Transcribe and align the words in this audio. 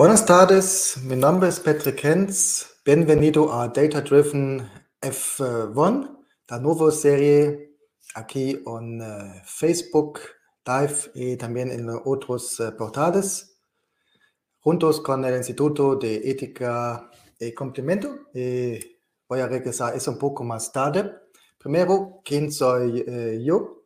Buenas 0.00 0.24
tardes, 0.24 0.96
mi 1.04 1.14
nombre 1.14 1.50
es 1.50 1.60
Patrick 1.60 2.02
Hens. 2.02 2.80
Bienvenido 2.86 3.52
a 3.52 3.68
Data 3.68 4.00
Driven 4.00 4.66
F1, 4.98 6.24
la 6.48 6.58
nueva 6.58 6.90
serie 6.90 7.76
aquí 8.14 8.62
en 8.64 9.02
uh, 9.02 9.42
Facebook 9.44 10.20
Live 10.64 11.10
y 11.14 11.36
también 11.36 11.70
en 11.70 11.86
otros 12.06 12.58
uh, 12.60 12.74
portales, 12.74 13.60
juntos 14.60 15.02
con 15.02 15.22
el 15.26 15.36
Instituto 15.36 15.96
de 15.96 16.30
Ética 16.30 17.10
y 17.38 17.52
Complemento. 17.52 18.30
Y 18.32 18.80
voy 19.28 19.40
a 19.40 19.48
regresar 19.48 19.94
eso 19.94 20.12
un 20.12 20.18
poco 20.18 20.42
más 20.44 20.72
tarde. 20.72 21.12
Primero, 21.58 22.22
¿quién 22.24 22.50
soy 22.50 23.02
uh, 23.02 23.38
yo? 23.44 23.84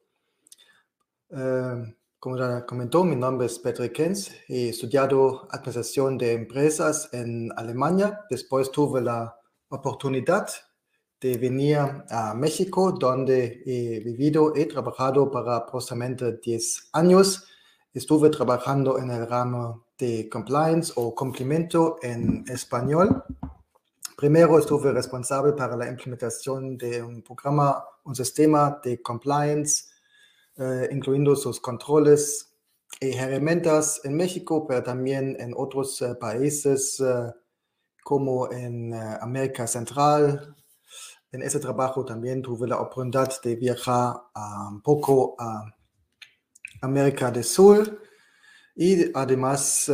Como 2.25 2.39
ya 2.39 2.65
comentó, 2.65 3.05
mi 3.05 3.17
nombre 3.17 3.49
es 3.49 3.59
Patrick 3.59 3.93
Kens. 3.93 4.31
He 4.49 4.71
estudiado 4.71 5.47
administración 5.51 6.17
de 6.17 6.33
empresas 6.33 7.11
en 7.13 7.53
Alemania. 7.55 8.25
Después 8.31 8.71
tuve 8.71 9.03
la 9.03 9.39
oportunidad 9.69 10.49
de 11.21 11.37
venir 11.37 11.77
a 12.09 12.33
México, 12.33 12.93
donde 12.93 13.63
he 13.67 14.01
vivido 14.01 14.55
y 14.57 14.65
trabajado 14.65 15.31
para 15.31 15.57
aproximadamente 15.57 16.39
10 16.43 16.89
años. 16.95 17.45
Estuve 17.93 18.31
trabajando 18.31 18.99
en 18.99 19.11
el 19.11 19.29
ramo 19.29 19.89
de 19.99 20.27
compliance 20.31 20.95
o 20.97 21.15
cumplimiento 21.15 21.99
en 22.01 22.43
español. 22.49 23.23
Primero 24.17 24.59
estuve 24.59 24.93
responsable 24.93 25.53
para 25.53 25.77
la 25.77 25.91
implementación 25.91 26.79
de 26.79 27.03
un 27.03 27.23
programa, 27.23 27.85
un 28.03 28.15
sistema 28.15 28.81
de 28.83 29.03
compliance 29.03 29.93
eh, 30.57 30.89
incluyendo 30.93 31.35
sus 31.35 31.59
controles 31.59 32.55
y 33.01 33.17
herramientas 33.17 34.01
en 34.05 34.17
México, 34.17 34.67
pero 34.67 34.85
también 34.85 35.37
en 35.41 35.53
otros 35.57 36.01
uh, 36.01 36.17
países 36.17 37.01
uh, 37.01 37.33
como 38.05 38.53
en 38.53 38.95
América 38.95 39.67
Central. 39.67 40.55
En 41.33 41.43
ese 41.43 41.59
trabajo 41.59 42.05
también 42.05 42.41
tuve 42.41 42.69
la 42.69 42.81
oportunidad 42.81 43.43
de 43.43 43.57
viajar 43.57 44.15
un 44.71 44.81
poco 44.81 45.35
a 45.39 45.65
América 46.83 47.33
del 47.33 47.43
Sur 47.43 48.03
y 48.77 49.11
además 49.17 49.91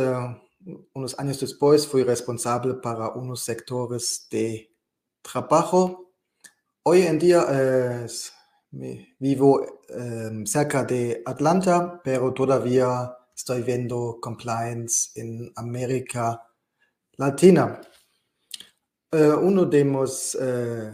unos 0.93 1.17
años 1.17 1.39
después 1.39 1.87
fui 1.87 2.03
responsable 2.03 2.75
para 2.75 3.09
unos 3.09 3.41
sectores 3.41 4.27
de 4.29 4.75
trabajo. 5.23 6.11
Hoy 6.83 7.03
en 7.03 7.17
día 7.17 8.05
Vivo 9.19 9.80
eh, 9.91 10.43
cerca 10.45 10.83
de 10.83 11.21
Atlanta, 11.25 12.01
pero 12.03 12.33
todavía 12.33 13.15
estoy 13.35 13.63
viendo 13.63 14.19
compliance 14.21 15.11
en 15.15 15.51
América 15.55 16.41
Latina. 17.17 17.81
Eh, 19.11 19.33
uno 19.33 19.65
de 19.65 19.83
mis 19.83 20.37
eh, 20.39 20.91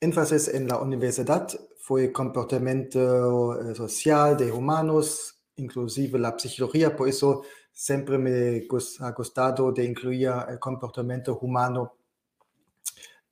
énfasis 0.00 0.48
en 0.48 0.68
la 0.68 0.78
universidad 0.78 1.48
fue 1.78 2.12
comportamiento 2.12 3.60
eh, 3.60 3.74
social 3.74 4.36
de 4.36 4.52
humanos, 4.52 5.38
inclusive 5.56 6.18
la 6.18 6.38
psicología, 6.38 6.94
por 6.94 7.08
eso 7.08 7.42
siempre 7.72 8.18
me 8.18 8.66
ha 9.00 9.10
gustado 9.12 9.72
incluir 9.78 10.32
el 10.48 10.58
comportamiento 10.58 11.38
humano 11.38 11.94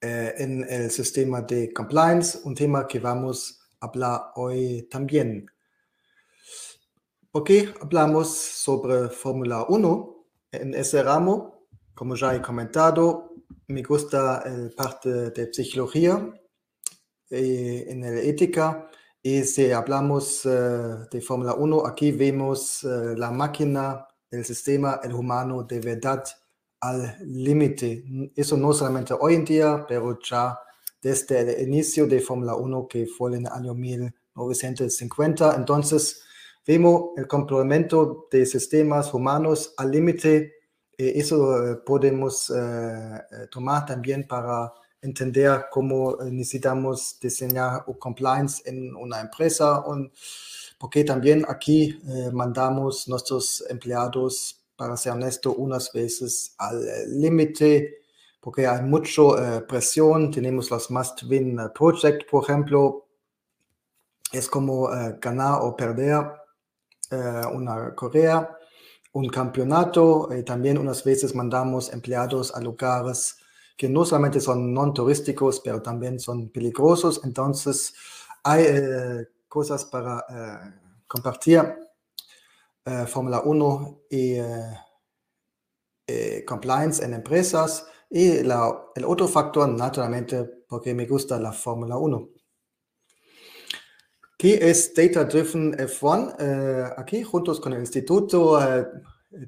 en 0.00 0.66
el 0.68 0.90
sistema 0.90 1.40
de 1.40 1.72
compliance, 1.72 2.38
un 2.44 2.54
tema 2.54 2.86
que 2.86 2.98
vamos 2.98 3.58
a 3.60 3.63
hablar 3.84 4.32
hoy 4.36 4.88
también. 4.90 5.46
¿Por 7.30 7.44
qué 7.44 7.74
hablamos 7.80 8.28
sobre 8.36 9.08
Fórmula 9.08 9.66
1? 9.68 10.26
En 10.52 10.74
ese 10.74 11.02
ramo, 11.02 11.66
como 11.94 12.14
ya 12.14 12.34
he 12.34 12.40
comentado, 12.40 13.34
me 13.68 13.82
gusta 13.82 14.42
el 14.46 14.70
parte 14.72 15.30
de 15.30 15.52
psicología 15.52 16.32
eh, 17.30 17.86
en 17.88 18.02
la 18.02 18.20
ética. 18.20 18.88
Y 19.22 19.42
si 19.44 19.72
hablamos 19.72 20.44
uh, 20.44 21.08
de 21.10 21.20
Fórmula 21.20 21.54
1, 21.54 21.86
aquí 21.86 22.12
vemos 22.12 22.84
uh, 22.84 23.16
la 23.16 23.30
máquina, 23.30 24.06
el 24.30 24.44
sistema, 24.44 25.00
el 25.02 25.14
humano 25.14 25.62
de 25.64 25.80
verdad 25.80 26.22
al 26.80 27.16
límite. 27.24 28.04
Eso 28.36 28.56
no 28.56 28.72
solamente 28.72 29.14
hoy 29.18 29.34
en 29.34 29.44
día, 29.44 29.84
pero 29.88 30.18
ya 30.20 30.58
desde 31.04 31.62
el 31.62 31.68
inicio 31.68 32.06
de 32.06 32.20
Fórmula 32.20 32.56
1, 32.56 32.88
que 32.88 33.06
fue 33.06 33.36
en 33.36 33.46
el 33.46 33.52
año 33.52 33.74
1950. 33.74 35.54
Entonces, 35.54 36.22
vemos 36.66 37.10
el 37.16 37.28
complemento 37.28 38.26
de 38.30 38.46
sistemas 38.46 39.12
humanos 39.12 39.74
al 39.76 39.90
límite. 39.90 40.54
Eh, 40.96 41.12
eso 41.16 41.72
eh, 41.72 41.76
podemos 41.84 42.50
eh, 42.50 43.20
tomar 43.50 43.84
también 43.84 44.26
para 44.26 44.72
entender 45.02 45.66
cómo 45.70 46.16
necesitamos 46.24 47.18
diseñar 47.20 47.84
compliance 47.98 48.62
en 48.64 48.96
una 48.96 49.20
empresa, 49.20 49.84
porque 50.78 51.04
también 51.04 51.44
aquí 51.46 52.00
mandamos 52.32 53.06
nuestros 53.06 53.62
empleados 53.68 54.64
para 54.76 54.96
ser 54.96 55.12
honesto, 55.12 55.54
unas 55.54 55.92
veces 55.92 56.54
al 56.58 56.86
eh, 56.86 57.06
límite, 57.06 58.02
porque 58.44 58.66
hay 58.66 58.82
mucha 58.82 59.22
eh, 59.22 59.60
presión. 59.62 60.30
Tenemos 60.30 60.70
los 60.70 60.90
Must-Win 60.90 61.58
eh, 61.58 61.68
Project, 61.74 62.30
por 62.30 62.44
ejemplo. 62.44 63.06
Es 64.30 64.48
como 64.48 64.88
ganar 65.20 65.60
o 65.62 65.76
perder 65.76 66.24
una 67.52 67.94
carrera, 67.94 68.58
un 69.12 69.28
campeonato. 69.28 70.28
Y 70.36 70.42
también 70.42 70.76
unas 70.76 71.04
veces 71.04 71.34
mandamos 71.36 71.92
empleados 71.92 72.52
a 72.52 72.60
lugares 72.60 73.36
que 73.76 73.88
no 73.88 74.04
solamente 74.04 74.40
son 74.40 74.74
no 74.74 74.92
turísticos, 74.92 75.60
pero 75.60 75.80
también 75.80 76.18
son 76.18 76.48
peligrosos. 76.48 77.20
Entonces, 77.22 77.94
hay 78.42 78.66
cosas 79.48 79.84
para 79.84 80.26
compartir 81.06 81.62
eh, 82.86 83.06
Fórmula 83.06 83.40
1 83.40 84.00
y 84.10 84.34
eh, 84.34 84.78
eh, 86.06 86.44
compliance 86.46 87.02
en 87.02 87.14
empresas. 87.14 87.86
Y 88.10 88.42
la, 88.42 88.86
el 88.94 89.04
otro 89.04 89.26
factor, 89.28 89.68
naturalmente, 89.68 90.44
porque 90.68 90.94
me 90.94 91.06
gusta 91.06 91.38
la 91.40 91.52
Fórmula 91.52 91.96
1. 91.96 92.28
¿Qué 94.38 94.58
es 94.70 94.92
Data 94.94 95.24
Driven 95.24 95.72
F1? 95.72 96.94
aquí, 96.96 97.22
juntos 97.22 97.60
con 97.60 97.72
el 97.72 97.80
instituto, 97.80 98.58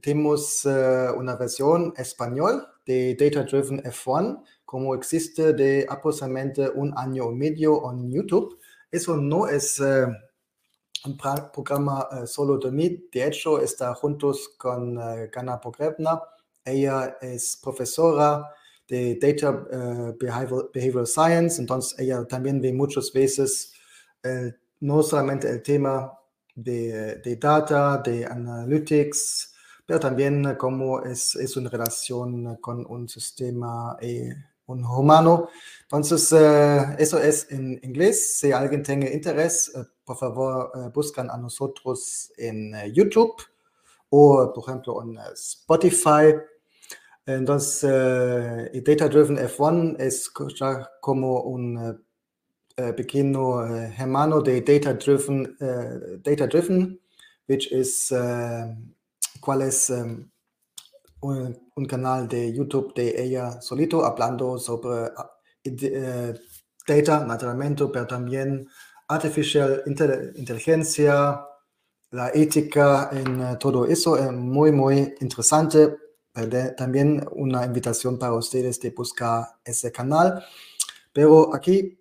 tenemos 0.01 0.65
una 0.65 1.37
versión 1.37 1.93
español 1.97 2.67
de 2.87 3.15
Data 3.15 3.43
Driven 3.43 3.83
F1, 3.83 4.43
como 4.65 4.95
existe 4.95 5.53
de 5.53 5.87
aproximadamente 5.89 6.69
un 6.69 6.93
año 6.97 7.31
y 7.31 7.35
medio 7.35 7.93
en 7.93 8.11
YouTube. 8.11 8.59
Eso 8.91 9.17
no 9.17 9.47
es 9.49 9.81
un 11.07 11.17
programa 11.53 12.09
uh, 12.11 12.27
solo 12.27 12.59
de 12.59 12.71
mí. 12.71 13.09
De 13.13 13.27
hecho, 13.27 13.61
está 13.61 13.95
juntos 13.95 14.51
con 14.59 14.99
uh, 14.99 15.29
Gana 15.33 15.61
Pogrebna. 15.61 16.21
Ella 16.67 17.17
es 17.21 17.57
profesora 17.57 18.45
de 18.87 19.15
Data 19.15 19.51
uh, 19.51 20.17
Behavioral, 20.19 21.07
Science, 21.07 21.61
entonces 21.61 21.99
ella 21.99 22.25
también 22.27 22.61
ve 22.61 22.73
muchas 22.73 23.13
veces 23.13 23.73
no 24.81 25.05
solamente 25.05 25.49
el 25.49 25.63
tema 25.63 26.13
de, 26.55 27.17
de, 27.17 27.37
data, 27.37 27.99
de 27.99 28.25
analytics, 28.27 29.55
pero 29.85 30.01
también 30.01 30.57
cómo 30.57 31.03
es, 31.03 31.37
es 31.37 31.57
una 31.57 31.71
relación 31.71 32.57
con 32.57 32.85
un 32.89 33.09
sistema 33.09 33.97
eh, 34.01 34.35
un 34.67 34.85
humano. 34.85 35.49
Entonces, 35.83 36.33
uh, 36.33 36.97
eso 36.99 37.23
es 37.23 37.51
en 37.53 37.79
inglés. 37.85 38.39
Si 38.39 38.51
alguien 38.51 38.83
tiene 38.83 39.13
interés, 39.13 39.73
por 40.05 40.17
favor, 40.17 40.73
buscan 40.93 41.31
a 41.31 41.37
nosotros 41.37 42.33
en 42.37 42.75
YouTube 42.93 43.37
o, 44.11 44.53
por 44.53 44.65
ejemplo, 44.65 45.03
en 45.03 45.19
Spotify. 45.35 46.35
Entonces, 47.27 47.83
Data 48.85 49.09
Driven 49.09 49.37
F1 49.37 49.97
es 49.99 50.31
como 51.01 51.43
un 51.43 52.05
pequeño 52.77 53.67
hermano 53.67 54.41
de 54.41 54.61
Data 54.61 54.95
Driven, 54.95 55.57
Data 56.23 56.47
Driven, 56.47 57.01
which 57.49 57.73
is, 57.73 58.13
cuál 59.41 59.63
es 59.63 59.91
um, 59.91 60.29
un, 61.21 61.87
canal 61.87 62.29
de 62.29 62.53
YouTube 62.53 62.95
de 62.95 63.23
ella 63.23 63.61
solito 63.61 64.05
hablando 64.05 64.59
sobre 64.59 65.07
uh, 65.07 66.35
data, 66.87 67.25
naturalmente, 67.25 67.85
pero 67.93 68.07
también 68.07 68.69
artificial 69.09 69.83
inteligencia, 69.87 71.45
la 72.11 72.31
ética 72.31 73.11
en 73.13 73.59
todo 73.59 73.87
eso 73.87 74.17
es 74.17 74.33
muy, 74.33 74.73
muy 74.73 75.15
interesante. 75.21 75.97
También 76.77 77.27
una 77.33 77.65
invitación 77.65 78.19
para 78.19 78.35
ustedes 78.35 78.81
de 78.81 78.91
buscar 78.91 79.47
ese 79.65 79.91
canal. 79.91 80.45
Pero 81.13 81.55
aquí 81.55 81.99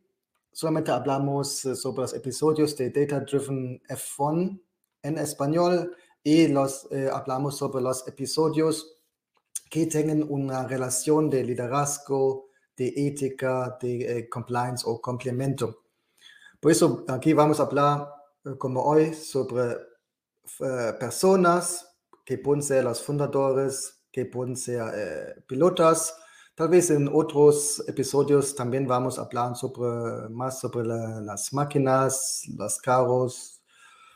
solamente 0.52 0.92
hablamos 0.92 1.60
sobre 1.60 2.02
los 2.02 2.14
episodios 2.14 2.76
de 2.76 2.90
Data 2.90 3.22
Driven 3.22 3.82
F1 3.88 4.60
en 5.04 5.18
español 5.18 5.96
y 6.24 6.48
los, 6.48 6.88
eh, 6.92 7.10
hablamos 7.12 7.58
sobre 7.58 7.82
los 7.82 8.08
episodios 8.08 8.98
que 9.70 9.88
tengan 9.88 10.26
una 10.30 10.68
relación 10.68 11.30
de 11.30 11.44
liderazgo, 11.44 12.50
de 12.78 12.94
ética, 12.96 13.78
de 13.82 14.20
eh, 14.20 14.30
compliance 14.30 14.84
o 14.86 15.02
complemento. 15.02 15.84
Por 16.60 16.72
eso 16.72 17.06
aquí 17.08 17.34
vamos 17.34 17.60
a 17.60 17.64
hablar, 17.64 18.10
eh, 18.44 18.58
como 18.58 18.84
hoy, 18.84 19.14
sobre 19.14 19.74
eh, 20.60 20.94
personas 21.00 21.96
que 22.24 22.38
pueden 22.38 22.64
ser 22.64 22.84
los 22.84 23.02
fundadores, 23.02 24.02
que 24.16 24.26
pueden 24.26 24.56
ser 24.56 25.44
pilotas. 25.46 26.16
Tal 26.56 26.70
vez 26.70 26.90
en 26.90 27.10
otros 27.12 27.84
episodios 27.86 28.56
también 28.56 28.88
vamos 28.88 29.20
a 29.20 29.24
hablar 29.24 29.58
sobre, 29.58 30.30
más 30.30 30.62
sobre 30.62 30.88
las 30.88 31.52
máquinas, 31.52 32.44
los 32.58 32.78
carros 32.78 33.62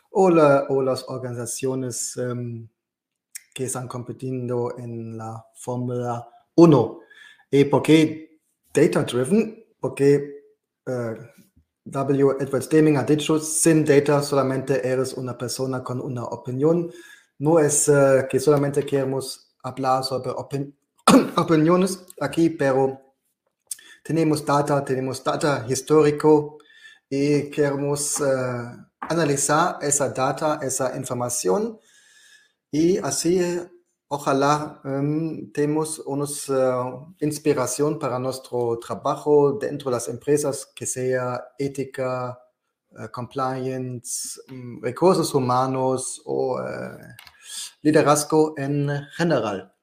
o, 0.09 0.27
o 0.27 0.81
las 0.81 1.03
organizaciones 1.09 2.15
em, 2.15 2.69
que 3.53 3.65
están 3.65 3.89
compitiendo 3.89 4.73
en 4.77 5.17
la 5.17 5.45
Fórmula 5.53 6.29
1. 6.55 6.99
¿Y 7.51 7.65
por 7.65 7.81
qué 7.81 8.39
data 8.73 9.03
driven? 9.03 9.65
Porque 9.81 10.45
uh, 10.87 11.13
W. 11.83 12.37
Edwards 12.39 12.69
Deming 12.69 12.95
ha 12.95 13.03
dicho, 13.03 13.37
sin 13.37 13.83
data 13.83 14.23
solamente 14.23 14.87
eres 14.87 15.13
una 15.15 15.37
persona 15.37 15.83
con 15.83 15.99
una 15.99 16.23
opinión. 16.23 16.89
No 17.37 17.59
es 17.59 17.89
uh, 17.89 18.25
que 18.29 18.39
solamente 18.39 18.85
queremos 18.85 19.48
hablar 19.63 20.03
sobre 20.03 20.31
opin 20.31 20.75
opiniones 21.37 22.05
aquí, 22.19 22.49
pero 22.49 23.01
tenemos 24.03 24.45
data, 24.45 24.83
tenemos 24.83 25.23
data 25.23 25.65
histórico 25.67 26.57
y 27.09 27.49
queremos 27.49 28.19
uh, 28.19 28.85
analizar 28.99 29.77
esa 29.81 30.09
data, 30.09 30.59
esa 30.61 30.95
información. 30.95 31.79
Y 32.71 32.97
así, 32.97 33.39
ojalá 34.07 34.79
um, 34.83 35.51
tenemos 35.51 35.99
una 35.99 36.25
uh, 36.25 37.15
inspiración 37.19 37.97
para 37.97 38.19
nuestro 38.19 38.77
trabajo 38.77 39.53
dentro 39.53 39.89
de 39.89 39.95
las 39.95 40.07
empresas, 40.07 40.67
que 40.75 40.85
sea 40.85 41.43
ética, 41.57 42.39
compliance, 43.11 44.39
um, 44.49 44.81
recursos 44.81 45.33
humanos 45.35 46.21
o 46.25 46.59
liderazgo 47.81 48.53
en 48.57 48.89
general. 49.13 49.73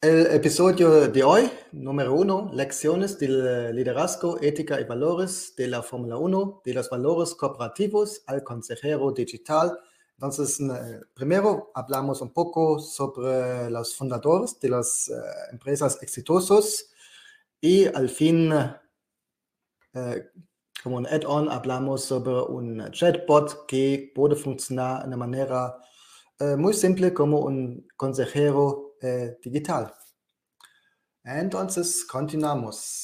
El 0.00 0.26
episodio 0.26 1.08
de 1.08 1.24
hoy, 1.24 1.50
número 1.72 2.12
uno, 2.14 2.50
lecciones 2.52 3.18
del 3.18 3.74
liderazgo, 3.74 4.38
ética 4.42 4.80
y 4.80 4.84
valores 4.84 5.54
de 5.56 5.68
la 5.68 5.82
Fórmula 5.82 6.18
1, 6.18 6.62
de 6.64 6.74
los 6.74 6.90
valores 6.90 7.34
cooperativos 7.34 8.22
al 8.26 8.44
consejero 8.44 9.10
digital 9.12 9.78
entonces, 10.16 10.60
eh, 10.60 11.00
primero 11.12 11.72
hablamos 11.74 12.20
un 12.20 12.32
poco 12.32 12.78
sobre 12.78 13.68
los 13.70 13.94
fundadores 13.96 14.58
de 14.60 14.68
las 14.68 15.08
eh, 15.08 15.12
empresas 15.52 15.98
exitosos 16.02 16.90
y 17.60 17.86
al 17.86 18.08
fin, 18.08 18.52
eh, 19.92 20.30
como 20.84 20.98
un 20.98 21.06
add-on, 21.06 21.50
hablamos 21.50 22.04
sobre 22.04 22.42
un 22.42 22.90
chatbot 22.92 23.64
que 23.66 24.12
puede 24.14 24.36
funcionar 24.36 25.00
de 25.00 25.08
una 25.08 25.16
manera 25.16 25.80
muy 26.58 26.74
simple 26.74 27.14
como 27.14 27.40
un 27.40 27.88
consejero 27.96 28.96
digital. 29.42 29.94
Entonces, 31.24 32.04
continuamos. 32.04 33.00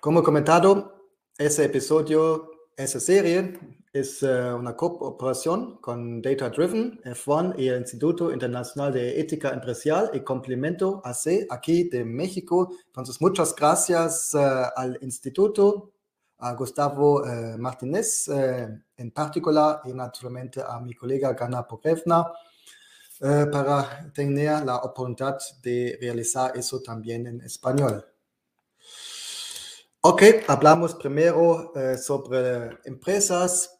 Como 0.00 0.22
comentado, 0.24 1.08
ese 1.38 1.66
episodio, 1.66 2.50
esa 2.76 2.98
serie 2.98 3.83
es 3.94 4.22
eh, 4.22 4.52
una 4.52 4.76
cooperación 4.76 5.78
con 5.78 6.20
Data 6.20 6.50
Driven, 6.50 7.00
F1 7.04 7.54
y 7.58 7.68
el 7.68 7.78
Instituto 7.80 8.30
Internacional 8.30 8.92
de 8.92 9.18
Ética 9.18 9.48
Empresarial 9.50 10.10
y 10.12 10.20
Complemento 10.20 11.00
AC 11.02 11.46
aquí 11.48 11.84
de 11.84 12.04
México. 12.04 12.76
Entonces, 12.88 13.18
muchas 13.22 13.54
gracias 13.54 14.34
eh, 14.34 14.38
al 14.76 14.98
instituto, 15.00 15.92
a 16.38 16.52
Gustavo 16.52 17.26
eh, 17.26 17.56
Martínez 17.56 18.28
en 18.28 19.10
particular 19.12 19.80
y 19.84 19.94
naturalmente 19.94 20.60
a 20.60 20.78
mi 20.80 20.92
colega 20.92 21.32
Gana 21.32 21.66
Pogrevna 21.66 22.26
eh, 23.20 23.46
para 23.50 24.12
tener 24.12 24.64
la 24.64 24.78
oportunidad 24.78 25.38
de 25.62 25.96
realizar 26.00 26.56
eso 26.56 26.82
también 26.82 27.26
en 27.26 27.40
español. 27.42 28.04
Ok, 30.00 30.22
hablamos 30.48 30.94
primero 30.96 31.72
eh, 31.76 31.96
sobre 31.96 32.76
empresas. 32.84 33.73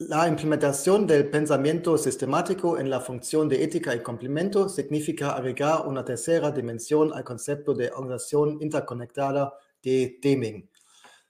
La 0.00 0.28
implementación 0.28 1.08
del 1.08 1.28
pensamiento 1.28 1.98
sistemático 1.98 2.78
en 2.78 2.88
la 2.88 3.00
función 3.00 3.48
de 3.48 3.64
ética 3.64 3.96
y 3.96 4.00
complemento 4.00 4.68
significa 4.68 5.32
agregar 5.32 5.88
una 5.88 6.04
tercera 6.04 6.52
dimensión 6.52 7.12
al 7.12 7.24
concepto 7.24 7.74
de 7.74 7.90
organización 7.90 8.58
interconectada 8.62 9.52
de 9.82 10.16
Deming. 10.22 10.70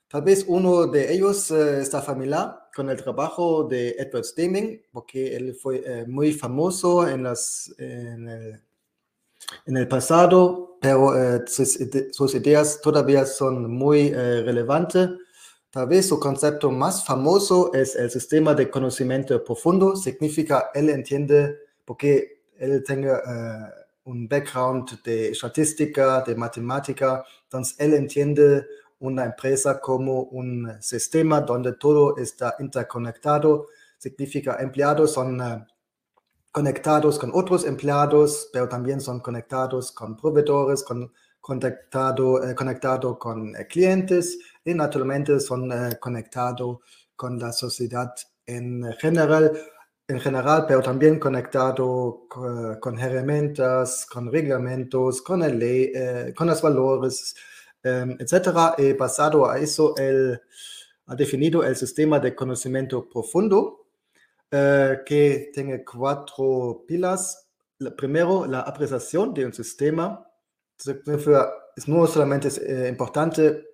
Tal 0.07 0.21
vez 0.21 0.45
uno 0.47 0.87
de 0.87 1.15
ellos 1.15 1.51
eh, 1.51 1.81
está 1.81 2.03
familiar 2.03 2.69
con 2.75 2.91
el 2.91 3.03
trabajo 3.03 3.65
de 3.65 3.97
Edward 3.99 4.27
Deming, 4.37 4.83
porque 4.93 5.35
él 5.35 5.55
fue 5.55 5.83
eh, 5.87 6.05
muy 6.07 6.35
famoso 6.35 7.09
en, 7.09 7.23
las, 7.23 7.75
en, 7.79 8.29
el, 9.65 9.89
pasado, 9.89 10.77
pero 10.79 11.17
eh, 11.17 11.43
sus, 11.47 12.35
ideas 12.35 12.83
todavía 12.83 13.25
son 13.25 13.71
muy 13.71 14.13
relevantes. 14.13 15.09
Tal 15.71 15.87
vez 15.87 16.09
su 16.09 16.19
concepto 16.19 16.71
más 16.71 17.05
famoso 17.05 17.73
es 17.75 17.95
el 17.95 18.11
sistema 18.11 18.55
de 18.55 18.71
conocimiento 18.71 19.43
profundo. 19.45 19.97
Significa, 19.97 20.71
él 20.75 20.89
entiende, 20.89 21.59
porque 21.85 22.43
él 22.57 22.83
tenga 22.87 23.23
un 24.05 24.27
background 24.27 25.03
de 25.03 25.29
estadística, 25.29 26.23
de 26.23 26.35
matemática, 26.35 27.23
entonces 27.45 27.77
él 27.79 27.93
entiende 27.93 28.67
una 29.01 29.27
empresa 29.27 29.79
como 29.81 30.23
un 30.23 30.73
sistema 30.81 31.43
donde 31.43 31.75
todo 31.75 32.17
está 32.17 32.57
interconectado. 32.59 33.67
Significa 33.99 34.57
empleados 34.61 35.13
son 35.13 35.41
uh, 35.41 35.65
conectados 36.51 37.19
con 37.19 37.31
otros 37.35 37.65
empleados, 37.65 38.49
pero 38.53 38.69
también 38.69 39.01
son 39.01 39.21
conectados 39.21 39.93
con 39.93 40.17
proveedores, 40.17 40.83
con, 40.83 41.13
conectado, 41.41 42.43
eh, 42.43 42.55
conectado 42.55 43.19
con 43.19 43.55
eh, 43.57 43.67
clientes 43.67 44.39
y 44.69 44.75
naturalmente 44.75 45.41
son 45.41 45.71
eh, 45.73 45.99
conectados 46.01 46.79
con 47.17 47.39
la 47.39 47.53
sociedad 47.53 48.15
en 48.47 48.85
general, 48.99 49.53
en 50.07 50.21
general, 50.21 50.65
pero 50.67 50.81
también 50.81 51.19
conectado 51.19 52.27
con, 52.29 52.79
con 52.81 52.99
herramientas, 52.99 54.07
con 54.07 54.31
reglamentos, 54.33 55.21
con, 55.23 55.43
el 55.43 55.59
ley, 55.59 55.93
con 56.35 56.47
los 56.47 56.63
valores 56.63 57.35
Em, 57.83 58.17
etcétera. 58.19 58.75
Y 58.79 58.93
basado 58.95 59.49
a 59.49 59.59
eso, 59.59 59.95
él 59.97 60.41
ha 61.07 61.15
definido 61.15 61.65
el 61.65 61.77
sistema 61.77 62.19
de 62.21 62.35
conocimiento 62.35 63.09
profundo, 63.09 63.87
eh, 64.51 64.99
que 65.07 65.51
tiene 65.53 65.85
cuatro 65.85 66.85
pilas. 66.87 67.45
primero, 67.97 68.45
la 68.47 68.61
apreciación 68.63 69.33
de 69.35 69.47
un 69.47 69.53
sistema. 69.53 70.25
Es 70.79 71.89
no 71.89 72.07
solamente 72.07 72.49
es 72.49 72.59
eh, 72.59 72.89
importante 72.89 73.68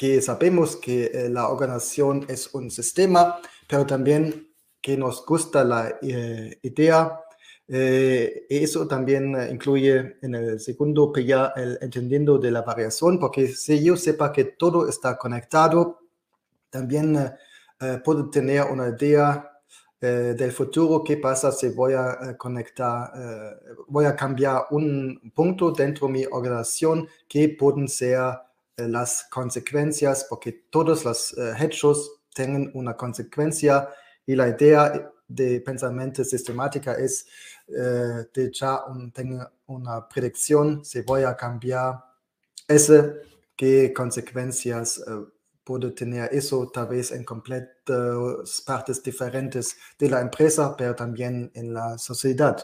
que 0.00 0.22
sabemos 0.22 0.76
que 0.76 1.10
eh, 1.12 1.28
la 1.28 1.50
organización 1.50 2.24
es 2.26 2.54
un 2.54 2.70
sistema, 2.70 3.38
pero 3.68 3.84
también 3.84 4.48
que 4.80 4.96
nos 4.96 5.26
gusta 5.26 5.62
la 5.62 5.98
idea. 6.00 7.20
Eh, 7.68 8.46
eso 8.48 8.88
también 8.88 9.36
eh, 9.36 9.50
incluye 9.52 10.16
en 10.22 10.34
el 10.34 10.58
segundo 10.58 11.12
ya 11.16 11.52
el 11.54 11.78
entendiendo 11.82 12.38
de 12.38 12.50
la 12.50 12.62
variación, 12.62 13.18
porque 13.18 13.48
si 13.48 13.84
yo 13.84 13.94
sepa 13.94 14.32
que 14.32 14.44
todo 14.44 14.88
está 14.88 15.18
conectado, 15.18 16.00
también 16.70 17.16
eh, 17.78 17.98
puedo 18.02 18.30
tener 18.30 18.62
una 18.72 18.88
idea 18.88 19.46
del 20.00 20.50
futuro, 20.52 21.04
qué 21.04 21.18
pasa 21.18 21.52
si 21.52 21.68
voy 21.68 21.92
a 21.92 22.34
conectar, 22.38 23.12
voy 23.86 24.06
a 24.06 24.16
cambiar 24.16 24.62
un 24.70 25.30
punto 25.34 25.72
dentro 25.72 26.06
de 26.06 26.12
mi 26.14 26.24
organización, 26.24 27.06
qué 27.28 27.50
pueden 27.50 27.86
ser 27.86 28.18
las 28.88 29.24
consecuencias, 29.30 30.26
porque 30.28 30.52
todos 30.70 31.04
los 31.04 31.36
hechos 31.58 32.20
tienen 32.34 32.70
una 32.74 32.96
consecuencia 32.96 33.88
y 34.26 34.34
la 34.34 34.48
idea 34.48 35.10
de 35.30 35.60
pensamiento 35.60 36.24
sistemática 36.24 36.94
es 36.94 37.26
eh, 37.68 38.26
de 38.34 38.50
ya 38.52 38.84
un, 38.86 39.12
tenga 39.12 39.52
una 39.66 40.08
predicción 40.08 40.84
si 40.84 41.02
voy 41.02 41.22
a 41.22 41.36
cambiar 41.36 42.04
ese, 42.66 43.14
qué 43.56 43.92
consecuencias 43.92 44.98
eh, 44.98 45.24
puede 45.62 45.92
tener 45.92 46.28
eso 46.32 46.68
tal 46.72 46.88
vez 46.88 47.12
en 47.12 47.24
completas 47.24 48.62
partes 48.66 49.02
diferentes 49.02 49.76
de 49.98 50.10
la 50.10 50.20
empresa, 50.20 50.76
pero 50.76 50.96
también 50.96 51.50
en 51.54 51.72
la 51.72 51.96
sociedad. 51.96 52.56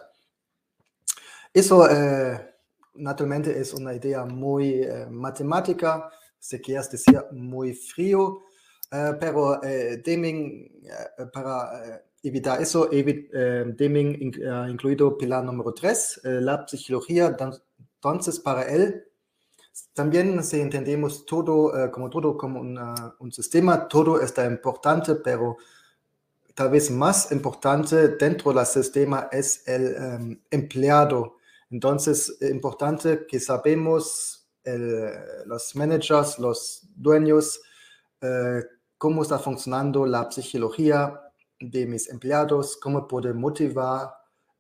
Eso, 1.53 1.89
eh, 1.89 2.56
naturalmente 2.99 3.59
es 3.59 3.75
una 3.75 3.95
idea 3.95 4.25
muy 4.25 4.83
eh, 4.83 5.07
matemática, 5.11 6.11
si 6.39 6.61
quieres 6.61 6.91
decir 6.91 7.23
muy 7.33 7.75
frío, 7.75 8.43
eh, 8.91 9.13
pero 9.19 9.63
eh, 9.63 10.03
Deming, 10.05 10.83
para 11.33 12.03
evitar 12.23 12.61
eso, 12.61 12.89
Deming 12.89 14.33
incluido 14.69 15.17
pilar 15.17 15.45
número 15.45 15.73
3, 15.73 16.21
la 16.25 16.67
psicología, 16.67 17.37
entonces 17.39 18.41
para 18.41 18.63
él 18.63 19.05
también 19.93 20.43
si 20.43 20.61
entendemos 20.61 21.25
todo 21.27 21.91
como 21.91 22.11
todo 22.11 22.37
como 22.37 22.61
un 22.61 23.33
sistema, 23.33 23.87
todo 23.87 24.21
está 24.21 24.47
importante, 24.47 25.15
pero 25.17 25.57
tal 26.57 26.71
vez 26.71 26.91
más 26.91 27.31
importante 27.33 28.09
dentro 28.17 28.53
del 28.53 28.65
sistema 28.65 29.29
es 29.31 29.63
el 29.69 29.95
em, 29.95 30.41
empleado. 30.51 31.37
Entonces, 31.71 32.37
es 32.41 32.51
importante 32.51 33.27
que 33.27 33.41
sabemos 33.41 34.43
los 35.47 35.77
managers, 35.77 36.41
los 36.41 36.89
dueños, 36.97 37.61
eh, 38.21 38.65
cómo 38.99 39.23
está 39.23 39.39
funcionando 39.39 40.05
la 40.07 40.29
psicología 40.31 41.21
de 41.61 41.87
mis 41.87 42.09
empleados, 42.09 42.77
cómo 42.77 43.07
poder 43.07 43.35
motivar 43.35 44.11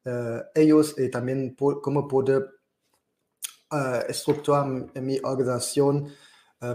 uh, 0.04 0.42
ellos 0.54 0.94
y 0.96 1.10
también 1.10 1.56
cómo 1.56 2.06
poder 2.06 2.48
uh, 3.72 4.08
estructurar 4.08 4.66
mi 5.02 5.18
organización 5.25 6.14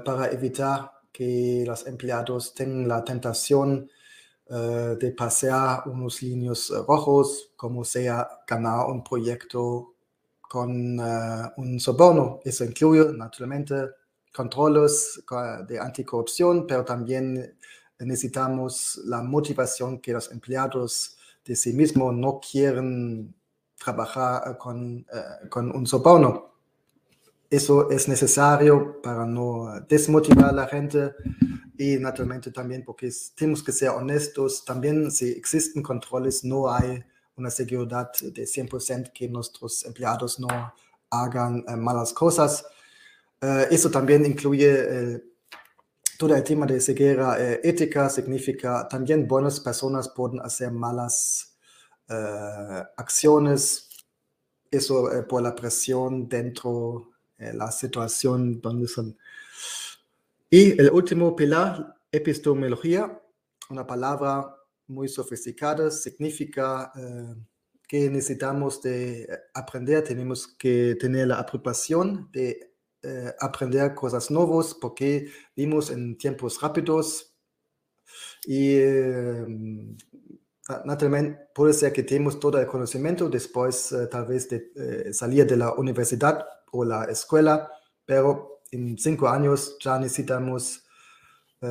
para 0.06 0.30
evitar 0.30 0.92
que 1.12 1.64
los 1.66 1.88
empleados 1.88 2.54
tengan 2.54 2.88
la 2.88 3.04
tentación 3.04 3.90
eh, 4.50 4.98
de 5.00 5.12
pasear 5.12 5.84
unos 5.88 6.22
líneas 6.22 6.72
rojos, 6.88 7.52
como 7.56 7.84
sea 7.84 8.28
ganar 8.48 8.88
un 8.88 9.04
proyecto 9.04 9.96
con 10.52 11.00
uh, 11.00 11.50
un 11.56 11.80
soborno. 11.80 12.42
Eso 12.44 12.66
incluye, 12.66 13.14
naturalmente, 13.14 13.74
controles 14.34 15.24
de 15.66 15.80
anticorrupción, 15.80 16.68
pero 16.68 16.84
también 16.84 17.56
necesitamos 18.00 19.00
la 19.06 19.22
motivación 19.22 20.02
que 20.02 20.12
los 20.12 20.30
empleados 20.30 21.18
de 21.46 21.56
sí 21.56 21.72
mismos 21.72 22.14
no 22.14 22.42
quieren 22.42 23.34
trabajar 23.82 24.58
con, 24.58 24.98
uh, 24.98 25.48
con 25.48 25.74
un 25.74 25.88
soborno. 25.88 26.52
Eso 27.50 27.90
es 27.90 28.10
necesario 28.10 29.02
para 29.02 29.26
no 29.26 29.80
desmotivar 29.88 30.50
a 30.50 30.52
la 30.52 30.68
gente 30.68 31.14
y 31.78 31.96
naturalmente 31.96 32.52
también 32.52 32.84
porque 32.84 33.10
tenemos 33.38 33.64
que 33.64 33.72
ser 33.72 33.92
honestos, 33.92 34.66
también 34.66 35.12
si 35.12 35.30
existen 35.30 35.82
controles 35.82 36.44
no 36.44 36.70
hay 36.70 37.02
una 37.42 37.50
seguridad 37.50 38.12
de 38.22 38.44
100% 38.44 39.12
que 39.12 39.28
nuestros 39.28 39.86
empleados 39.86 40.40
no 40.40 40.48
hagan 41.10 41.64
eh, 41.68 41.76
malas 41.76 42.14
cosas. 42.14 42.66
Uh, 43.42 43.66
eso 43.70 43.90
también 43.90 44.26
incluye 44.26 44.70
eh, 44.72 45.24
todo 46.18 46.36
el 46.36 46.44
tema 46.44 46.66
de 46.68 46.80
ceguera 46.80 47.36
ética, 47.64 48.08
significa 48.10 48.88
también 48.88 49.28
buenas 49.28 49.60
personas 49.60 50.10
pueden 50.10 50.40
hacer 50.42 50.72
malas 50.72 51.58
acciones, 52.98 53.90
eso 54.70 55.10
por 55.28 55.42
la 55.42 55.56
presión 55.56 56.30
dentro 56.30 57.10
de 57.38 57.54
la 57.54 57.72
situación 57.72 58.62
donde 58.62 58.88
son 58.88 59.18
y 60.54 60.78
el 60.82 60.92
último 60.92 61.34
pilar, 61.34 61.96
epistemología, 62.12 63.22
una 63.70 63.88
palabra 63.88 64.54
muy 64.92 65.08
sofisticada, 65.08 65.90
significa 65.90 66.92
eh, 66.96 67.36
que 67.88 68.10
necesitamos 68.10 68.82
de 68.82 69.28
aprender, 69.54 70.04
tenemos 70.04 70.48
que 70.48 70.96
tener 71.00 71.28
la 71.28 71.40
apropiación 71.40 72.30
de 72.32 72.76
eh, 73.04 73.34
aprender 73.40 73.96
cosas 73.96 74.30
nuevas 74.30 74.76
porque 74.76 75.28
vivimos 75.56 75.90
en 75.90 76.18
tiempos 76.18 76.62
rápidos 76.62 77.36
y 78.46 78.76
eh, 78.76 79.46
naturalmente 80.86 81.48
puede 81.56 81.74
ser 81.74 81.92
que 81.92 82.04
tenemos 82.04 82.40
todo 82.40 82.60
el 82.60 82.68
conocimiento 82.68 83.30
después 83.30 83.94
tal 84.10 84.26
vez 84.26 84.48
de 84.50 85.14
salir 85.14 85.48
de 85.48 85.58
la 85.58 85.74
universidad 85.74 86.46
o 86.72 86.86
la 86.86 87.06
escuela, 87.06 87.72
pero 88.06 88.62
en 88.72 88.98
cinco 88.98 89.28
años 89.28 89.78
ya 89.82 90.00
necesitamos 90.00 90.78
eh, 90.78 90.91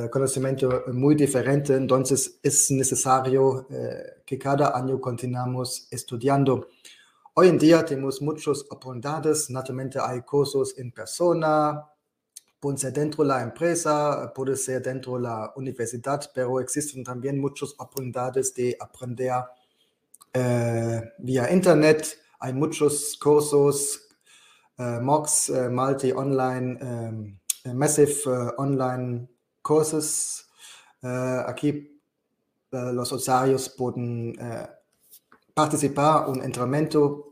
conocimiento 0.09 0.85
muy 0.93 1.15
diferente, 1.15 1.75
entonces 1.75 2.39
es 2.41 2.71
necesario 2.71 3.67
eh, 3.69 4.21
que 4.25 4.37
cada 4.39 4.77
año 4.77 5.01
continuamos 5.01 5.87
estudiando. 5.91 6.69
Hoy 7.33 7.49
en 7.49 7.57
día 7.57 7.83
tenemos 7.83 8.21
muchas 8.21 8.61
oportunidades, 8.69 9.49
naturalmente 9.49 9.99
hay 10.01 10.21
cursos 10.21 10.77
en 10.77 10.91
persona, 10.91 11.85
pueden 12.57 12.77
ser 12.77 12.93
dentro 12.93 13.23
de 13.23 13.29
la 13.29 13.41
empresa, 13.41 14.31
puede 14.33 14.55
ser 14.55 14.81
dentro 14.81 15.17
de 15.17 15.23
la 15.23 15.51
universidad, 15.57 16.21
pero 16.33 16.61
existen 16.61 17.03
también 17.03 17.39
muchas 17.39 17.73
oportunidades 17.77 18.53
de 18.53 18.77
aprender 18.79 19.33
eh, 20.33 21.01
vía 21.17 21.51
internet. 21.51 22.17
Hay 22.39 22.53
muchos 22.53 23.17
cursos 23.21 24.07
uh, 24.77 25.01
MOOCs, 25.01 25.49
uh, 25.49 25.69
multi-online, 25.69 26.77
um, 26.81 27.39
massive 27.75 28.13
uh, 28.25 28.51
online 29.61 29.63
courses. 29.63 30.45
aquí 31.47 32.01
los 32.71 33.11
usuarios 33.11 33.69
pueden 33.69 34.35
participar 35.53 36.29
un 36.29 36.41
entrenamiento 36.43 37.27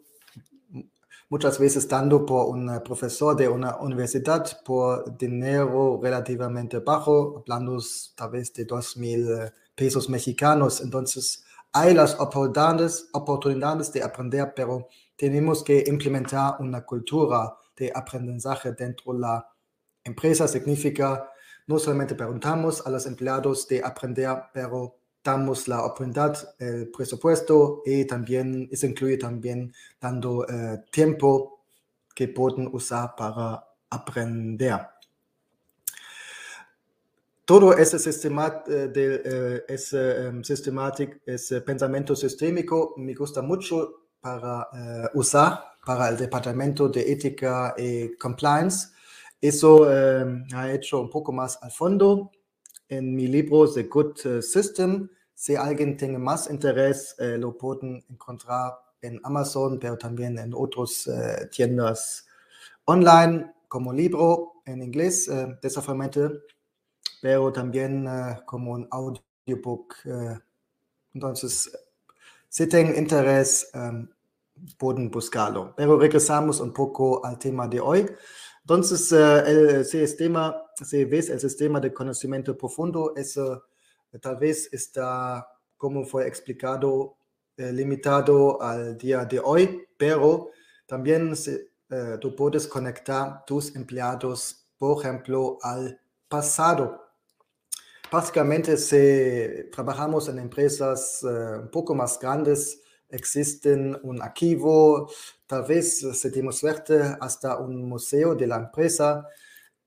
muchas 1.30 1.60
veces 1.60 1.88
dando 1.88 2.26
por 2.26 2.50
un 2.50 2.82
profesor 2.84 3.36
de 3.36 3.48
una 3.48 3.78
universidad 3.78 4.46
por 4.66 5.16
dinero 5.18 6.00
relativamente 6.02 6.80
bajo, 6.80 7.38
hablando 7.38 7.78
tal 8.16 8.32
vez 8.32 8.52
de 8.54 8.66
dos 8.66 8.98
mil 8.98 9.28
pesos 9.76 10.10
mexicanos. 10.10 10.82
Entonces, 10.82 11.44
hay 11.72 11.94
las 11.94 12.20
oportunidades, 12.20 13.10
oportunidades 13.14 13.94
de 13.94 14.02
aprender, 14.02 14.54
pero 14.56 14.88
tenemos 15.16 15.64
que 15.64 15.84
implementar 15.86 16.56
una 16.60 16.84
cultura 16.84 17.56
de 17.78 17.92
aprendizaje 17.94 18.72
dentro 18.74 19.14
de 19.14 19.20
la 19.20 19.48
empresa. 20.04 20.48
Significa, 20.48 21.32
no 21.70 21.78
solamente 21.78 22.16
preguntamos 22.16 22.86
a 22.86 22.90
los 22.90 23.06
empleados 23.06 23.68
de 23.68 23.84
aprender, 23.84 24.36
pero 24.52 24.96
damos 25.24 25.68
la 25.68 25.86
oportunidad, 25.86 26.56
el 26.58 26.90
presupuesto 26.90 27.84
y 27.86 28.06
también, 28.06 28.68
eso 28.72 28.88
incluye 28.88 29.18
también 29.18 29.72
dando 30.02 30.48
eh, 30.48 30.84
tiempo 30.92 31.62
que 32.16 32.28
pueden 32.28 32.70
usar 32.74 33.14
para 33.16 33.64
aprender. 33.88 34.80
Todo 37.46 37.78
ese 37.78 38.00
sistema 38.00 38.64
eh, 38.68 38.90
de 38.92 39.66
eh, 39.70 40.30
um, 40.32 40.42
ese 41.28 41.62
pensamiento 41.62 42.16
sistémico 42.16 42.96
me 42.98 43.14
gusta 43.14 43.44
mucho 43.44 44.08
para 44.20 44.68
usar 45.14 45.66
para 45.86 46.10
el 46.10 46.18
Departamento 46.18 46.90
de 46.90 47.12
Ética 47.12 47.76
y 47.78 48.16
Compliance. 48.18 48.99
Eso 49.42 49.84
uh, 49.84 50.44
ha 50.54 50.72
hecho 50.72 51.00
un 51.00 51.10
poco 51.10 51.32
más 51.32 51.58
al 51.62 51.72
fondo 51.72 52.32
en 52.90 53.16
mi 53.16 53.28
libro 53.28 53.72
The 53.72 53.84
Good 53.84 54.26
eh, 54.26 54.42
System. 54.42 55.10
Si 55.34 55.56
alguien 55.56 55.96
tiene 55.96 56.18
más 56.18 56.50
interés, 56.50 57.16
uh, 57.20 57.38
lo 57.38 57.58
pueden 57.58 58.04
encontrar 58.10 58.74
en 59.02 59.18
Amazon, 59.24 59.80
pero 59.80 59.98
también 59.98 60.38
en 60.38 60.54
otras 60.54 61.10
tiendas 61.52 62.28
online 62.84 63.54
como 63.70 63.94
libro 63.94 64.62
en 64.66 64.84
inglés, 64.84 65.32
desafortunadamente, 65.62 66.42
pero 67.22 67.54
también 67.54 68.06
como 68.46 68.74
un 68.74 68.86
audiobook. 68.92 69.96
entonces, 71.14 71.72
si 72.50 72.68
tienen 72.68 72.98
interés, 72.98 73.72
pueden 74.78 75.10
buscarlo. 75.10 75.74
Pero 75.78 75.98
regresamos 75.98 76.60
un 76.60 76.74
poco 76.74 77.26
al 77.26 77.40
tema 77.40 77.70
de 77.70 77.80
hoy. 77.80 78.06
Entonces, 78.70 79.12
uh, 79.14 79.48
el 79.48 79.84
sistema, 79.84 80.64
si 80.76 81.04
ves 81.04 81.32
el 81.32 81.40
sistema 81.40 81.80
de 81.80 81.92
conocimiento 81.92 82.56
profundo, 82.56 83.14
eso 83.16 83.64
tal 84.22 84.36
vez 84.38 84.72
está, 84.72 85.44
como 85.76 86.06
fue 86.06 86.28
explicado, 86.28 87.18
eh, 87.58 87.74
limitado 87.74 88.62
al 88.62 88.96
día 88.96 89.26
de 89.26 89.42
hoy, 89.44 89.88
pero 89.98 90.52
también 90.86 91.36
se, 91.36 91.72
tú 92.22 92.36
puedes 92.36 92.68
conectar 92.68 93.44
tus 93.44 93.76
empleados, 93.76 94.68
por 94.78 95.04
ejemplo, 95.04 95.58
al 95.64 96.00
pasado. 96.28 97.08
Básicamente, 98.12 98.78
si 98.78 99.72
trabajamos 99.72 100.28
en 100.28 100.38
empresas 100.38 101.24
uh, 101.24 101.62
un 101.62 101.72
poco 101.72 101.96
más 101.96 102.20
grandes, 102.20 102.84
existen 103.10 104.00
un 104.04 104.22
archivo, 104.22 105.10
tal 105.50 105.64
vez, 105.64 106.02
si 106.14 106.32
tenemos 106.32 106.60
suerte, 106.60 107.02
hasta 107.20 107.58
un 107.58 107.90
museo 107.90 108.36
de 108.36 108.46
la 108.46 108.58
empresa. 108.58 109.28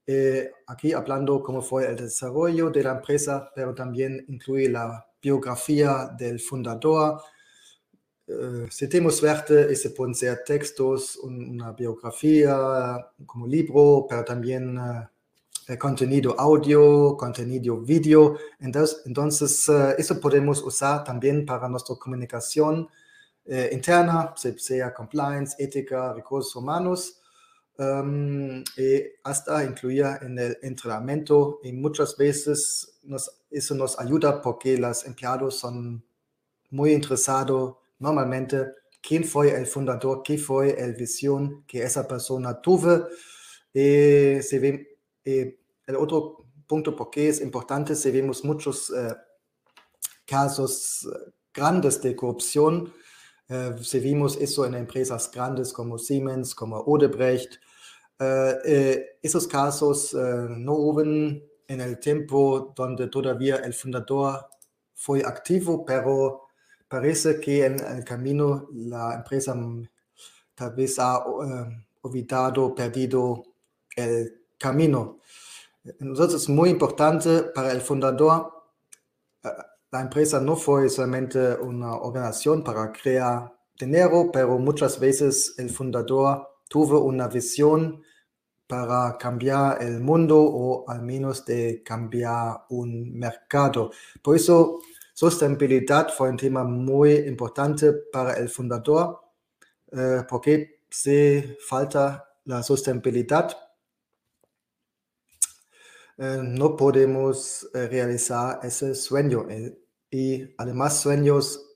Eh, 0.05 0.51
aquí 0.67 0.93
hablando 0.93 1.41
cómo 1.41 1.63
fue 1.63 1.87
el 1.87 1.95
desarrollo 1.95 2.69
de 2.71 2.83
la 2.83 2.97
empresa, 2.97 3.49
pero 3.55 3.73
también 3.73 4.25
incluye 4.27 4.69
la 4.69 5.07
biografía 5.23 6.11
del 6.19 6.41
fundador. 6.41 7.23
eh, 8.27 8.67
si 8.71 8.89
tenemos 8.89 9.19
suerte 9.19 9.77
se 9.77 9.91
pueden 9.91 10.17
ser 10.17 10.43
textos, 10.45 11.17
una 11.19 11.71
biografía 11.73 13.13
como 13.25 13.47
libro, 13.47 14.07
pero 14.09 14.25
también 14.25 14.77
uh, 14.79 15.07
contenido 15.79 16.35
audio, 16.41 17.17
contenido 17.17 17.81
video. 17.81 18.37
Entonces, 18.59 19.03
entonces 19.07 19.69
uh, 19.69 19.95
eso 19.97 20.19
podemos 20.21 20.61
usar 20.63 21.05
también 21.05 21.47
para 21.47 21.69
nuestra 21.69 21.95
comunicación 21.97 22.89
uh, 23.47 23.73
interna, 23.73 24.35
sea 24.37 24.93
compliance, 24.93 25.57
ética, 25.59 26.13
recursos 26.13 26.55
humanos. 26.57 27.19
Um, 27.79 28.63
y 28.77 29.03
hasta 29.25 29.65
incluir 29.65 30.05
en 30.21 30.39
el 30.39 30.59
entrenamiento 30.63 31.59
y 31.65 31.73
muchas 31.73 32.17
veces 32.17 33.01
nos, 33.03 33.31
eso 33.51 33.75
nos 33.75 33.99
ayuda 33.99 34.43
porque 34.43 34.77
los 34.77 35.07
empleados 35.07 35.59
son 35.59 36.05
muy 36.71 36.93
interesados 36.93 37.77
normalmente 37.99 38.67
quién 39.01 39.25
fue 39.25 39.55
el 39.55 39.67
fundador, 39.67 40.23
qué 40.23 40.37
fue 40.39 40.77
la 40.79 40.87
visión 40.89 41.65
que 41.67 41.83
esa 41.83 42.07
persona 42.07 42.61
tuvo. 42.61 43.09
Se 43.73 44.59
ve, 44.61 44.99
el 45.25 45.97
otro 45.97 46.45
punto 46.67 46.95
por 46.95 47.11
qué 47.11 47.29
es 47.29 47.41
importante, 47.41 47.95
si 47.95 48.11
vemos 48.11 48.45
muchos 48.45 48.91
uh, 48.91 49.15
casos 50.25 51.09
grandes 51.53 52.01
de 52.01 52.15
corrupción, 52.17 52.93
uh, 53.53 53.83
si 53.83 54.01
vimos 54.01 54.37
eso 54.37 54.65
en 54.65 54.75
empresas 54.75 55.31
grandes 55.31 55.73
como 55.73 55.99
Siemens, 55.99 56.55
como 56.55 56.79
Odebrecht, 56.81 57.61
uh, 58.21 58.55
esos 59.23 59.47
casos 59.47 60.15
no 60.15 60.73
hubo 60.73 61.03
en 61.03 61.81
el 61.81 61.99
tiempo 61.99 62.73
donde 62.75 63.09
todavía 63.09 63.57
el 63.57 63.75
fundador 63.75 64.47
fue 64.95 65.23
activo, 65.25 65.85
pero 65.85 66.49
parece 66.89 67.41
que 67.41 67.67
en 67.67 67.81
el 67.81 68.05
camino 68.05 68.69
la 68.73 69.15
empresa 69.15 69.55
tal 70.55 70.75
vez 70.75 70.99
ha 70.99 71.19
uh, 71.27 71.67
olvidado, 72.03 72.75
perdido 72.75 73.43
el 73.97 74.45
camino. 74.59 75.21
Entonces 75.85 76.43
es 76.43 76.49
muy 76.49 76.71
importante 76.71 77.43
para 77.55 77.73
el 77.73 77.81
fundador, 77.81 78.53
la 79.93 80.01
empresa 80.01 80.41
no 80.41 80.57
fue 80.57 80.89
solamente 80.89 81.39
una 81.57 81.95
organización 81.97 82.65
para 82.65 82.91
crear 82.91 83.55
dinero, 83.79 84.31
pero 84.33 84.59
muchas 84.59 84.99
veces 84.99 85.55
el 85.59 85.71
fundador 85.71 86.49
tuvo 86.69 87.01
una 87.05 87.29
visión 87.29 88.03
para 88.67 89.19
cambiar 89.19 89.83
el 89.83 90.01
mundo 90.01 90.41
o 90.41 90.89
al 90.89 91.03
menos 91.03 91.45
de 91.45 91.83
cambiar 91.85 92.65
un 92.71 93.13
mercado. 93.13 93.91
Por 94.23 94.37
eso 94.37 94.81
Sostenibilidad 95.15 96.09
fue 96.09 96.31
un 96.31 96.39
tema 96.39 96.65
muy 96.65 97.13
importante 97.29 97.93
para 98.11 98.33
el 98.39 98.49
fundador, 98.49 99.21
eh, 99.93 100.23
porque 100.29 100.81
si 100.89 101.57
falta 101.61 102.25
la 102.45 102.63
sostenibilidad, 102.63 103.55
eh, 106.19 106.41
no 106.43 106.77
podemos 106.77 107.69
eh, 107.75 107.89
realizar 107.89 108.61
ese 108.63 108.95
sueño. 108.95 109.47
Eh, 109.51 109.82
y 110.13 110.55
además 110.59 111.01
sueños, 111.01 111.71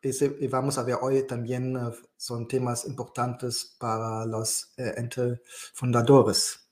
y 0.00 0.46
vamos 0.46 0.78
a 0.78 0.84
ver 0.84 0.96
hoy 1.02 1.26
también, 1.26 1.76
eh, 1.76 1.90
son 2.16 2.46
temas 2.46 2.86
importantes 2.86 3.76
para 3.80 4.24
los 4.24 4.72
eh, 4.78 4.94
entes 4.96 5.40
fundadores. 5.74 6.70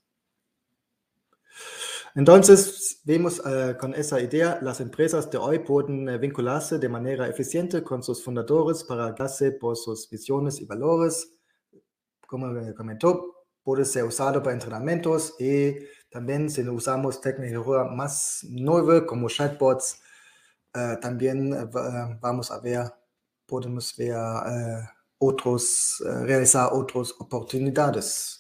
Entonces, 2.15 3.01
vemos 3.05 3.41
con 3.81 3.95
esa 3.95 4.21
idea, 4.21 4.59
las 4.63 4.81
empresas 4.81 5.31
de 5.31 5.39
hoy 5.39 5.59
pueden 5.59 6.21
vincularse 6.21 6.79
de 6.79 6.89
manera 6.89 7.29
eficiente 7.29 7.83
con 7.83 8.03
sus 8.03 8.25
fundadores 8.25 8.83
para 8.83 9.13
darse 9.13 9.53
por 9.53 9.77
sus 9.77 10.09
visiones 10.09 10.61
y 10.61 10.65
valores. 10.65 11.33
Como 12.27 12.47
me 12.49 12.75
comentó, 12.75 13.45
puede 13.63 13.85
ser 13.85 14.05
usado 14.05 14.43
para 14.43 14.55
entrenamientos 14.55 15.35
y 15.39 15.77
también 16.11 16.49
si 16.49 16.63
usamos 16.63 17.21
tecnología 17.21 17.85
más 17.85 18.41
nueva 18.49 19.05
como 19.05 19.29
chatbots, 19.29 20.01
también 20.73 21.71
vamos 22.21 22.51
a 22.51 22.61
ver, 22.61 22.93
podemos 23.47 23.95
ver 23.97 24.17
otros, 25.19 26.03
realizar 26.25 26.71
otras 26.73 27.13
oportunidades. 27.19 28.39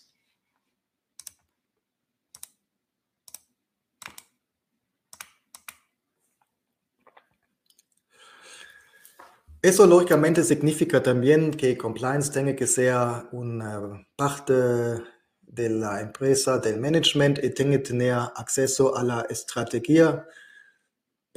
Eso 9.61 9.87
lógicamente 9.87 10.45
significa 10.45 11.03
también 11.03 11.51
que 11.51 11.77
compliance 11.77 12.31
tenga 12.31 12.55
que 12.55 12.67
ser 12.67 12.95
una 13.33 14.07
parte 14.15 14.55
de 15.43 15.69
la 15.69 16.01
empresa, 16.01 16.59
del 16.59 16.79
management 16.79 17.43
y 17.43 17.51
tenga 17.51 17.73
que 17.73 17.83
tener 17.83 18.15
acceso 18.37 18.97
a 18.97 19.03
la 19.03 19.27
estrategia, 19.29 20.25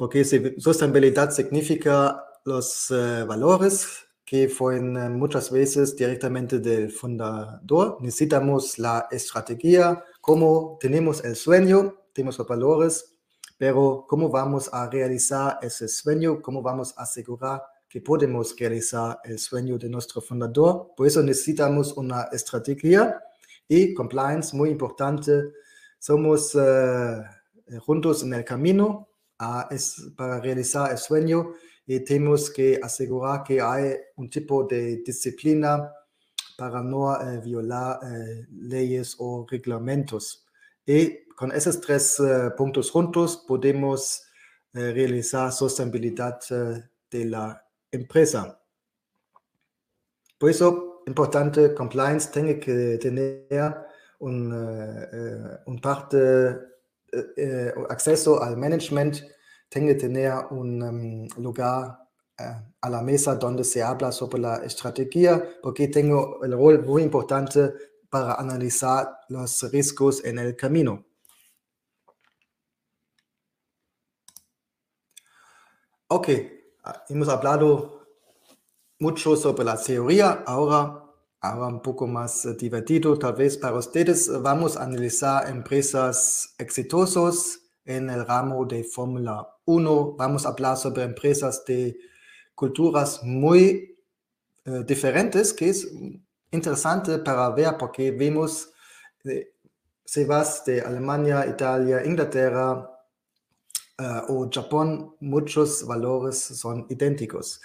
porque 0.02 0.24
sostenibilidad 0.58 1.30
significa 1.30 2.24
los 2.44 2.90
uh, 2.90 3.24
valores 3.24 3.86
que 4.24 4.48
fueron 4.48 4.96
uh, 4.96 5.08
muchas 5.08 5.48
veces 5.48 5.94
directamente 5.94 6.58
del 6.58 6.90
fundador. 6.90 7.98
Necesitamos 8.00 8.80
la 8.80 9.06
estrategia, 9.12 10.02
cómo 10.20 10.76
tenemos 10.80 11.22
el 11.24 11.36
sueño, 11.36 11.94
tenemos 12.12 12.36
los 12.36 12.48
valores, 12.48 13.14
pero 13.56 14.04
cómo 14.08 14.28
vamos 14.28 14.68
a 14.72 14.90
realizar 14.90 15.60
ese 15.62 15.86
sueño, 15.86 16.42
cómo 16.42 16.62
vamos 16.62 16.98
a 16.98 17.02
asegurar 17.02 17.62
que 17.88 18.00
podemos 18.00 18.56
realizar 18.58 19.20
el 19.22 19.38
sueño 19.38 19.78
de 19.78 19.88
nuestro 19.88 20.20
fundador. 20.20 20.90
Por 20.96 21.06
eso 21.06 21.22
necesitamos 21.22 21.96
una 21.96 22.24
estrategia 22.32 23.22
y 23.68 23.94
compliance 23.94 24.56
muy 24.56 24.70
importante. 24.70 25.52
Somos 26.00 26.56
uh, 26.56 27.22
juntos 27.78 28.24
en 28.24 28.34
el 28.34 28.44
camino 28.44 29.06
a, 29.42 29.66
es, 29.70 29.96
para 30.16 30.40
realizar 30.40 30.90
el 30.92 30.98
sueño 30.98 31.54
y 31.84 32.00
tenemos 32.00 32.48
que 32.48 32.78
asegurar 32.80 33.42
que 33.42 33.60
hay 33.60 33.96
un 34.16 34.30
tipo 34.30 34.64
de 34.64 35.02
disciplina 35.04 35.92
para 36.56 36.80
no 36.82 37.10
uh, 37.10 37.40
violar 37.42 37.98
uh, 38.02 38.46
leyes 38.50 39.16
o 39.18 39.44
reglamentos. 39.50 40.46
Y 40.86 41.26
con 41.34 41.50
esos 41.50 41.80
tres 41.80 42.20
puntos 42.56 42.90
juntos 42.90 43.44
podemos 43.48 44.22
realizar 44.72 45.52
sostenibilidad 45.52 46.38
de 47.10 47.24
la 47.24 47.64
empresa. 47.90 48.60
Por 50.38 50.50
eso, 50.50 51.02
importante, 51.06 51.74
compliance 51.74 52.30
tiene 52.32 52.58
que 52.58 52.98
tener 52.98 53.74
un, 54.18 54.52
uh, 54.52 55.58
un 55.66 55.80
parte, 55.80 56.18
uh, 57.12 57.86
acceso 57.88 58.42
al 58.42 58.56
management, 58.56 59.22
que 59.70 59.94
tener 59.94 60.32
un 60.50 60.82
um, 60.82 61.28
lugar 61.42 61.98
uh, 62.38 62.42
a 62.80 62.90
la 62.90 63.02
mesa 63.02 63.36
donde 63.36 63.64
se 63.64 63.82
habla 63.82 64.12
sobre 64.12 64.40
la 64.40 64.56
estrategia, 64.64 65.42
porque 65.62 65.88
tengo 65.88 66.42
el 66.44 66.52
rol 66.52 66.84
muy 66.84 67.02
importante 67.02 67.72
para 68.10 68.34
analizar 68.34 69.18
los 69.28 69.70
riesgos 69.70 70.24
en 70.24 70.38
el 70.38 70.54
camino. 70.54 71.06
Ok, 76.08 76.28
Ah, 76.84 77.04
hemos 77.08 77.28
hablado 77.28 78.08
mucho 78.98 79.36
sobre 79.36 79.62
la 79.62 79.80
teoría, 79.80 80.42
ahora, 80.44 81.01
ahora 81.42 81.66
un 81.66 81.82
poco 81.82 82.06
más 82.06 82.44
eh, 82.44 82.54
divertido 82.54 83.18
tal 83.18 83.34
vez 83.34 83.58
para 83.58 83.76
ustedes. 83.76 84.30
Vamos 84.42 84.76
a 84.76 84.84
analizar 84.84 85.48
empresas 85.50 86.54
exitosas 86.56 87.60
en 87.84 88.08
el 88.10 88.24
ramo 88.24 88.64
de 88.64 88.84
Fórmula 88.84 89.48
1. 89.64 90.14
Vamos 90.16 90.46
a 90.46 90.50
hablar 90.50 90.76
sobre 90.76 91.02
empresas 91.02 91.64
de 91.66 91.98
culturas 92.54 93.22
muy 93.24 93.98
eh, 94.64 94.84
diferentes, 94.86 95.52
que 95.52 95.70
es 95.70 95.88
interesante 96.52 97.18
para 97.18 97.50
ver 97.50 97.76
porque 97.76 98.12
vemos, 98.12 98.72
eh, 99.24 99.52
se 100.04 100.24
vas 100.24 100.64
de 100.64 100.80
Alemania, 100.80 101.44
Italia, 101.46 102.04
Inglaterra, 102.04 102.88
uh, 103.98 104.32
o 104.32 104.48
Japón, 104.52 105.16
muchos 105.20 105.84
valores 105.86 106.38
son 106.38 106.86
idénticos. 106.88 107.60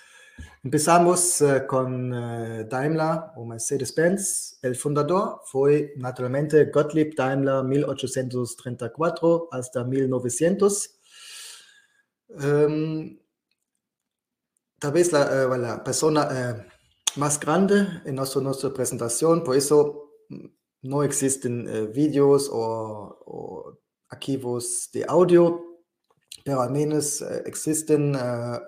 Empezamos 0.64 1.42
uh, 1.42 1.66
con 1.68 2.14
uh, 2.14 2.68
Daimler 2.68 3.32
o 3.36 3.46
Mercedes-Benz. 3.46 4.60
El 4.62 4.76
fundador 4.76 5.42
fue 5.46 5.94
naturalmente 5.98 6.66
Gottlieb 6.66 7.16
Daimler, 7.16 7.64
1834 7.64 9.50
hasta 9.52 9.84
1900. 9.84 11.00
Um, 12.30 13.18
tal 14.80 14.92
vez 14.92 15.12
la, 15.12 15.48
la 15.58 15.84
persona 15.84 16.68
más 17.16 17.40
grande 17.40 17.88
en 18.06 18.16
nuestra, 18.16 18.42
nuestra 18.42 18.74
presentación, 18.74 19.44
por 19.44 19.56
eso 19.56 20.12
mm, 20.30 20.46
no 20.84 21.04
existen 21.04 21.92
vídeos 21.94 22.50
o, 22.52 23.18
o 23.26 23.80
archivos 24.10 24.90
de 24.94 25.06
audio, 25.08 25.77
pero 26.48 26.62
al 26.62 26.72
menos 26.72 27.22
existen 27.46 28.16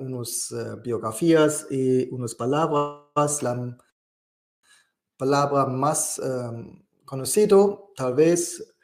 unas 0.01 0.53
biografías 0.83 1.65
y 1.69 2.13
unas 2.13 2.35
palabras. 2.35 3.41
La 3.41 3.77
palabra 5.15 5.65
más 5.65 6.21
conocido, 7.05 7.93
tal 7.95 8.15
vez 8.15 8.75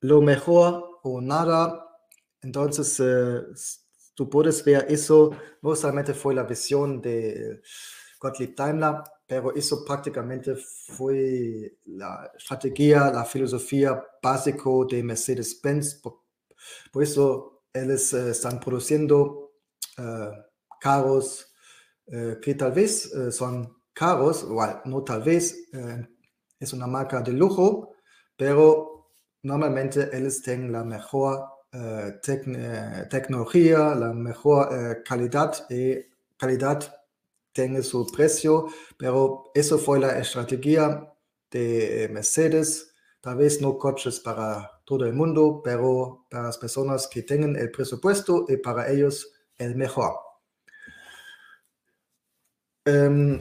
lo 0.00 0.20
mejor 0.20 1.00
o 1.02 1.22
nada. 1.22 1.82
Entonces, 2.42 3.88
tú 4.12 4.28
puedes 4.28 4.62
ver 4.62 4.84
eso, 4.90 5.30
no 5.62 5.74
solamente 5.74 6.12
fue 6.12 6.34
la 6.34 6.42
visión 6.42 7.00
de 7.00 7.62
Gottlieb 8.20 8.54
Daimler, 8.54 8.96
pero 9.26 9.54
eso 9.54 9.82
prácticamente 9.82 10.56
fue 10.56 11.78
la 11.86 12.32
estrategia, 12.36 13.10
la 13.10 13.24
filosofía 13.24 13.98
básica 14.22 14.68
de 14.90 15.02
Mercedes-Benz. 15.02 16.02
Por, 16.02 17.02
eso 17.02 17.57
ellos 17.82 18.12
eh, 18.12 18.30
están 18.30 18.60
produciendo 18.60 19.52
uh, 19.98 20.32
carros 20.80 21.52
uh, 22.06 22.40
que 22.40 22.54
tal 22.54 22.72
vez 22.72 23.10
son 23.30 23.76
caros, 23.92 24.44
igual, 24.44 24.82
no 24.84 25.02
tal 25.02 25.22
vez, 25.22 25.56
es 26.60 26.72
una 26.72 26.86
marca 26.86 27.20
de 27.20 27.32
lujo, 27.32 27.94
pero 28.36 29.10
normalmente 29.42 30.08
ellos 30.16 30.40
tienen 30.40 30.70
la 30.70 30.84
mejor 30.84 31.44
tec 32.22 32.44
tecnología, 33.10 33.96
la 33.96 34.12
mejor 34.12 35.02
calidad 35.04 35.52
y 35.68 35.96
calidad 36.36 36.94
tiene 37.52 37.82
su 37.82 38.06
precio, 38.06 38.68
pero 38.96 39.50
eso 39.52 39.78
fue 39.78 39.98
la 39.98 40.16
estrategia 40.20 41.12
de 41.50 42.08
Mercedes. 42.12 42.94
Tal 43.20 43.36
vez 43.36 43.60
no 43.60 43.76
coches 43.78 44.20
para 44.20 44.77
todo 44.88 45.04
el 45.04 45.12
mundo, 45.12 45.60
pero 45.62 46.24
para 46.30 46.44
las 46.44 46.56
personas 46.56 47.06
que 47.06 47.22
tienen 47.22 47.56
el 47.56 47.70
presupuesto 47.70 48.46
y 48.48 48.56
para 48.56 48.90
ellos 48.90 49.30
el 49.58 49.76
mejor. 49.76 50.14
Um, 52.86 53.38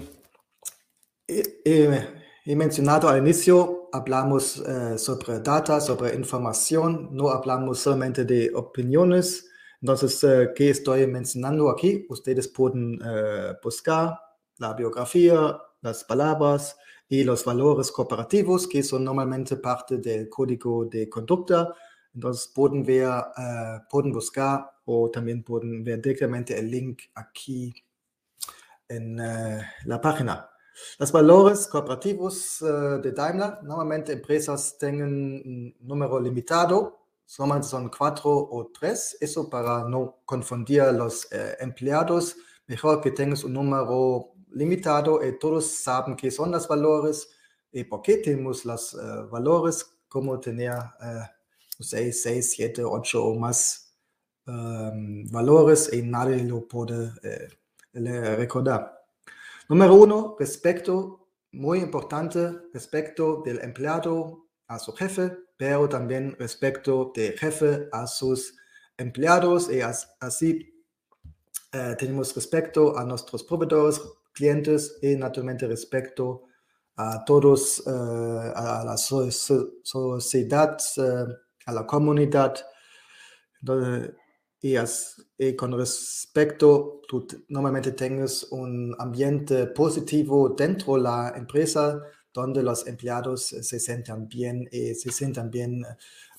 mencionado 2.45 3.07
al 3.07 3.19
inicio, 3.19 3.89
hablamos 3.93 4.57
uh, 4.57 4.97
sobre 4.97 5.39
data, 5.39 5.79
sobre 5.79 6.15
información, 6.15 7.09
no 7.13 7.29
hablamos 7.29 7.79
solamente 7.79 8.25
de 8.25 8.51
opiniones, 8.53 9.49
entonces, 9.81 10.21
uh, 10.25 10.53
¿qué 10.53 10.71
estoy 10.71 11.07
mencionando 11.07 11.69
aquí? 11.69 12.05
Ustedes 12.09 12.49
pueden 12.49 13.01
uh, 13.01 13.55
buscar 13.63 14.19
la 14.57 14.73
biografía, 14.73 15.57
las 15.81 16.03
palabras 16.03 16.75
y 17.09 17.23
los 17.23 17.45
valores 17.45 17.91
cooperativos 17.91 18.67
que 18.67 18.83
son 18.83 19.03
normalmente 19.03 19.57
parte 19.57 19.97
del 19.97 20.29
código 20.29 20.85
de 20.85 21.09
conducta. 21.09 21.73
Entonces, 22.13 22.51
pueden 22.53 22.83
ver, 22.83 23.07
uh, 23.07 23.87
pueden 23.89 24.11
buscar 24.11 24.69
o 24.85 25.09
también 25.09 25.43
pueden 25.43 25.83
ver 25.83 26.01
directamente 26.01 26.57
el 26.57 26.69
link 26.71 27.01
aquí 27.15 27.73
en 28.87 29.17
la 29.17 30.01
página. 30.01 30.49
Los 30.99 31.11
valores 31.11 31.67
cooperativos 31.67 32.59
de 32.61 33.11
Daimler, 33.11 33.63
normalmente 33.63 34.13
empresas 34.13 34.77
tienen 34.79 35.03
un 35.03 35.75
número 35.81 36.19
limitado 36.19 36.97
solamente 37.27 37.67
son 37.67 37.89
cuatro 37.89 38.31
o 38.31 38.71
tres. 38.73 39.17
Eso 39.19 39.49
para 39.49 39.83
no 39.87 40.19
confundir 40.25 40.81
a 40.81 40.91
los 40.91 41.27
empleados. 41.59 42.35
Mejor 42.65 43.01
que 43.01 43.11
tengas 43.11 43.43
un 43.43 43.53
número 43.53 44.33
limitado 44.51 45.25
y 45.25 45.37
todos 45.37 45.67
saben 45.67 46.15
qué 46.15 46.31
son 46.31 46.51
los 46.51 46.67
valores 46.67 47.29
y 47.71 47.83
por 47.83 48.01
qué 48.01 48.17
tenemos 48.17 48.65
los 48.65 48.93
eh, 48.93 48.97
valores, 49.29 49.85
como 50.07 50.39
tener 50.39 50.71
uh, 50.71 51.83
6, 51.83 52.23
6, 52.23 52.51
7, 52.51 52.83
8 52.83 53.23
o 53.23 53.35
más 53.37 53.93
um, 54.45 55.29
valores 55.29 55.91
y 55.91 56.01
nadie 56.01 56.43
lo 56.43 56.67
puede 56.67 57.11
recordar. 57.93 59.05
Número 59.69 59.95
uno, 59.95 60.35
respecto, 60.39 61.27
muy 61.51 61.79
importante, 61.79 62.51
respecto 62.73 63.41
del 63.43 63.59
empleado 63.59 64.47
a 64.67 64.79
su 64.79 64.93
jefe, 64.93 65.37
pero 65.57 65.89
también 65.89 66.35
respecto 66.39 67.11
de 67.13 67.33
jefe 67.33 67.89
a 67.91 68.07
sus 68.07 68.55
empleados. 68.97 69.69
Y 69.69 69.81
así 69.81 70.83
eh, 71.73 71.95
tenemos 71.97 72.33
respecto 72.35 72.97
a 72.97 73.03
nuestros 73.03 73.43
proveedores, 73.43 74.01
clientes 74.37 74.99
y 75.01 75.15
naturalmente 75.15 75.67
respecto 75.67 76.43
a 76.95 77.23
todos, 77.25 77.83
eh, 77.85 77.91
a 78.55 78.83
la 78.85 78.97
sociedad, 78.97 80.77
eh, 80.97 81.25
a 81.65 81.73
la 81.73 81.85
comunidad. 81.85 82.55
y, 84.61 85.55
con 85.55 85.77
respecto, 85.77 87.01
tú 87.07 87.27
normalmente 87.49 87.91
tienes 87.91 88.47
un 88.51 88.95
ambiente 88.99 89.67
positivo 89.67 90.49
dentro 90.49 90.95
de 90.95 91.01
la 91.01 91.33
empresa 91.35 92.01
donde 92.33 92.63
los 92.63 92.85
empleados 92.87 93.47
se 93.47 93.79
sientan 93.79 94.27
bien 94.27 94.67
y 94.71 94.93
se 94.95 95.11
sientan 95.11 95.49
bien, 95.49 95.83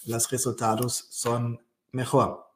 los 0.07 0.31
resultados 0.31 1.07
son 1.11 1.59
mejor. 1.93 2.48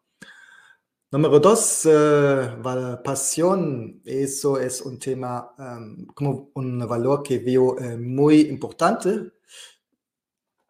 Número 1.13 1.39
dos, 1.41 1.85
uh, 1.85 3.03
pasión. 3.05 4.01
Eso 4.03 4.59
es 4.59 4.81
un 4.81 4.99
tema, 4.99 5.55
um, 5.59 6.07
como 6.15 6.51
un 6.55 6.79
valor 6.89 7.23
que 7.23 7.39
veo 7.39 7.75
uh, 7.75 7.99
muy 7.99 8.41
importante, 8.49 9.31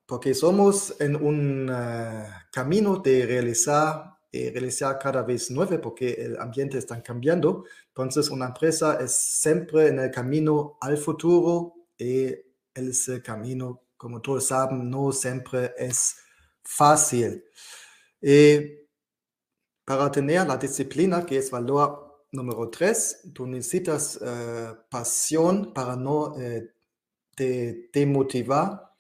porque 0.05 0.35
somos 0.35 0.97
en 0.99 1.15
un 1.15 1.71
uh, 1.71 2.25
camino 2.51 2.97
de 2.97 3.25
realizar 3.25 4.19
y 4.33 4.51
realizar 4.51 4.99
cada 4.99 5.23
vez 5.23 5.49
nuevo, 5.53 5.81
porque 5.81 6.11
el 6.15 6.37
ambiente 6.37 6.77
está 6.77 7.01
cambiando. 7.01 7.65
Entonces, 7.87 8.29
una 8.29 8.47
empresa 8.47 8.99
es 9.01 9.15
siempre 9.15 9.87
en 9.87 10.01
el 10.01 10.11
camino 10.11 10.77
al 10.81 10.97
futuro 10.99 11.75
y 11.97 12.35
ese 12.75 13.23
camino, 13.23 13.83
como 13.97 14.21
todos 14.21 14.47
saben, 14.47 14.91
no 14.91 15.13
siempre 15.13 15.73
es 15.79 16.17
fácil. 16.65 17.45
Y 18.21 18.82
para 19.85 20.11
tener 20.11 20.47
la 20.47 20.57
disciplina, 20.57 21.27
que 21.27 21.39
es 21.39 21.51
valor 21.51 22.25
número 22.33 22.71
tres, 22.71 23.21
tú 23.35 23.47
necesitas 23.47 24.17
uh, 24.17 24.77
pasión 24.91 25.73
para 25.75 25.97
no 25.97 26.29
uh, 26.29 26.69
te 27.35 27.91
demotivar. 27.93 28.91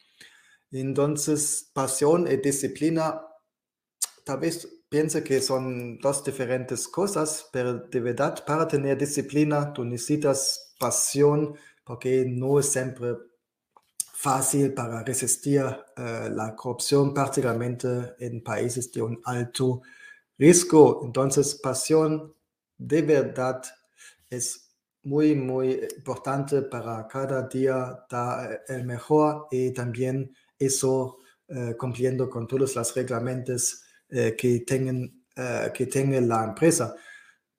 Entonces, 0.71 1.71
pasión 1.73 2.27
y 2.31 2.37
disciplina, 2.37 3.23
tal 4.25 4.39
vez 4.39 4.69
piense 4.89 5.23
que 5.23 5.41
son 5.41 5.99
dos 5.99 6.25
diferentes 6.25 6.89
cosas, 6.89 7.49
pero 7.53 7.75
de 7.75 8.01
verdad, 8.01 8.45
para 8.45 8.69
tener 8.69 8.99
disciplina, 8.99 9.73
tú 9.73 9.85
necesitas 9.85 10.75
pasión, 10.79 11.55
porque 11.85 12.25
no 12.27 12.59
es 12.59 12.67
siempre 12.67 13.17
fácil 14.13 14.73
para 14.75 15.03
resistir 15.03 15.63
uh, 15.63 16.29
la 16.31 16.55
corrupción, 16.55 17.15
particularmente 17.15 18.15
en 18.19 18.43
países 18.43 18.93
de 18.93 19.03
un 19.03 19.21
alto 19.25 19.83
riesgo. 20.39 21.03
Entonces, 21.05 21.55
pasión 21.55 22.35
de 22.77 23.03
verdad 23.03 23.63
es 24.29 24.75
muy, 25.05 25.35
muy 25.35 25.81
importante 25.97 26.63
para 26.63 27.07
cada 27.09 27.49
día 27.49 28.05
dar 28.09 28.63
el 28.69 28.85
mejor 28.85 29.49
y 29.51 29.73
también 29.73 30.35
eso 30.59 31.19
uh, 31.49 31.77
cumpliendo 31.77 32.31
con 32.31 32.47
todos 32.47 32.77
los 32.77 32.95
reglamentos 32.95 33.83
uh, 34.11 34.37
que, 34.37 34.65
tengan, 34.67 35.25
que 35.75 36.21
la 36.21 36.45
empresa. 36.45 36.95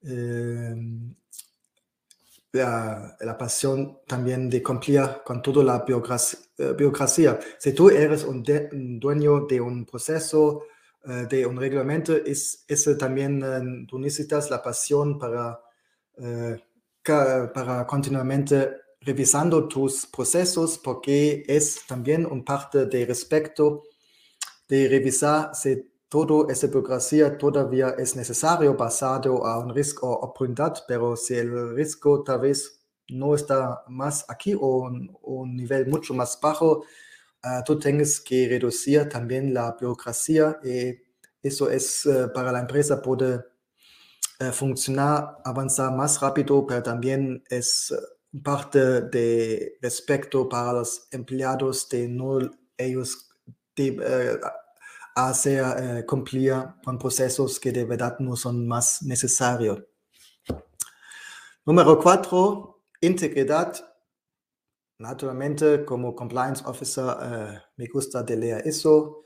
Em, 0.02 1.14
la, 2.52 3.36
pasión 3.38 4.00
también 4.06 4.48
de 4.48 4.62
cumplir 4.62 5.02
con 5.24 5.42
toda 5.42 5.64
la. 5.64 5.84
Eh, 6.58 6.74
si 7.58 7.72
tú 7.72 7.90
eres 7.90 8.24
un, 8.24 8.44
dueño 9.00 9.46
de 9.46 9.60
un 9.60 9.84
proceso, 9.84 10.62
de 11.04 11.46
un 11.46 11.56
reglamento, 11.56 12.16
es, 12.16 12.64
ese 12.66 12.94
también 12.94 13.42
uh, 13.42 13.86
tú 13.86 13.98
necesitas 13.98 14.50
la 14.50 14.62
pasión 14.62 15.18
para, 15.18 15.60
uh, 16.16 16.56
para 17.52 17.86
continuamente 17.86 18.70
revisando 19.00 19.68
tus 19.68 20.06
procesos, 20.06 20.78
porque 20.78 21.44
es 21.46 21.86
también 21.86 22.24
un 22.24 22.42
parte 22.44 22.86
de 22.86 23.04
respeto 23.04 23.82
de 24.66 24.88
revisar 24.88 25.54
si 25.54 25.90
toda 26.08 26.50
esa 26.50 26.68
burocracia 26.68 27.36
todavía 27.36 27.94
es 27.98 28.16
necesario 28.16 28.74
basado 28.74 29.44
a 29.44 29.58
un 29.58 29.74
riesgo 29.74 30.08
o 30.08 30.26
oportunidad, 30.26 30.84
pero 30.88 31.16
si 31.16 31.34
el 31.34 31.74
riesgo 31.74 32.22
tal 32.22 32.40
vez 32.40 32.80
no 33.08 33.34
está 33.34 33.84
más 33.88 34.24
aquí 34.28 34.54
o 34.54 34.84
un, 34.84 35.14
un 35.22 35.54
nivel 35.54 35.86
mucho 35.86 36.14
más 36.14 36.38
bajo, 36.40 36.84
uh, 37.44 37.62
tú 37.64 37.78
tienes 37.78 38.20
que 38.20 38.48
reducir 38.48 39.08
también 39.08 39.52
la 39.52 39.72
burocracia 39.72 40.58
y 40.64 40.96
eso 41.42 41.70
es 41.70 42.06
uh, 42.06 42.32
para 42.32 42.50
la 42.52 42.60
empresa 42.60 43.00
puede 43.00 43.36
uh, 44.40 44.52
funcionar, 44.52 45.38
avanzar 45.44 45.92
más 45.92 46.20
rápido, 46.20 46.66
pero 46.66 46.82
también 46.82 47.42
es 47.48 47.94
parte 48.42 49.02
de 49.02 49.78
respeto 49.80 50.48
para 50.48 50.72
los 50.72 51.06
empleados 51.12 51.88
de 51.88 52.08
no 52.08 52.38
ellos 52.76 53.30
hacer 55.14 56.04
cumplir 56.06 56.54
con 56.84 56.98
procesos 56.98 57.60
que 57.60 57.70
de 57.70 57.84
verdad 57.84 58.18
no 58.18 58.34
son 58.34 58.66
más 58.66 59.02
necesarios. 59.02 59.84
Número 61.64 61.98
cuatro, 61.98 62.82
integridad. 63.00 63.93
Naturalmente, 65.04 65.84
como 65.84 66.14
compliance 66.14 66.62
officer, 66.64 67.04
me 67.76 67.86
gusta 67.92 68.22
leer 68.22 68.66
eso. 68.66 69.22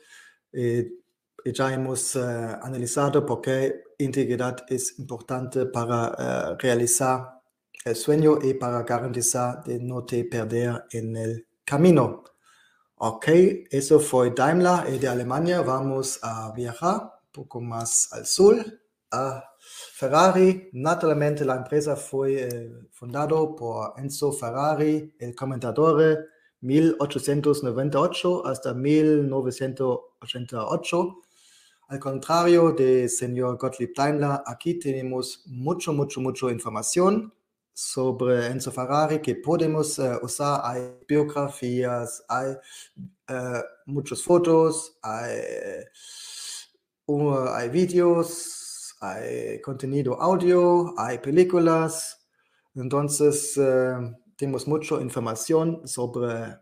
ya 0.53 1.73
hemos 1.73 2.17
analizado 2.17 3.25
por 3.25 3.41
qué 3.41 3.85
integridad 3.99 4.57
es 4.69 4.99
importante 4.99 5.67
para 5.67 6.57
realizar 6.59 7.41
el 7.85 7.95
sueño 7.95 8.41
y 8.43 8.55
para 8.55 8.83
garantizar 8.83 9.63
de 9.63 9.79
no 9.79 10.05
te 10.05 10.25
perder 10.25 10.85
en 10.91 11.17
el 11.17 11.47
camino. 11.65 12.25
Ok, 12.97 13.29
eso 13.71 14.01
fue 14.01 14.33
Daimler 14.33 14.99
de 14.99 15.07
Alemania 15.07 15.61
vamos 15.61 16.19
a 16.23 16.51
viajar 16.51 17.03
un 17.03 17.31
poco 17.31 17.61
más 17.61 18.13
al 18.13 18.27
sur, 18.27 18.57
a 19.13 19.45
Ferrari. 19.99 20.71
Naturalmente 20.75 21.45
la 21.45 21.57
empresa 21.57 21.97
fue 21.97 22.45
eh, 22.45 22.71
fundada 22.93 23.35
por 23.57 23.95
Enzo 23.97 24.33
Ferrari, 24.33 25.13
el 25.19 25.35
comentador 25.35 26.29
1898 26.61 28.47
hasta 28.47 28.75
1988. 28.75 31.21
Al 31.89 31.99
contrario 31.99 32.71
del 32.71 33.11
señor 33.11 33.59
Gottlieb 33.59 33.93
Daimler, 33.93 34.39
aquí 34.47 34.79
tenemos 34.79 35.43
mucho, 35.47 35.93
mucho, 35.93 36.21
mucho 36.21 36.49
información 36.49 37.35
sobre 37.73 38.47
Enzo 38.47 38.71
Ferrari 38.71 39.21
que 39.21 39.35
podemos 39.35 39.99
uh, 39.99 40.21
usar. 40.23 40.61
Hay 40.63 40.93
biografías, 41.09 42.23
hay 42.29 42.53
uh, 43.31 43.63
muchas 43.87 44.23
fotos, 44.23 44.97
hay, 45.03 45.39
uh, 47.07 47.49
hay 47.53 47.69
vídeos, 47.69 48.58
hay 49.01 49.61
contenido 49.61 50.21
audio, 50.21 50.95
hay 50.99 51.19
películas. 51.19 52.27
Entonces, 52.75 53.59
tenemos 54.37 54.67
mucha 54.69 55.01
información 55.01 55.87
sobre, 55.87 56.59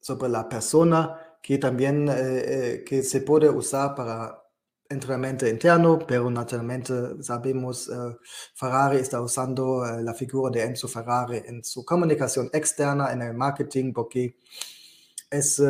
sobre 0.00 0.28
la 0.28 0.48
persona 0.48 1.36
que 1.42 1.58
también 1.58 2.06
que 2.06 3.02
se 3.02 3.20
puede 3.22 3.48
usar 3.50 3.94
para 3.94 4.42
entrenamiento 4.92 5.46
interno, 5.46 5.98
pero 6.06 6.30
naturalmente 6.30 7.22
sabemos, 7.22 7.88
uh, 7.88 8.16
Ferrari 8.54 8.98
está 8.98 9.20
usando 9.20 9.84
la 10.02 10.14
figura 10.14 10.50
de 10.50 10.64
Enzo 10.64 10.88
Ferrari 10.88 11.42
en 11.46 11.64
su 11.64 11.84
comunicación 11.84 12.50
externa, 12.52 13.12
en 13.12 13.22
el 13.22 13.34
marketing, 13.34 13.92
porque 13.92 14.36
es 15.30 15.62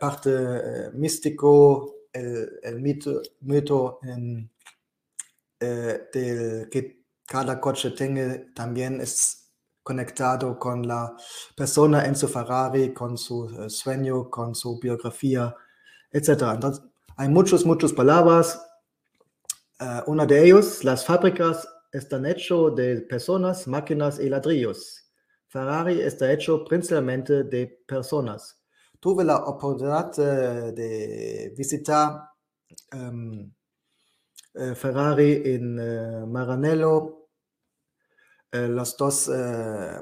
parte 0.00 0.90
místico, 0.92 1.94
el, 2.12 2.58
el, 2.62 2.80
mito, 2.80 3.22
mito 3.42 4.00
en, 4.02 4.50
del 5.60 6.68
que 6.70 7.04
cada 7.26 7.60
coche 7.60 7.90
tenga 7.90 8.44
también 8.54 9.00
es 9.00 9.44
conectado 9.82 10.58
con 10.58 10.86
la 10.88 11.14
persona 11.56 12.06
Enzo 12.06 12.26
Ferrari, 12.26 12.92
con 12.92 13.16
su 13.18 13.68
sueño, 13.68 14.30
con 14.30 14.54
su 14.54 14.78
biografía, 14.80 15.54
etc. 16.10 16.28
Entonces, 16.54 16.84
hay 17.16 17.28
muchas, 17.28 17.64
muchas 17.64 17.92
palabras. 17.92 18.60
Uh, 19.78 20.10
una 20.10 20.24
de 20.26 20.44
ellos, 20.44 20.82
las 20.84 21.04
fábricas 21.04 21.68
están 21.92 22.26
hechas 22.26 22.74
de 22.74 23.02
personas, 23.02 23.66
máquinas 23.68 24.18
y 24.18 24.28
ladrillos. 24.28 25.04
Ferrari 25.48 26.00
está 26.00 26.32
hecho 26.32 26.64
principalmente 26.64 27.44
de 27.44 27.84
personas. 27.86 28.58
Tuve 28.98 29.22
la 29.22 29.36
oportunidad 29.36 30.18
uh, 30.18 30.74
de 30.74 31.52
visitar 31.56 32.30
uh, 32.94 33.50
Ferrari 34.74 35.42
en 35.44 36.30
Maranello, 36.30 37.28
los 38.52 38.96
dos 38.96 39.30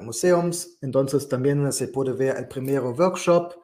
museos. 0.01 0.77
Entonces 0.81 1.27
también 1.27 1.71
se 1.71 1.87
puede 1.87 2.13
ver 2.13 2.37
el 2.37 2.47
primer 2.47 2.81
workshop 2.81 3.55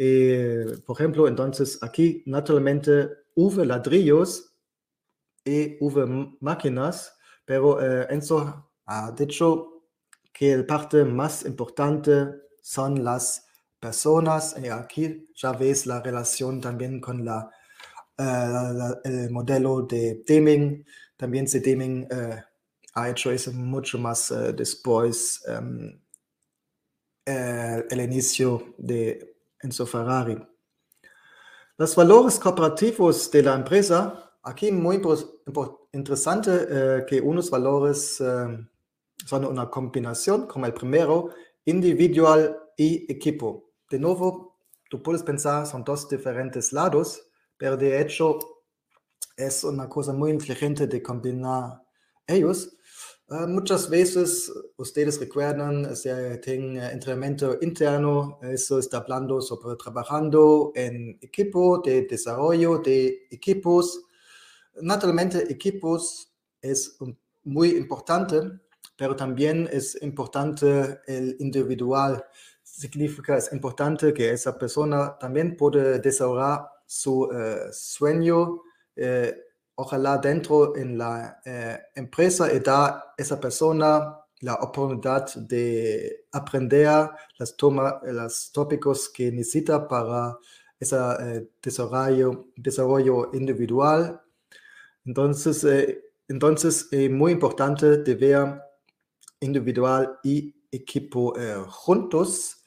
eh, 0.00 0.64
por 0.86 0.96
ejemplo, 0.96 1.26
entonces 1.26 1.82
aquí 1.82 2.22
naturalmente 2.24 3.08
hubo 3.34 3.64
ladrillos 3.64 4.54
y 5.44 5.76
hubo 5.80 6.06
máquinas, 6.40 7.18
pero 7.44 7.82
eh, 7.82 8.06
Enzo 8.08 8.70
ha 8.86 9.10
dicho 9.10 9.88
que 10.32 10.56
la 10.56 10.64
parte 10.64 11.04
más 11.04 11.44
importante 11.44 12.28
son 12.62 13.02
las 13.02 13.44
personas 13.80 14.54
y 14.62 14.68
aquí 14.68 15.26
ya 15.34 15.50
ves 15.50 15.84
la 15.84 16.00
relación 16.00 16.60
también 16.60 17.00
con 17.00 17.22
eh, 17.22 17.24
la 17.24 17.50
el 18.18 19.30
modelo 19.30 19.82
de 19.82 20.22
Deming. 20.26 20.84
También 21.16 21.46
se 21.46 21.60
Deming 21.60 22.06
eh, 22.10 22.42
ha 22.94 23.08
hecho 23.08 23.30
eso 23.30 23.52
mucho 23.52 23.98
más 23.98 24.30
eh, 24.30 24.52
después 24.52 25.42
um, 25.48 25.98
el 27.24 28.00
inicio 28.00 28.74
de 28.78 29.36
Enzo 29.60 29.84
Ferrari. 29.86 30.38
Los 31.76 31.94
valores 31.94 32.40
cooperativos 32.40 33.30
de 33.30 33.42
la 33.42 33.54
empresa, 33.54 34.32
aquí 34.42 34.72
muy 34.72 35.00
interesante 35.92 36.50
eh, 36.68 37.04
que 37.06 37.20
unos 37.20 37.50
valores 37.50 38.20
eh, 38.20 38.66
son 39.24 39.44
una 39.44 39.70
combinación, 39.70 40.48
como 40.48 40.66
el 40.66 40.72
primero, 40.72 41.30
individual 41.66 42.58
y 42.76 43.10
equipo. 43.12 43.70
De 43.88 43.98
nuevo, 43.98 44.58
tú 44.90 45.00
puedes 45.02 45.22
pensar, 45.22 45.68
son 45.68 45.84
dos 45.84 46.08
diferentes 46.08 46.72
lados, 46.72 47.27
pero 47.58 47.76
de 47.76 48.00
hecho 48.00 48.38
es 49.36 49.64
una 49.64 49.88
cosa 49.88 50.12
muy 50.12 50.30
inteligente 50.30 50.86
de 50.86 51.02
combinar 51.02 51.82
ellos 52.26 52.78
Uh, 53.30 53.46
muchas 53.46 53.90
veces 53.90 54.50
ustedes 54.78 55.20
recuerdan, 55.20 55.94
se 55.94 56.38
tiene 56.38 56.90
entrenamiento 56.90 57.58
interno, 57.60 58.38
eso 58.40 58.78
está 58.78 58.98
hablando 58.98 59.42
sobre 59.42 59.76
trabajando 59.76 60.72
en 60.74 61.18
equipo 61.20 61.82
de 61.84 62.06
desarrollo 62.06 62.78
de 62.78 63.26
equipos. 63.30 64.02
Naturalmente, 64.80 65.52
equipos 65.52 66.32
es 66.62 66.96
muy 67.44 67.72
importante, 67.76 68.40
pero 68.96 69.14
también 69.14 69.68
es 69.70 70.00
importante 70.00 70.98
el 71.06 71.36
individual. 71.38 72.24
Significa, 72.62 73.36
es 73.36 73.52
importante 73.52 74.14
que 74.14 74.30
esa 74.30 74.56
persona 74.58 75.18
también 75.18 75.54
pueda 75.54 75.98
desarrollar 75.98 76.66
su 76.88 77.20
uh, 77.20 77.70
sueño. 77.70 78.62
Uh, 78.96 79.30
ojalá 79.80 80.18
dentro 80.18 80.76
en 80.76 80.98
la 80.98 81.40
eh, 81.44 81.78
empresa 81.94 82.52
y 82.52 82.58
da 82.58 83.14
esa 83.16 83.38
persona 83.38 84.18
la 84.40 84.54
oportunidad 84.54 85.32
de 85.36 86.26
aprender 86.32 87.10
las 87.38 87.56
toma, 87.56 88.00
los 88.04 88.50
tópicos 88.52 89.08
que 89.08 89.30
necesita 89.30 89.86
para 89.86 90.36
ese 90.80 90.96
eh, 90.96 91.50
desarrollo, 91.62 92.48
desarrollo 92.56 93.30
individual. 93.34 94.20
Entonces, 95.04 95.62
eh, 95.62 96.02
entonces 96.26 96.88
es 96.90 97.10
muy 97.10 97.32
importante 97.32 97.98
de 97.98 98.14
ver 98.16 98.60
individual 99.40 100.18
y 100.24 100.54
equipo 100.72 101.34
juntos. 101.68 102.64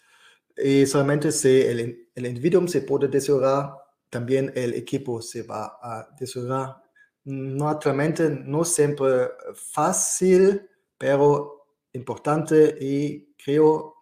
Y 0.56 0.86
solamente 0.86 1.32
si 1.32 1.62
el, 1.62 2.10
el 2.16 2.26
individuo 2.26 2.66
se 2.68 2.82
puede 2.82 3.10
desarrollar, 3.10 3.81
también 4.12 4.52
el 4.54 4.76
equipo 4.76 5.24
se 5.24 5.41
va 5.41 5.80
a 5.82 6.08
desarrollar 6.19 6.82
naturalmente 7.24 8.30
no 8.30 8.63
siempre 8.63 9.32
fácil, 9.54 10.67
pero 10.97 11.65
importante 11.93 12.78
y 12.80 13.34
creo 13.36 13.95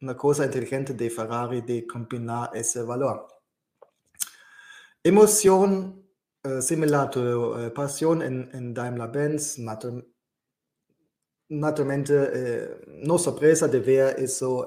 una 0.00 0.16
cosa 0.16 0.44
inteligente 0.44 0.94
de 0.94 1.10
Ferrari 1.10 1.60
de 1.60 1.86
combinar 1.86 2.50
ese 2.54 2.82
valor. 2.82 3.26
Emoción 5.02 6.04
uh, 6.44 6.60
similar 6.60 7.10
a 7.14 7.18
uh, 7.18 7.72
pasión 7.74 8.22
en, 8.22 8.48
en 8.52 8.74
Daimler-Benz, 8.74 9.58
naturalmente 11.48 12.14
uh, 12.14 13.06
no 13.06 13.18
sorpresa 13.18 13.66
de 13.66 13.80
ver 13.80 14.16
eso 14.18 14.66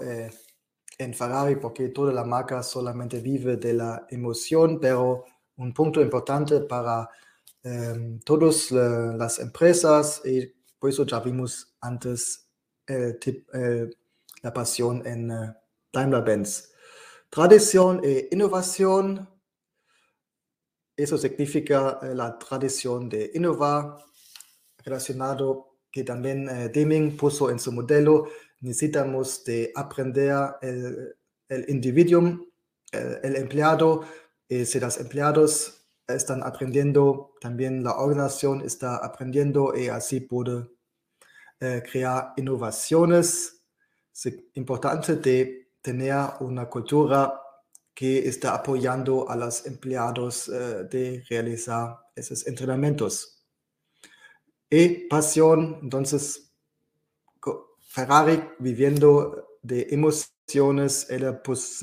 en 0.98 1.14
Ferrari 1.14 1.56
porque 1.56 1.90
toda 1.90 2.14
la 2.14 2.24
marca 2.24 2.62
solamente 2.64 3.20
vive 3.20 3.58
de 3.58 3.74
la 3.74 4.06
emoción, 4.10 4.80
pero 4.80 5.26
un 5.58 5.74
punto 5.74 6.02
importante 6.02 6.62
para 6.62 7.10
eh, 7.64 8.20
todas 8.26 8.72
las 8.72 9.40
empresas 9.40 10.22
y 10.26 10.54
por 10.78 10.90
eso 10.90 11.06
ya 11.06 11.20
vimos 11.20 11.76
antes 11.80 12.50
el 12.86 13.18
tip, 13.20 13.48
eh, 13.54 13.90
la 14.42 14.54
pasión 14.54 15.02
en 15.06 15.32
uh, 15.32 15.54
Daimler-Benz. 15.92 16.72
Tradición 17.30 18.02
e 18.04 18.28
innovación, 18.32 19.28
eso 20.96 21.18
significa 21.18 22.00
uh, 22.02 22.14
la 22.14 22.38
tradición 22.38 23.10
de 23.10 23.32
innovar, 23.34 23.98
relacionado 24.84 25.78
que 25.90 26.04
también 26.04 26.50
uh, 26.50 26.70
Deming 26.70 27.16
puso 27.16 27.50
en 27.50 27.60
su 27.60 27.72
modelo, 27.72 28.28
necesitamos 28.64 29.44
de 29.44 29.72
aprender 29.76 30.56
el, 30.62 31.16
el 31.50 31.70
individuo, 31.70 32.48
el, 32.92 33.20
el 33.24 33.36
empleado, 33.36 34.04
Y 34.48 34.66
si 34.66 34.80
los 34.80 34.98
empleados 35.00 35.86
están 36.08 36.44
aprendiendo, 36.44 37.34
también 37.40 37.84
la 37.84 37.98
organización 37.98 38.62
está 38.62 38.98
aprendiendo 38.98 39.76
y 39.76 39.88
así 39.88 40.22
puede 40.22 40.70
eh, 41.60 41.82
crear 41.90 42.34
innovaciones. 42.38 43.64
Es 44.14 44.34
importante 44.56 45.16
de 45.16 45.72
tener 45.82 46.16
una 46.42 46.70
cultura 46.70 47.40
que 47.94 48.28
está 48.28 48.56
apoyando 48.56 49.30
a 49.30 49.36
los 49.36 49.66
empleados 49.66 50.50
eh, 50.50 50.86
de 50.90 51.24
realizar 51.30 51.98
esos 52.16 52.46
entrenamientos. 52.48 53.46
Y 54.70 55.08
pasión, 55.08 55.80
entonces, 55.84 56.53
Ferrari 57.94 58.42
viviendo 58.58 59.60
de 59.62 59.88
emociones, 59.92 61.08
era 61.12 61.44
pues, 61.44 61.80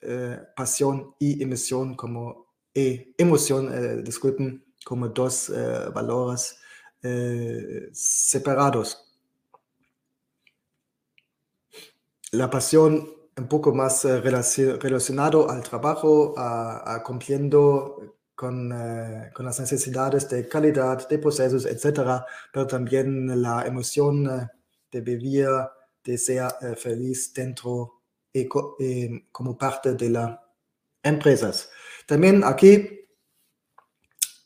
eh, 0.00 0.40
pasión 0.56 1.14
y 1.18 1.42
emisión 1.42 1.94
como, 1.94 2.54
e 2.74 3.14
emoción, 3.18 3.70
eh, 3.72 4.02
disculpen, 4.02 4.64
como 4.82 5.08
dos 5.08 5.50
eh, 5.50 5.90
valores 5.94 6.58
eh, 7.02 7.90
separados. 7.92 9.12
La 12.32 12.48
pasión 12.48 13.06
un 13.36 13.48
poco 13.48 13.74
más 13.74 14.06
eh, 14.06 14.20
relacionado 14.22 15.50
al 15.50 15.62
trabajo, 15.62 16.34
a, 16.38 17.02
cumpliendo 17.04 18.16
con, 18.34 18.72
eh, 18.72 19.30
con, 19.34 19.44
las 19.44 19.60
necesidades 19.60 20.28
de 20.30 20.48
calidad, 20.48 21.06
de 21.08 21.18
procesos, 21.18 21.66
etcétera, 21.66 22.24
pero 22.52 22.66
también 22.66 23.42
la 23.42 23.66
emoción 23.66 24.26
eh, 24.26 24.48
de 24.94 25.00
vivir, 25.00 25.48
de 26.04 26.16
ser 26.16 26.48
eh, 26.62 26.76
feliz 26.76 27.32
dentro 27.34 28.02
y, 28.32 28.48
y, 28.78 29.20
como 29.32 29.58
parte 29.58 29.94
de 29.94 30.10
las 30.10 30.38
empresas. 31.02 31.68
También 32.06 32.44
aquí, 32.44 32.88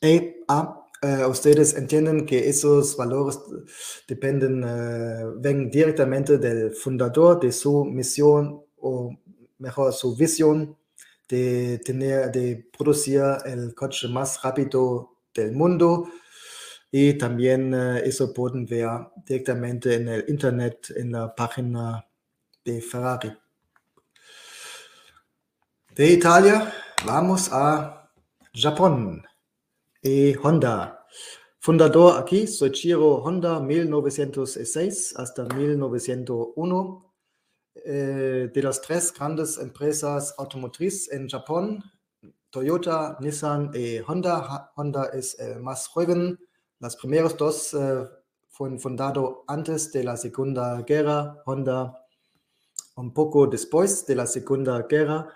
eh, 0.01 0.43
ah, 0.47 0.87
ustedes 1.29 1.75
entienden 1.75 2.25
que 2.25 2.49
esos 2.49 2.97
valores 2.97 3.39
dependen, 4.07 4.65
ven 5.39 5.69
directamente 5.69 6.37
del 6.37 6.73
fundador, 6.73 7.39
de 7.39 7.51
su 7.53 7.85
misión 7.85 8.61
o 8.77 9.15
mejor 9.59 9.93
su 9.93 10.15
visión 10.15 10.77
de, 11.29 11.79
tener, 11.85 12.31
de 12.31 12.69
producir 12.77 13.21
el 13.45 13.73
coche 13.75 14.07
más 14.07 14.41
rápido 14.41 15.15
del 15.33 15.53
mundo 15.53 16.09
y 16.91 17.13
también 17.13 17.73
eso 17.73 18.33
pueden 18.33 18.65
ver 18.65 18.89
directamente 19.25 19.95
en 19.95 20.07
el 20.07 20.25
internet, 20.27 20.93
en 20.95 21.11
la 21.11 21.33
página 21.35 22.05
de 22.65 22.81
Ferrari. 22.81 23.31
De 25.95 26.11
Italia 26.11 26.73
vamos 27.05 27.49
a 27.51 28.09
Japón 28.53 29.23
y 30.01 30.35
Honda. 30.35 31.05
Fundador 31.59 32.21
aquí, 32.21 32.47
Soichiro 32.47 33.15
Honda, 33.15 33.59
1906 33.59 35.13
hasta 35.17 35.43
1901 35.43 37.13
eh, 37.85 38.49
de 38.53 38.63
las 38.63 38.81
tres 38.81 39.13
grandes 39.13 39.57
empresas 39.57 40.33
automotrices 40.37 41.11
en 41.11 41.27
Japón, 41.29 41.83
Toyota, 42.49 43.17
Nissan 43.19 43.71
y 43.73 43.99
Honda. 43.99 44.71
Honda 44.75 45.09
es 45.13 45.37
el 45.39 45.59
más 45.59 45.87
joven. 45.87 46.39
Las 46.79 46.95
primeras 46.95 47.37
dos 47.37 47.73
eh, 47.73 48.07
fueron 48.49 48.79
fundadas 48.79 49.23
antes 49.47 49.91
de 49.91 50.03
la 50.03 50.17
Segunda 50.17 50.81
Guerra. 50.81 51.41
Honda 51.45 52.05
un 52.95 53.13
poco 53.13 53.47
después 53.47 54.05
de 54.05 54.15
la 54.15 54.27
Segunda 54.27 54.81
Guerra. 54.89 55.27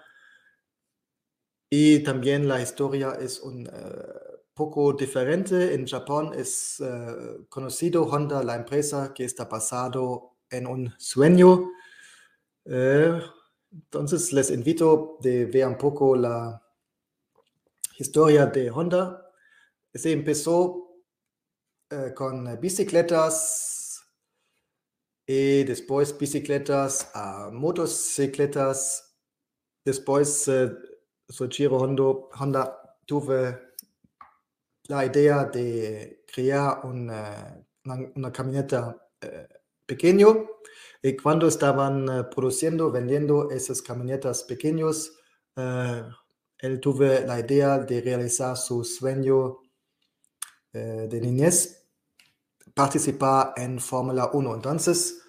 Y 1.70 2.04
también 2.04 2.48
la 2.48 2.62
historia 2.62 3.18
es 3.20 3.40
un 3.40 3.68
uh, 3.68 4.38
poco 4.54 4.94
diferente. 4.94 5.74
En 5.74 5.88
Japón 5.88 6.32
es 6.36 6.80
uh, 6.80 7.46
conocido 7.50 8.04
Honda, 8.04 8.44
la 8.44 8.56
empresa 8.56 9.14
que 9.14 9.26
está 9.26 9.46
basado 9.46 10.36
en 10.50 10.68
un 10.68 10.94
sueño 10.98 11.72
eh, 12.66 13.20
entonces 13.72 14.32
les 14.32 14.52
invito 14.52 15.18
de 15.22 15.46
ver 15.46 15.68
un 15.68 15.78
poco 15.78 16.16
la 16.16 16.62
historia 17.98 18.46
de 18.46 18.70
Honda. 18.70 19.32
Se 19.94 20.12
empezó 20.12 20.93
eh, 21.94 22.12
con 22.16 22.60
bicicletas 22.60 24.04
y 25.28 25.64
después 25.64 26.18
bicicletas 26.18 27.12
a 27.14 27.52
motocicletas. 27.52 29.16
Después 29.86 30.48
eh, 30.48 30.72
Soichiro 31.30 31.78
Honda, 31.78 32.04
Honda 32.40 32.98
tuve 33.06 33.76
la 34.88 35.06
idea 35.06 35.46
de 35.46 36.24
crear 36.34 36.80
una, 36.84 37.64
una, 37.86 38.12
una 38.16 38.32
camioneta 38.32 39.08
eh, 39.22 39.48
pequeño 39.86 40.48
y 41.04 41.16
cuando 41.16 41.48
estaban 41.48 42.28
produciendo, 42.34 42.90
vendiendo 42.90 43.52
esas 43.52 43.84
camionetas 43.84 44.44
pequeños, 44.44 45.20
él 45.56 46.80
tuvo 46.80 47.04
la 47.04 47.40
idea 47.40 47.78
de 47.78 48.02
realizar 48.02 48.58
su 48.58 48.84
sueño 48.86 49.60
de 50.72 51.20
niñez, 51.22 51.83
participar 52.74 53.54
en 53.56 53.80
Fórmula 53.80 54.30
1. 54.34 54.56
Entonces, 54.56 55.22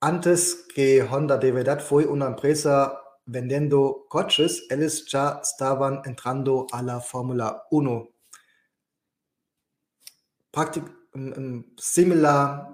antes 0.00 0.66
que 0.74 1.02
Honda 1.02 1.36
de 1.36 1.52
verdad 1.52 1.80
fue 1.80 2.06
una 2.06 2.26
empresa 2.26 3.00
vendiendo 3.26 4.06
coches, 4.08 4.66
ellos 4.70 5.06
ya 5.06 5.40
estaban 5.42 6.00
entrando 6.04 6.66
a 6.72 6.82
la 6.82 7.00
Fórmula 7.00 7.64
1. 7.70 8.08
Práctic, 10.50 10.84
um, 11.14 11.64
similar, 11.76 12.68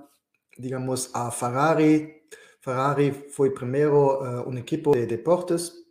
digamos, 0.56 1.10
a 1.12 1.30
Ferrari, 1.30 2.22
Ferrari 2.60 3.10
fue 3.10 3.52
primero 3.52 4.20
uh, 4.20 4.48
un 4.48 4.56
equipo 4.58 4.94
de 4.94 5.06
deportes, 5.06 5.84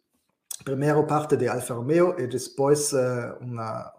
primero 0.63 1.05
parte 1.05 1.35
de 1.35 1.49
Alfa 1.49 1.73
Romeo 1.73 2.15
y 2.17 2.25
después 2.27 2.93
uh, 2.93 3.35
una, 3.41 3.91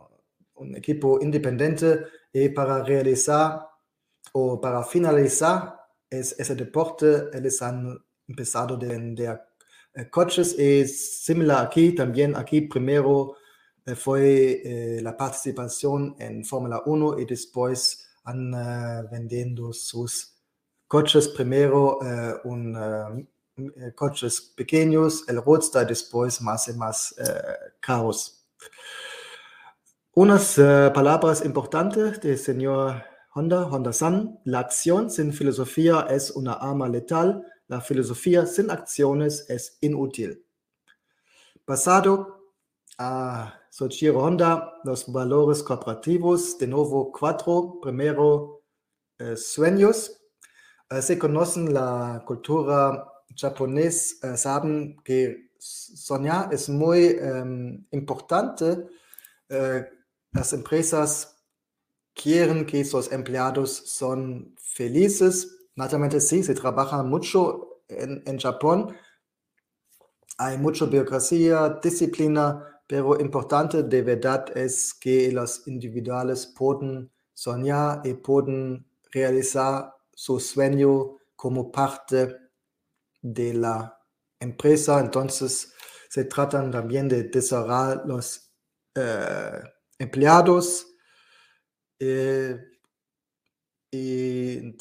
un 0.55 0.75
equipo 0.77 1.21
independiente 1.21 2.05
y 2.33 2.49
para 2.49 2.83
realizar 2.83 3.74
o 4.35 4.61
para 4.61 4.85
finalizar 4.85 5.81
es, 6.11 6.39
ese 6.39 6.55
deporte, 6.55 7.31
ellos 7.33 7.63
han 7.63 7.99
empezado 8.29 8.75
a 8.75 8.79
vender 8.79 9.41
uh, 9.97 10.11
coches 10.11 10.59
y 10.59 10.87
similar 10.87 11.67
aquí, 11.67 11.95
también 11.95 12.37
aquí 12.37 12.63
primero 12.63 13.37
fue 13.97 15.01
la 15.03 15.15
participación 15.15 16.17
en 16.19 16.43
Fórmula 16.43 16.81
1 16.87 17.19
y 17.19 17.27
después 17.27 18.09
han 18.25 18.53
vendiendo 19.11 19.75
sus 19.75 20.35
coches 20.95 21.29
primero 21.29 21.99
eh, 22.03 22.35
un, 22.45 23.29
eh, 23.57 23.93
coches 23.97 24.41
pequeños, 24.57 25.29
el 25.29 25.43
Roadster 25.43 25.85
después 25.87 26.41
más 26.41 26.69
y 26.69 26.75
más 26.75 27.15
eh, 27.19 27.73
caros. 27.81 28.47
Unas 30.13 30.55
palabras 30.95 31.45
importantes 31.45 32.21
del 32.21 32.39
señor 32.39 33.03
Honda, 33.37 33.67
Honda 33.67 33.93
San. 33.93 34.39
La 34.45 34.61
acción 34.61 35.11
sin 35.11 35.33
filosofía 35.33 36.07
es 36.09 36.31
una 36.31 36.53
arma 36.53 36.89
letal. 36.89 37.45
La 37.67 37.81
filosofía 37.81 38.47
sin 38.47 38.71
acciones 38.71 39.47
es 39.51 39.77
inútil. 39.81 40.47
Pasado 41.65 42.53
a 42.97 43.59
Soichiro 43.71 44.21
Honda, 44.21 44.75
los 44.85 45.11
valores 45.11 45.65
cooperativos, 45.65 46.57
de 46.59 46.69
nuevo 46.69 47.11
cuatro. 47.11 47.81
Primero, 47.83 48.63
eh, 49.19 49.37
sueños, 49.37 50.17
äh, 50.89 51.03
se 51.03 51.19
conocen 51.19 51.75
la 51.75 52.23
cultura 52.25 53.05
japonesa, 53.37 54.33
äh, 54.33 54.37
saben 54.37 54.97
que 55.03 55.51
soñar 55.59 56.55
es 56.55 56.69
muy 56.69 57.19
importante. 57.91 58.87
Äh, 59.49 59.87
las 60.31 60.53
empresas 60.53 61.34
quieren 62.15 62.65
que 62.65 62.85
sus 62.85 63.11
empleados 63.13 63.71
son 63.71 64.55
felices. 64.59 65.67
Naturalmente 65.75 66.21
sí, 66.21 66.43
se 66.43 66.55
trabaja 66.55 67.03
mucho 67.03 67.83
en, 67.89 68.39
Japón. 68.39 68.97
Hay 70.39 70.59
mucha 70.59 70.87
burocracia, 70.87 71.79
disciplina, 71.83 72.81
pero 72.87 73.21
importante 73.21 73.83
de 73.83 74.03
verdad 74.03 74.57
es 74.57 74.95
que 74.95 75.31
los 75.33 75.67
individuales 75.67 76.47
pueden 76.47 77.11
soñar 77.33 78.01
y 78.05 78.15
pueden 78.15 78.87
realizar 79.13 79.93
su 80.13 80.39
sueño 80.39 81.17
como 81.35 81.71
parte 81.71 82.37
de 83.21 83.55
la 83.55 83.99
empresa. 84.39 85.01
Entonces, 85.01 85.73
se 86.09 86.25
tratan 86.25 86.71
también 86.71 87.09
de 87.09 87.25
desarrollar 87.25 88.03
los 88.07 88.53
eh, 88.95 89.63
empleados 89.99 90.94
eh, 91.99 92.59
y, 93.91 94.77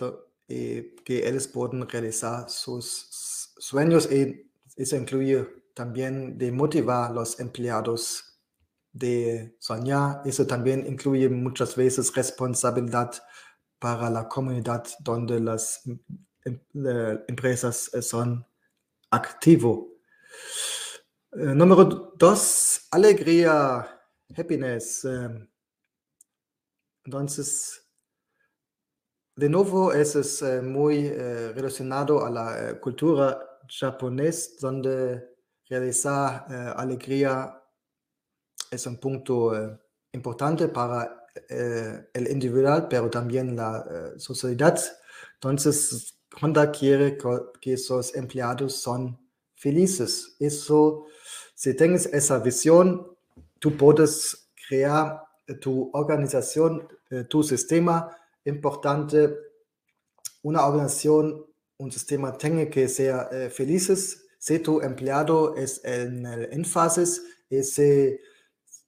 y, 0.48 0.96
que 1.04 1.28
ellos 1.28 1.48
puedan 1.48 1.88
realizar 1.88 2.50
sus 2.50 3.54
sueños 3.58 4.12
y 4.12 4.52
eso 4.76 4.96
incluye 4.96 5.46
también 5.74 6.38
de 6.38 6.52
motivar 6.52 7.12
a 7.12 7.14
los 7.14 7.40
empleados 7.40 8.40
de 8.92 9.56
soñar. 9.60 10.22
Eso 10.26 10.46
también 10.48 10.86
incluye 10.88 11.30
muchas 11.30 11.76
veces 11.76 12.14
responsabilidad 12.14 13.12
para 13.80 14.10
la 14.10 14.30
comunidad 14.30 14.86
donde 15.00 15.40
las 15.40 15.82
em, 15.86 16.00
em, 16.46 16.60
empresas 17.28 17.92
son 18.02 18.46
activo. 19.12 19.98
Eh, 21.34 21.54
número 21.56 22.14
dos, 22.18 22.88
alegría, 22.92 24.00
happiness. 24.36 25.06
Eh, 27.04 27.10
entonces, 27.10 27.86
de 29.36 29.50
nuevo, 29.50 29.94
eso 29.94 30.20
es 30.20 30.42
eh, 30.42 30.62
muy 30.62 31.10
relacionado 31.10 32.26
a 32.26 32.30
la 32.30 32.80
cultura 32.80 33.40
japonesa, 33.68 34.52
donde 34.60 35.30
realizar 35.68 36.46
alegría 36.78 37.60
es 38.70 38.86
un 38.86 38.98
punto 38.98 39.80
importante 40.12 40.68
para 40.68 41.26
el 41.50 42.28
individual, 42.30 42.88
pero 42.88 43.10
también 43.10 43.56
la 43.56 44.14
sociedad. 44.18 44.78
Entonces, 45.36 46.20
Honda 46.42 46.72
quiere 46.72 47.18
que 47.62 47.78
sus 47.78 48.14
empleados 48.16 48.76
son 48.76 49.18
felices. 49.56 50.36
Eso, 50.40 51.08
si 51.56 51.76
tienes 51.76 52.06
esa 52.08 52.40
visión, 52.40 53.16
tú 53.60 53.76
puedes 53.78 54.52
crear 54.68 55.23
tu 55.62 55.90
organización, 55.94 56.88
eh, 57.10 57.26
tu 57.26 57.44
sistema 57.44 58.16
importante. 58.46 59.36
Una 60.44 60.66
organización, 60.66 61.46
un 61.78 61.92
sistema 61.92 62.38
tiene 62.38 62.70
que 62.70 62.88
ser 62.88 63.16
eh, 63.32 63.50
felices. 63.50 64.26
Si 64.40 64.60
tu 64.60 64.82
empleado 64.82 65.56
es 65.56 65.84
en 65.84 66.26
el 66.26 66.54
énfasis 66.54 67.22
si 67.62 68.20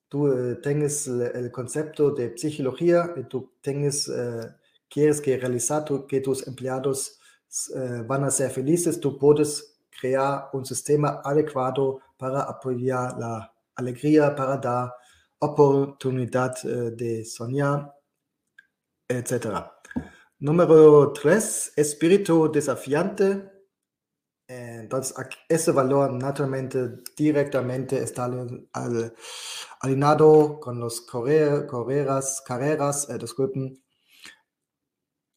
tú 0.09 0.27
eh, 0.27 0.55
tienes 0.55 1.07
el, 1.07 1.51
concepto 1.51 2.09
de 2.11 2.35
psicología 2.35 3.13
y 3.15 3.25
tú 3.25 3.53
tienes, 3.61 4.09
quieres 4.89 5.21
que 5.21 5.37
realizar 5.37 5.85
que 6.07 6.19
tus 6.19 6.47
empleados 6.47 7.19
eh, 7.73 8.03
van 8.05 8.23
a 8.25 8.31
ser 8.31 8.51
felices, 8.51 8.99
tú 8.99 9.17
puedes 9.17 9.77
crear 9.99 10.49
un 10.51 10.65
sistema 10.65 11.21
adecuado 11.23 12.01
para 12.17 12.41
apoyar 12.41 13.17
la 13.17 13.53
alegría, 13.75 14.35
para 14.35 14.57
dar 14.57 14.93
oportunidad 15.39 16.55
eh, 16.65 16.91
de 16.91 17.25
soñar, 17.25 17.93
etc. 19.07 19.65
Número 20.39 21.11
tres, 21.13 21.71
espíritu 21.75 22.51
desafiante. 22.51 23.51
Entonces, 24.47 25.15
ese 25.49 25.71
valor 25.71 26.13
naturalmente 26.13 26.97
directamente 27.17 27.97
está 28.03 28.29
alineado 29.81 30.59
con 30.59 30.79
los 30.79 31.01
carreras, 31.01 32.41
carreras 32.45 33.09
eh, 33.09 33.17
disculpen, 33.17 33.81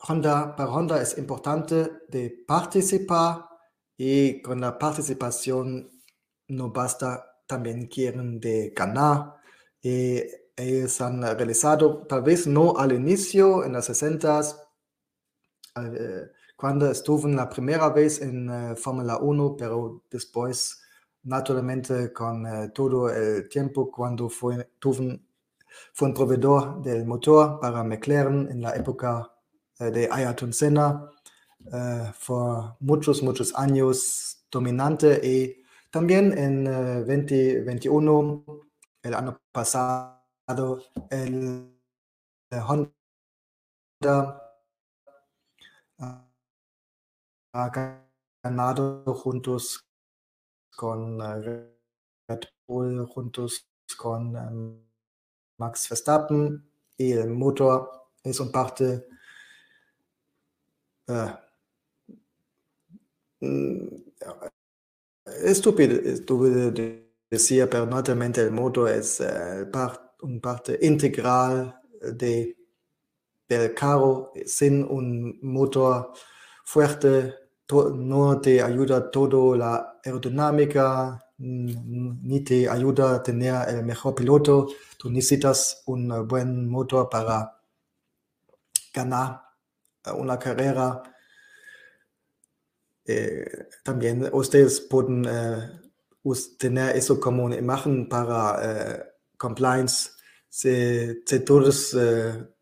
Honda, 0.00 0.54
para 0.54 0.70
Honda 0.70 1.02
es 1.02 1.18
importante 1.18 1.90
de 2.08 2.44
participar 2.46 3.48
y 3.96 4.40
con 4.42 4.60
la 4.60 4.78
participación 4.78 5.90
no 6.48 6.70
basta, 6.70 7.42
también 7.46 7.86
quieren 7.88 8.38
de 8.38 8.72
ganar. 8.76 9.37
Y 9.82 10.22
ellos 10.56 11.00
han 11.00 11.22
realizado, 11.22 12.06
tal 12.06 12.22
vez 12.22 12.46
no 12.46 12.76
al 12.76 12.92
inicio, 12.92 13.64
en 13.64 13.72
los 13.72 13.84
60 13.86 14.40
eh, 15.76 16.26
cuando 16.56 16.90
estuve 16.90 17.30
la 17.32 17.48
primera 17.48 17.88
vez 17.90 18.20
en 18.20 18.50
uh, 18.50 18.76
Fórmula 18.76 19.18
1, 19.18 19.56
pero 19.56 20.02
después, 20.10 20.82
naturalmente, 21.22 22.12
con 22.12 22.72
todo 22.72 23.10
el 23.10 23.48
tiempo, 23.48 23.90
cuando 23.90 24.28
fue, 24.28 24.70
tuve, 24.78 25.20
un 26.00 26.14
proveedor 26.14 26.82
del 26.82 27.04
motor 27.06 27.60
para 27.60 27.84
McLaren 27.84 28.48
en 28.50 28.62
la 28.62 28.74
época 28.74 29.32
eh, 29.78 29.90
de 29.90 30.08
Ayrton 30.10 30.52
Senna, 30.52 31.08
por 32.26 32.76
muchos, 32.80 33.22
muchos 33.22 33.54
años 33.54 34.38
dominante 34.50 35.20
y 35.22 35.62
también 35.90 36.36
en 36.36 36.66
uh, 36.66 37.04
2021, 37.06 38.44
el 39.08 39.14
año 39.14 39.40
pasado, 39.52 40.82
el 41.10 41.76
Honda 42.50 44.42
ha 47.52 47.70
ganado 48.42 49.02
juntos 49.14 49.84
con 50.76 51.18
Red 51.42 52.42
Bull, 52.66 53.06
juntos 53.06 53.68
con 53.96 54.36
um, 54.36 54.80
Max 55.58 55.88
Verstappen 55.88 56.70
y 56.96 57.12
el 57.12 57.30
motor 57.30 57.90
es 58.22 58.38
un 58.38 58.52
parte 58.52 59.08
Ah. 61.08 61.40
Mm, 63.40 63.88
estúpido, 65.44 65.94
estúpido 66.00 66.70
decía, 67.30 67.68
pero 67.68 67.86
naturalmente 67.86 68.40
el 68.40 68.50
motor 68.50 68.90
es 68.90 69.20
uh, 69.20 69.70
part, 69.70 70.00
una 70.22 70.40
parte 70.40 70.78
integral 70.82 71.80
de, 72.00 72.56
del 73.48 73.74
carro. 73.74 74.32
Sin 74.46 74.84
un 74.84 75.38
motor 75.42 76.12
fuerte 76.64 77.34
no 77.70 78.40
te 78.40 78.62
ayuda 78.62 79.10
toda 79.10 79.56
la 79.56 80.00
aerodinámica, 80.04 81.22
ni 81.38 82.40
te 82.40 82.68
ayuda 82.68 83.16
a 83.16 83.22
tener 83.22 83.68
el 83.68 83.84
mejor 83.84 84.14
piloto. 84.14 84.68
Tú 84.98 85.10
necesitas 85.10 85.82
un 85.86 86.26
buen 86.26 86.68
motor 86.68 87.08
para 87.08 87.60
ganar 88.92 89.42
una 90.16 90.38
carrera. 90.38 91.02
Eh, 93.04 93.68
también 93.84 94.28
ustedes 94.32 94.80
pueden 94.80 95.24
eh, 95.26 95.87
tener 96.58 96.96
eso 96.96 97.18
como 97.20 97.44
una 97.44 97.56
imagen 97.56 98.08
para 98.08 98.58
eh, 98.62 99.02
compliance. 99.36 100.10
Si, 100.50 101.22
si 101.26 101.40
todos, 101.40 101.94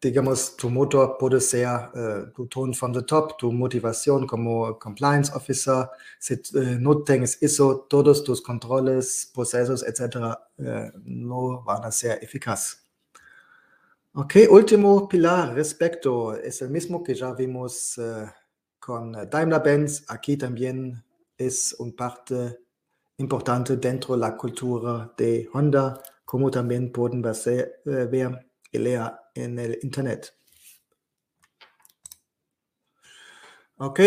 digamos, 0.01 0.57
tu 0.57 0.69
motor 0.69 1.17
puede 1.19 1.41
ser 1.41 1.69
tu 2.35 2.49
ton 2.49 2.75
from 2.75 2.93
the 2.93 3.03
top, 3.03 3.39
tu 3.39 3.53
motivación 3.53 4.27
como 4.27 4.77
compliance 4.77 5.33
officer. 5.33 5.89
Si 6.19 6.35
no 6.81 7.05
tienes 7.05 7.41
eso, 7.41 7.87
todos 7.89 8.25
tus 8.25 8.43
controles, 8.43 9.31
procesos, 9.33 9.85
etcétera, 9.87 10.49
no 11.05 11.63
van 11.63 11.85
a 11.85 11.93
ser 11.93 12.19
eficaces. 12.23 12.85
Ok, 14.15 14.35
último 14.51 15.07
pilar, 15.09 15.55
respecto, 15.55 16.35
es 16.35 16.61
el 16.63 16.71
mismo 16.71 17.05
que 17.05 17.15
ya 17.15 17.33
vimos 17.35 18.01
con 18.81 19.13
Daimler-Benz. 19.13 20.07
Aquí 20.09 20.37
también 20.37 21.05
es 21.39 21.77
un 21.79 21.95
parte 21.95 22.59
importante 23.19 23.77
dentro 23.77 24.15
de 24.15 24.21
la 24.21 24.37
cultura 24.37 25.13
de 25.17 25.49
Honda, 25.53 26.01
como 26.25 26.51
también 26.51 26.93
pueden 26.93 27.23
ver, 27.23 27.81
uh, 27.87 28.11
ver 28.11 28.47
y 28.73 28.79
leer 28.79 29.13
en 29.35 29.59
el 29.59 29.79
Internet. 29.83 30.35
Ok, 33.79 34.01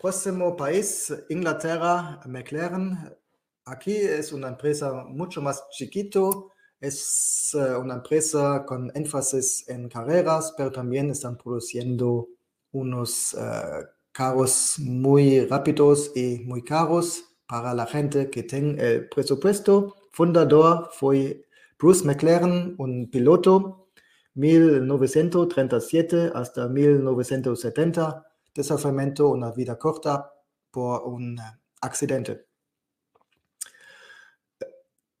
próximo 0.00 0.56
país, 0.56 1.12
Inglaterra, 1.28 2.20
McLaren. 2.26 3.16
Aquí 3.64 3.94
es 3.96 4.32
una 4.32 4.48
empresa 4.48 5.04
mucho 5.04 5.40
más 5.40 5.68
chiquito, 5.70 6.50
es 6.80 7.52
uh, 7.54 7.80
una 7.80 7.94
empresa 7.94 8.64
con 8.66 8.90
énfasis 8.94 9.68
en 9.68 9.88
carreras, 9.88 10.52
pero 10.56 10.72
también 10.72 11.10
están 11.10 11.36
produciendo 11.36 12.28
unos 12.72 13.34
uh, 13.34 13.86
carros 14.10 14.78
muy 14.80 15.46
rápidos 15.46 16.10
y 16.16 16.40
muy 16.40 16.62
caros 16.62 17.29
para 17.50 17.74
la 17.74 17.84
gente 17.84 18.30
que 18.30 18.44
tiene 18.44 18.80
el 18.80 19.08
presupuesto. 19.08 19.96
Fundador 20.12 20.88
fue 20.92 21.48
Bruce 21.76 22.04
McLaren, 22.04 22.76
un 22.78 23.10
piloto, 23.10 23.88
1937 24.34 26.30
hasta 26.32 26.68
1970. 26.68 28.24
Desafiamiento, 28.54 29.30
una 29.30 29.50
vida 29.50 29.76
corta 29.76 30.32
por 30.70 31.02
un 31.08 31.36
accidente. 31.80 32.46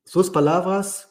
Sus 0.04 0.30
palabras 0.30 1.10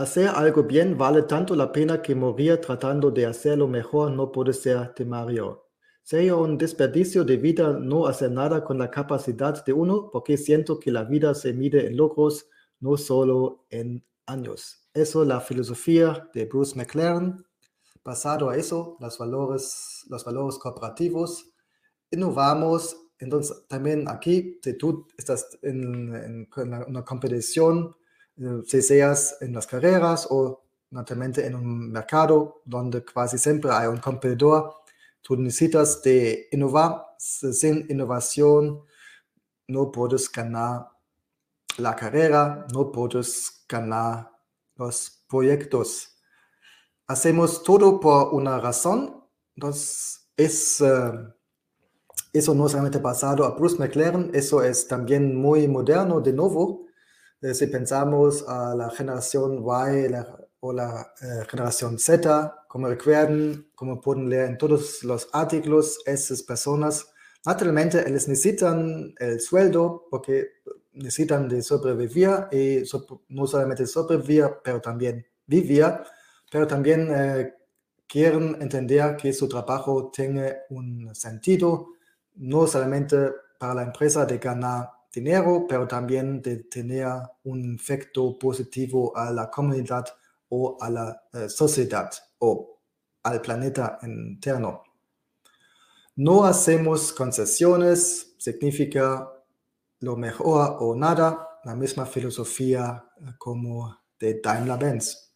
Hacer 0.00 0.28
algo 0.28 0.62
bien 0.62 0.96
vale 0.96 1.24
tanto 1.24 1.54
la 1.54 1.70
pena 1.72 2.00
que 2.00 2.14
morir 2.14 2.58
tratando 2.58 3.10
de 3.10 3.26
hacerlo 3.26 3.68
mejor 3.68 4.10
no 4.12 4.32
puede 4.32 4.54
ser 4.54 4.94
temario. 4.94 5.69
Sería 6.02 6.34
un 6.34 6.58
desperdicio 6.58 7.24
de 7.24 7.36
vida 7.36 7.72
no 7.72 8.06
hacer 8.06 8.32
nada 8.32 8.64
con 8.64 8.78
la 8.78 8.90
capacidad 8.90 9.64
de 9.64 9.72
uno 9.72 10.10
porque 10.10 10.36
siento 10.36 10.80
que 10.80 10.90
la 10.90 11.04
vida 11.04 11.34
se 11.34 11.52
mide 11.52 11.86
en 11.86 11.96
logros, 11.96 12.48
no 12.80 12.96
solo 12.96 13.66
en 13.70 14.04
años. 14.26 14.88
Eso 14.92 15.22
es 15.22 15.28
la 15.28 15.40
filosofía 15.40 16.28
de 16.34 16.46
Bruce 16.46 16.76
McLaren. 16.76 17.44
Pasado 18.02 18.48
a 18.50 18.56
eso, 18.56 18.96
los 18.98 19.18
valores, 19.18 20.04
los 20.08 20.24
valores 20.24 20.58
cooperativos, 20.58 21.52
innovamos. 22.10 22.96
Entonces, 23.18 23.66
también 23.68 24.08
aquí, 24.08 24.58
si 24.64 24.76
tú 24.78 25.06
estás 25.16 25.46
en, 25.62 26.14
en 26.14 26.48
una 26.88 27.04
competición, 27.04 27.94
eh, 28.38 28.62
seas 28.82 29.36
en 29.42 29.52
las 29.52 29.66
carreras 29.66 30.26
o 30.30 30.64
naturalmente 30.90 31.46
en 31.46 31.54
un 31.54 31.92
mercado 31.92 32.62
donde 32.64 33.04
casi 33.04 33.36
siempre 33.36 33.70
hay 33.70 33.86
un 33.86 33.98
competidor, 33.98 34.74
tú 35.22 35.36
necesitas 35.36 36.02
de 36.02 36.48
innovar. 36.52 37.06
Sin 37.18 37.86
innovación 37.90 38.82
no 39.68 39.92
puedes 39.92 40.30
ganar 40.30 40.88
la 41.78 41.94
carrera, 41.94 42.66
no 42.72 42.90
puedes 42.90 43.64
ganar 43.68 44.30
los 44.76 45.24
proyectos. 45.28 46.16
Hacemos 47.06 47.62
todo 47.62 48.00
por 48.00 48.34
una 48.34 48.58
razón. 48.58 49.24
Entonces, 49.56 50.30
es, 50.36 50.80
eh, 50.80 51.12
eso 52.32 52.54
no 52.54 52.68
solamente 52.68 53.00
pasado 53.00 53.44
a 53.44 53.50
Bruce 53.50 53.76
McLaren, 53.78 54.30
eso 54.32 54.62
es 54.62 54.86
también 54.86 55.34
muy 55.34 55.68
moderno 55.68 56.20
de 56.20 56.32
nuevo. 56.32 56.86
Eh, 57.42 57.54
si 57.54 57.66
pensamos 57.66 58.46
a 58.46 58.74
la 58.74 58.90
generación 58.90 59.58
Y 59.58 60.14
o 60.60 60.72
la 60.72 61.12
eh, 61.22 61.44
generación 61.48 61.98
Z, 61.98 62.59
como 62.70 62.86
recuerden, 62.86 63.68
como 63.74 64.00
pueden 64.00 64.28
leer 64.28 64.44
en 64.48 64.56
todos 64.56 65.02
los 65.02 65.28
artículos, 65.32 65.98
esas 66.06 66.40
personas. 66.44 67.04
Naturalmente 67.44 67.98
ellos 67.98 68.28
necesitan 68.28 69.12
el 69.18 69.40
sueldo 69.40 70.06
porque 70.08 70.50
necesitan 70.92 71.48
de 71.48 71.62
sobrevivir 71.62 72.30
y 72.52 72.84
no 73.30 73.48
solamente 73.48 73.88
sobrevivir, 73.88 74.44
pero 74.62 74.80
también 74.80 75.26
vivir, 75.48 75.84
pero 76.48 76.68
también 76.68 77.08
eh, 77.12 77.54
quieren 78.06 78.56
entender 78.60 79.16
que 79.16 79.32
su 79.32 79.48
trabajo 79.48 80.12
tiene 80.14 80.58
un 80.68 81.12
sentido, 81.12 81.88
no 82.36 82.68
solamente 82.68 83.32
para 83.58 83.74
la 83.74 83.82
empresa 83.82 84.24
de 84.24 84.38
ganar 84.38 84.90
dinero, 85.12 85.66
pero 85.68 85.88
también 85.88 86.40
de 86.40 86.58
tener 86.58 87.08
un 87.42 87.74
efecto 87.74 88.38
positivo 88.38 89.12
a 89.16 89.32
la 89.32 89.50
comunidad 89.50 90.04
o 90.50 90.76
a 90.80 90.90
la 90.90 91.22
eh, 91.32 91.48
sociedad 91.48 92.10
o 92.38 92.80
al 93.22 93.40
planeta 93.40 93.98
interno. 94.02 94.82
No 96.16 96.44
hacemos 96.44 97.12
concesiones, 97.12 98.34
significa 98.38 99.30
lo 100.00 100.16
mejor 100.16 100.76
o 100.80 100.94
nada, 100.94 101.48
la 101.64 101.74
misma 101.74 102.06
filosofía 102.06 103.04
eh, 103.20 103.32
como 103.38 103.96
de 104.18 104.40
Daimler-Benz. 104.40 105.30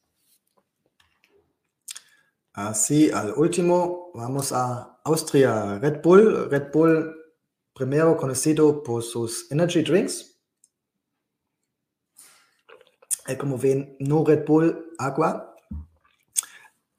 Así, 2.52 3.10
al 3.10 3.32
último, 3.32 4.12
vamos 4.14 4.52
a 4.52 5.00
Austria, 5.04 5.78
Red 5.78 6.02
Bull. 6.02 6.48
Red 6.48 6.70
Bull, 6.72 7.14
primero 7.74 8.16
conocido 8.16 8.82
por 8.82 9.02
sus 9.02 9.50
energy 9.50 9.82
drinks. 9.82 10.33
Y 13.26 13.36
como 13.36 13.56
ven, 13.56 13.96
no 14.00 14.24
Red 14.24 14.44
Bull 14.44 14.92
Agua. 14.98 15.54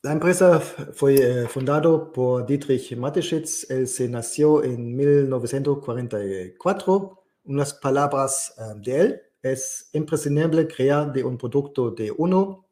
La 0.01 0.11
empresa 0.11 0.59
fue 0.59 1.15
eh, 1.15 1.47
fundada 1.47 2.11
por 2.11 2.45
Dietrich 2.45 2.95
Mateschitz. 2.95 3.69
Él 3.69 3.87
se 3.87 4.07
nació 4.07 4.63
en 4.63 4.95
1944 4.95 7.25
unas 7.45 7.73
palabras 7.73 8.53
eh, 8.57 8.73
de 8.77 9.01
él. 9.01 9.21
Es 9.41 9.89
imprescindible 9.93 10.67
crear 10.67 11.11
de 11.11 11.23
un 11.23 11.37
producto 11.37 11.91
de 11.91 12.11
uno. 12.11 12.67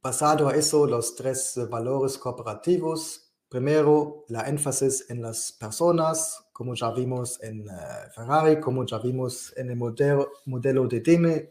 Pasado 0.00 0.48
a 0.48 0.54
eso, 0.54 0.86
los 0.86 1.16
tres 1.16 1.58
valores 1.70 2.18
cooperativos. 2.18 3.32
Primero, 3.48 4.24
la 4.28 4.42
énfasis 4.42 5.06
en 5.08 5.22
las 5.22 5.52
personas, 5.52 6.47
como 6.58 6.74
ya 6.74 6.90
vimos 6.90 7.40
en 7.40 7.60
eh, 7.60 7.72
Ferrari, 8.12 8.58
como 8.58 8.84
ya 8.84 8.98
vimos 8.98 9.56
en 9.56 9.70
el 9.70 9.76
modelo, 9.76 10.88
de, 10.88 11.00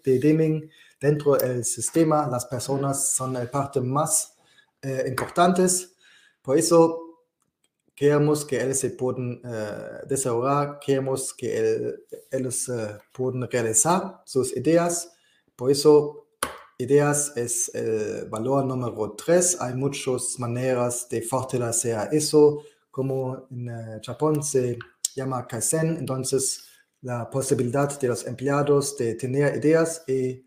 Deming, 0.03 0.70
Dentro 0.99 1.38
del 1.38 1.64
sistema, 1.64 2.28
las 2.28 2.45
personas 2.45 3.08
son 3.12 3.32
la 3.32 3.49
parte 3.49 3.80
más 3.80 4.36
eh, 4.82 5.05
importantes. 5.08 5.95
Por 6.41 6.58
eso, 6.58 7.22
queremos 7.95 8.43
que 8.43 8.62
ellos 8.62 8.80
se 8.80 8.89
puedan 8.89 9.39
uh, 9.45 10.05
desarrollar, 10.05 10.78
queremos 10.80 11.34
que 11.34 11.95
ellos 12.30 12.68
uh, 12.68 12.97
puedan 13.14 13.49
realizar 13.49 14.22
sus 14.26 14.58
ideas. 14.58 15.14
Por 15.55 15.72
eso, 15.72 16.28
ideas 16.78 17.32
es 17.38 17.74
el 17.74 18.26
valor 18.26 18.66
número 18.66 19.14
tres. 19.14 19.55
Hay 19.62 19.74
muchas 19.74 20.38
maneras 20.38 21.08
de 21.10 21.22
fortalecer 21.22 22.10
eso, 22.12 22.62
como 22.91 23.47
en 23.51 23.70
uh, 23.70 24.01
Japón 24.03 24.43
se 24.43 24.78
llama 25.18 25.47
Kaizen. 25.47 25.97
Entonces, 25.97 26.63
la 27.01 27.30
posibilidad 27.30 27.99
de 27.99 28.07
los 28.07 28.26
empleados 28.26 28.95
de 28.97 29.15
tener 29.15 29.57
ideas 29.57 30.03
y 30.07 30.45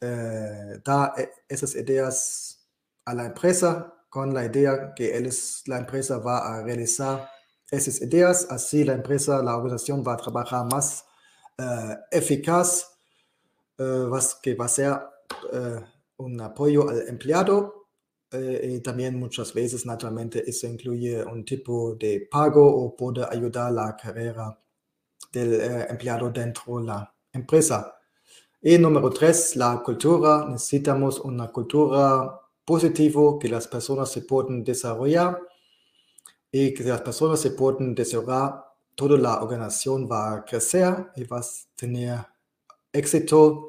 dar 0.00 1.12
e-, 1.16 1.30
esas 1.48 1.74
ideas 1.74 2.68
a 3.04 3.14
la 3.14 3.26
empresa 3.26 3.94
con 4.08 4.32
la 4.34 4.44
idea 4.44 4.94
que 4.94 5.30
la 5.66 5.78
empresa 5.78 6.18
va 6.18 6.38
a 6.38 6.62
realizar 6.62 7.28
esas 7.70 8.00
ideas, 8.00 8.46
así 8.50 8.84
la 8.84 8.94
empresa, 8.94 9.42
la 9.42 9.56
organización 9.56 10.02
va 10.06 10.14
a 10.14 10.16
trabajar 10.16 10.64
más 10.66 11.04
uh, 11.58 11.94
eficaz, 12.10 12.86
que 14.42 14.54
va 14.54 14.64
a 14.64 14.68
ser 14.68 15.00
un 16.16 16.40
apoyo 16.40 16.88
al 16.88 17.08
empleado 17.08 17.85
y 18.32 18.80
también 18.80 19.18
muchas 19.18 19.54
veces 19.54 19.86
naturalmente 19.86 20.42
eso 20.48 20.66
incluye 20.66 21.22
un 21.24 21.44
tipo 21.44 21.94
de 21.94 22.26
pago 22.30 22.66
o 22.66 22.96
puede 22.96 23.24
ayudar 23.24 23.72
la 23.72 23.96
carrera 23.96 24.58
del 25.32 25.60
empleado 25.88 26.30
dentro 26.30 26.78
de 26.78 26.86
la 26.86 27.14
empresa. 27.32 27.96
Y 28.60 28.78
número 28.78 29.10
tres, 29.10 29.54
la 29.56 29.80
cultura. 29.82 30.44
Necesitamos 30.48 31.20
una 31.20 31.52
cultura 31.52 32.40
positivo 32.64 33.38
que 33.38 33.48
las 33.48 33.68
personas 33.68 34.10
se 34.10 34.22
pueden 34.22 34.64
desarrollar 34.64 35.38
y 36.50 36.74
que 36.74 36.82
las 36.82 37.02
personas 37.02 37.38
se 37.40 37.52
pueden 37.52 37.94
desarrollar, 37.94 38.64
toda 38.94 39.18
la 39.18 39.42
organización 39.42 40.08
va 40.10 40.34
a 40.34 40.44
crecer 40.44 41.12
y 41.14 41.24
va 41.24 41.38
a 41.38 41.44
tener 41.76 42.26
éxito. 42.92 43.68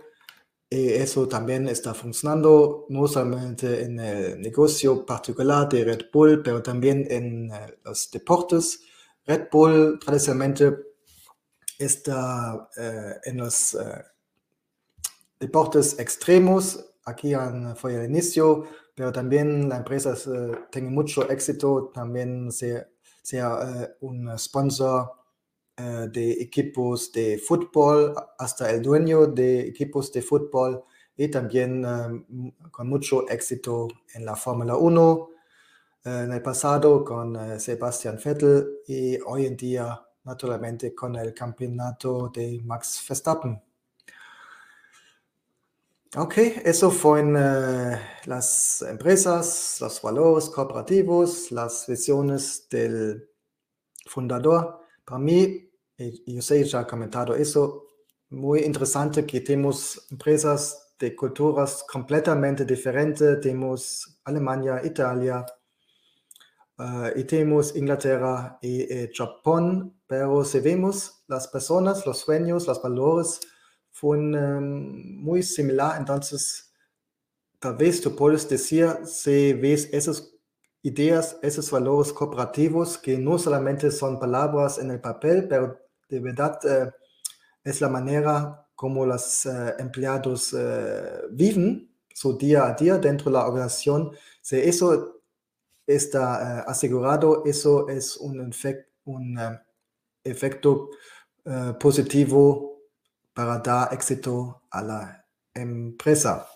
Y 0.69 0.89
eso 0.89 1.27
también 1.27 1.67
está 1.67 1.93
funcionando 1.93 2.85
no 2.89 3.07
solamente 3.07 3.83
en 3.83 3.99
el 3.99 4.41
negocio 4.41 5.05
particular 5.05 5.69
de 5.69 5.85
Red 5.85 6.05
Bull, 6.11 6.41
pero 6.43 6.61
también 6.61 7.05
en 7.09 7.51
eh, 7.51 7.77
los 7.85 8.11
deportes. 8.11 8.81
Red 9.25 9.47
Bull 9.51 9.99
tradicionalmente 9.99 10.75
está 11.79 12.69
eh, 12.75 13.13
en 13.23 13.37
los 13.37 13.75
eh, 13.75 14.03
deportes 15.39 15.97
extremos. 15.99 16.83
Aquí 17.05 17.33
fue 17.77 17.95
el 17.95 18.09
inicio 18.09 18.65
pero 18.97 19.11
también 19.11 19.69
la 19.69 19.77
empresa 19.77 20.15
eh, 20.15 20.57
tiene 20.71 20.89
mucho 20.89 21.29
éxito, 21.29 21.91
también 21.93 22.51
sea, 22.51 22.87
eh, 23.31 23.89
un 24.01 24.35
sponsor 24.39 25.11
eh, 25.77 26.07
de 26.11 26.31
equipos 26.41 27.11
de 27.11 27.37
fútbol, 27.37 28.13
hasta 28.37 28.71
el 28.71 28.81
dueño 28.81 29.27
de 29.27 29.61
equipos 29.67 30.11
de 30.11 30.21
fútbol 30.21 30.83
y 31.15 31.29
también 31.29 31.83
con 32.71 32.87
mucho 32.87 33.27
éxito 33.27 33.87
en 34.13 34.25
la 34.25 34.35
Fórmula 34.35 34.75
1, 34.75 35.29
en 36.05 36.31
el 36.31 36.41
pasado 36.41 37.03
con 37.03 37.59
Sebastian 37.59 38.19
Vettel 38.23 38.81
y 38.87 39.17
hoy 39.21 39.47
en 39.47 39.57
día 39.57 40.07
naturalmente 40.27 40.93
con 40.93 41.15
el 41.15 41.33
campeonato 41.33 42.29
de 42.33 42.61
Max 42.63 43.03
Verstappen. 43.07 43.59
Ok, 46.15 46.37
eso 46.63 46.89
fueron 46.89 47.35
uh, 47.35 47.97
las 48.25 48.81
empresas, 48.81 49.77
los 49.81 50.01
valores 50.01 50.49
cooperativos, 50.49 51.51
las 51.51 51.85
visiones 51.87 52.67
del 52.69 53.29
fundador. 54.05 54.81
Para 55.05 55.19
mí, 55.19 55.66
yo 55.97 56.41
sé, 56.41 56.63
ya 56.63 56.81
he 56.81 56.87
comentado 56.87 57.35
eso, 57.35 57.87
muy 58.29 58.59
interesante 58.61 59.25
que 59.25 59.41
tenemos 59.41 60.07
empresas 60.11 60.93
de 60.99 61.15
culturas 61.15 61.85
completamente 61.91 62.65
diferentes. 62.65 63.39
Tenemos 63.41 64.19
Alemania, 64.23 64.81
Italia, 64.83 65.45
uh, 66.77 67.09
y 67.15 67.23
tenemos 67.23 67.75
Inglaterra 67.75 68.57
y 68.61 68.81
eh, 68.81 69.11
Japón, 69.13 70.01
pero 70.07 70.43
si 70.43 70.59
vemos 70.59 71.23
las 71.27 71.47
personas, 71.47 72.05
los 72.05 72.19
sueños, 72.19 72.67
los 72.67 72.81
valores, 72.81 73.39
fue 73.91 74.17
em, 74.17 75.21
muy 75.21 75.41
similar. 75.43 75.97
Entonces, 75.99 76.73
tal 77.59 77.75
vez 77.77 78.01
tú 78.01 78.15
puedes 78.15 78.47
decir, 78.47 78.87
si 79.05 79.53
ves 79.53 79.89
esas 79.91 80.33
ideas, 80.83 81.37
esos 81.41 81.71
valores 81.71 82.13
cooperativos, 82.13 82.97
que 82.97 83.17
no 83.17 83.39
solamente 83.39 83.91
son 83.91 84.19
palabras 84.19 84.77
en 84.77 84.91
el 84.91 85.01
papel, 85.01 85.47
pero 85.47 85.86
de 86.09 86.19
verdad 86.19 86.59
eh, 86.65 86.91
es 87.63 87.81
la 87.81 87.89
manera 87.89 88.67
como 88.75 89.05
los 89.05 89.45
eh, 89.45 89.75
empleados 89.79 90.53
eh, 90.57 91.21
viven 91.31 91.91
su 92.13 92.37
día 92.37 92.65
a 92.67 92.73
día 92.73 92.97
dentro 92.97 93.25
de 93.25 93.37
la 93.37 93.47
organización. 93.47 94.11
Si 94.41 94.57
eso 94.57 95.21
está 95.85 96.61
asegurado, 96.61 97.43
eso 97.45 97.87
es 97.87 98.17
un, 98.17 98.51
un 99.05 99.59
efecto 100.23 100.89
positivo 101.79 102.81
para 103.33 103.59
dar 103.59 103.93
éxito 103.93 104.63
a 104.71 104.81
la 104.81 105.25
empresa. 105.53 106.47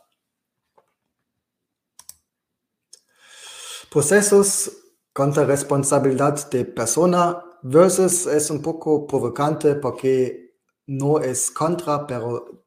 Procesos 3.89 4.71
contra 5.13 5.45
responsabilidad 5.45 6.49
de 6.49 6.65
persona 6.65 7.43
versus 7.63 8.27
es 8.27 8.49
un 8.49 8.61
poco 8.61 9.05
provocante 9.05 9.75
porque 9.75 10.55
no 10.87 11.19
es 11.19 11.51
contra, 11.51 12.05
pero, 12.05 12.65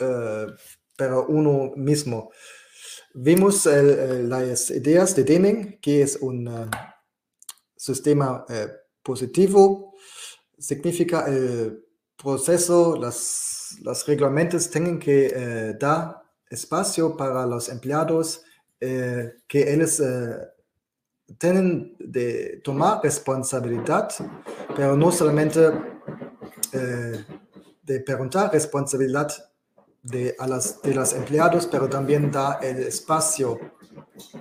uh, 0.00 0.52
pero 0.96 1.26
uno 1.26 1.72
mismo. 1.76 2.30
Vimos 3.14 3.66
el, 3.66 4.28
las 4.28 4.70
ideas 4.70 5.14
de 5.14 5.24
Deming, 5.24 5.78
que 5.80 6.02
es 6.02 6.16
un 6.16 6.48
uh, 6.48 6.70
sistema 7.76 8.44
uh, 8.48 8.68
positivo, 9.02 9.94
significa 10.58 11.26
el 11.26 11.84
proceso, 12.16 12.96
las, 12.96 13.76
los 13.82 14.06
reglamentos 14.06 14.70
tienen 14.70 14.98
que 14.98 15.76
dar 15.78 16.22
espacio 16.48 17.16
para 17.16 17.44
los 17.46 17.68
empleados 17.68 18.42
eh, 18.80 19.32
que 19.48 19.72
ellos 19.72 19.98
eh, 20.00 20.36
tienen 21.38 21.96
de 21.98 22.60
tomar 22.62 23.00
responsabilidad, 23.02 24.08
pero 24.76 24.96
no 24.96 25.10
solamente 25.10 25.70
eh, 26.72 27.24
de 27.82 28.00
preguntar 28.00 28.52
responsabilidad 28.52 29.32
de, 30.02 30.34
a 30.38 30.46
las, 30.46 30.82
de 30.82 30.94
los 30.94 31.12
empleados, 31.14 31.66
pero 31.66 31.88
también 31.88 32.30
da 32.30 32.58
el 32.62 32.78
espacio. 32.78 33.58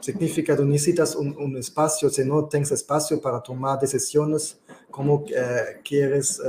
Significa 0.01 0.55
que 0.55 0.63
necesitas 0.63 1.15
un, 1.15 1.35
un 1.37 1.57
espacio, 1.57 2.09
si 2.09 2.23
no 2.25 2.47
tienes 2.47 2.71
espacio 2.71 3.21
para 3.21 3.41
tomar 3.41 3.79
decisiones, 3.79 4.59
como 4.91 5.23
quieres 5.83 6.39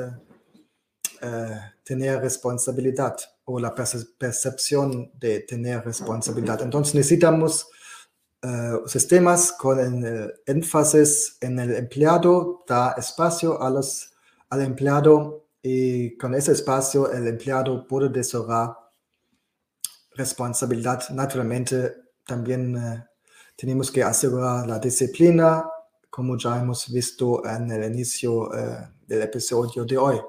tener 1.84 2.20
responsabilidad 2.20 3.16
o 3.44 3.60
la 3.60 3.74
percepción 3.74 5.10
de 5.18 5.40
tener 5.40 5.84
responsabilidad. 5.84 6.62
Entonces 6.62 6.94
necesitamos 6.94 7.68
sistemas 8.86 9.52
con 9.52 9.78
el 9.78 10.32
énfasis 10.46 11.38
en 11.40 11.58
el 11.58 11.74
empleado, 11.74 12.64
da 12.66 12.94
espacio 12.98 13.60
a 13.62 13.70
los, 13.70 14.12
al 14.50 14.60
empleado 14.62 15.46
y 15.62 16.16
con 16.18 16.34
ese 16.34 16.52
espacio 16.52 17.10
el 17.10 17.26
empleado 17.26 17.86
puede 17.86 18.10
desarrollar 18.10 18.76
responsabilidad. 20.14 21.08
Naturalmente 21.10 21.94
también 22.26 22.76
uh, 22.76 23.04
tenemos 23.56 23.90
que 23.90 24.02
asegurar 24.02 24.66
la 24.66 24.78
disciplina, 24.78 25.68
como 26.10 26.36
ya 26.36 26.60
hemos 26.60 26.90
visto 26.92 27.44
en 27.46 27.70
el 27.70 27.84
inicio 27.84 28.42
uh, 28.42 28.88
del 29.06 29.22
episodio 29.22 29.84
de 29.84 29.98
hoy. 29.98 30.20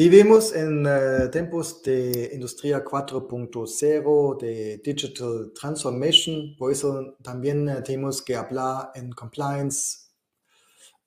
Vivimos 0.00 0.54
en 0.54 0.86
uh, 0.86 1.30
tiempos 1.30 1.82
de 1.82 2.30
industria 2.32 2.82
4.0, 2.82 4.40
de 4.40 4.78
digital 4.82 5.52
transformation, 5.52 6.56
por 6.56 6.72
eso 6.72 7.18
también 7.22 7.68
uh, 7.68 7.82
tenemos 7.82 8.22
que 8.22 8.34
hablar 8.34 8.92
en 8.94 9.12
compliance 9.12 10.08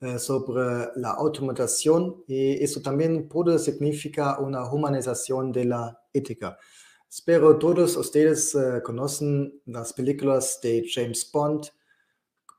uh, 0.02 0.20
sobre 0.20 0.92
la 0.98 1.10
automatización 1.10 2.24
y 2.28 2.64
eso 2.64 2.84
también 2.84 3.28
puede 3.28 3.58
significar 3.58 4.40
una 4.40 4.72
humanización 4.72 5.52
de 5.52 5.66
la 5.66 6.00
ética. 6.14 6.56
Espero 7.10 7.58
todos 7.58 7.98
ustedes 7.98 8.56
conocen 8.84 9.60
las 9.66 9.92
películas 9.94 10.60
de 10.62 10.86
James 10.88 11.28
Bond. 11.34 11.66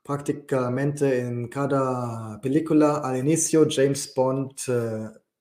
Prácticamente 0.03 1.21
en 1.21 1.47
cada 1.47 2.41
película 2.41 2.97
al 2.97 3.19
inicio 3.19 3.65
James 3.69 4.11
Bond 4.13 4.51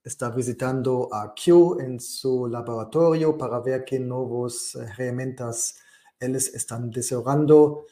está 0.05 0.29
visitando 0.29 1.09
a 1.11 1.35
Q 1.35 1.79
en 1.81 1.99
su 1.99 2.47
laboratorio 2.47 3.39
para 3.39 3.61
ver 3.61 3.85
qué 3.85 3.99
nuevas 3.99 4.75
herramientas 4.75 5.77
ellos 6.21 6.49
están 6.49 6.91
desarrollando. 6.91 7.87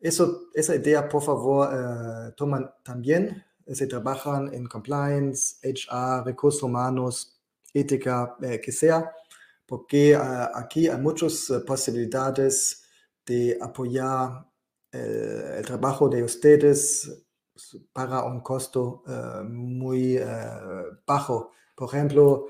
Eso, 0.00 0.48
esa 0.54 0.74
idea, 0.74 1.08
por 1.08 1.22
favor, 1.22 1.68
uh, 1.68 2.32
toman 2.34 2.70
también. 2.82 3.44
Se 3.66 3.86
trabajan 3.86 4.52
en 4.54 4.66
compliance, 4.66 5.56
HR, 5.62 6.24
recursos 6.24 6.62
humanos, 6.62 7.38
ética, 7.74 8.36
eh, 8.40 8.60
que 8.62 8.72
sea, 8.72 9.12
porque 9.66 10.16
uh, 10.16 10.48
aquí 10.54 10.88
hay 10.88 10.98
muchas 10.98 11.52
posibilidades 11.66 12.82
de 13.26 13.58
apoyar 13.60 14.46
el, 14.90 15.58
el 15.58 15.64
trabajo 15.66 16.08
de 16.08 16.22
ustedes 16.22 17.24
para 17.92 18.22
un 18.22 18.40
costo 18.40 19.02
muy 19.44 20.18
bajo 21.04 21.50
por 21.78 21.94
ejemplo, 21.94 22.48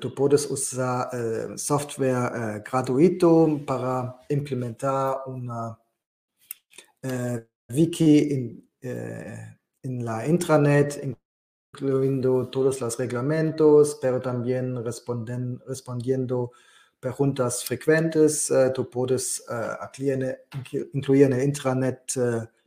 tú 0.00 0.14
puedes 0.14 0.48
usar 0.48 1.10
software 1.58 2.62
gratuito 2.64 3.60
para 3.66 4.20
implementar 4.28 5.16
una 5.26 5.76
wiki 7.68 8.32
en, 8.32 8.68
en 9.82 10.04
la 10.04 10.26
intranet, 10.26 11.16
incluyendo 11.72 12.48
todos 12.48 12.80
los 12.80 12.96
reglamentos, 12.96 13.98
pero 14.00 14.20
también 14.20 14.82
respondiendo 14.84 16.52
preguntas 17.00 17.64
frecuentes. 17.64 18.52
tú 18.72 18.88
puedes 18.88 19.44
incluir 20.92 21.24
en 21.24 21.32
el 21.32 21.42
intranet 21.42 22.12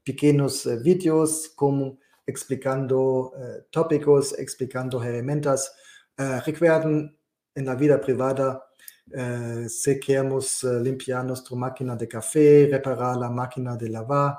pequeños 0.04 0.68
vídeos 0.84 1.52
como 1.56 1.98
explicando 2.28 3.32
eh, 3.40 3.66
tópicos, 3.72 4.38
explicando 4.38 5.02
herramientas. 5.02 5.74
Eh, 6.18 6.42
recuerden, 6.46 7.18
en 7.56 7.66
la 7.66 7.76
vida 7.76 8.00
privada, 8.00 8.64
eh, 9.12 9.68
si 9.70 10.00
queremos 10.00 10.64
eh, 10.64 10.80
limpiar 10.82 11.26
nuestra 11.26 11.56
máquina 11.56 11.96
de 11.96 12.08
café, 12.08 12.68
reparar 12.70 13.16
la 13.18 13.30
máquina 13.30 13.76
de 13.76 13.90
lavar, 13.90 14.38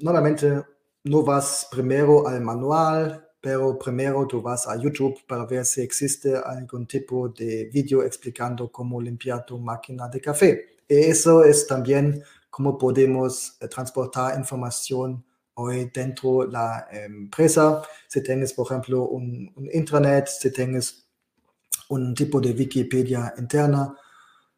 normalmente 0.00 0.62
no 1.04 1.22
vas 1.22 1.66
primero 1.70 2.26
al 2.28 2.40
manual, 2.42 3.28
pero 3.40 3.78
primero 3.78 4.26
tú 4.26 4.42
vas 4.42 4.68
a 4.68 4.76
YouTube 4.76 5.16
para 5.26 5.46
ver 5.46 5.64
si 5.64 5.80
existe 5.80 6.36
algún 6.36 6.86
tipo 6.86 7.28
de 7.28 7.70
video 7.72 8.02
explicando 8.02 8.70
cómo 8.70 9.00
limpiar 9.00 9.46
tu 9.46 9.58
máquina 9.58 10.08
de 10.08 10.20
café. 10.20 10.76
Y 10.86 10.96
eso 10.96 11.44
es 11.44 11.66
también 11.66 12.22
cómo 12.50 12.76
podemos 12.76 13.58
transportar 13.70 14.38
información 14.38 15.24
hoy 15.54 15.90
dentro 15.92 16.44
de 16.44 16.52
la 16.52 16.88
empresa. 16.90 17.82
Si 18.08 18.22
tienes, 18.22 18.52
por 18.52 18.66
ejemplo, 18.66 19.08
un, 19.08 19.52
un 19.56 19.68
intranet, 19.72 20.26
si 20.28 20.50
tienes 20.50 21.06
un 21.88 22.14
tipo 22.14 22.40
de 22.40 22.52
Wikipedia 22.52 23.34
interna. 23.38 23.94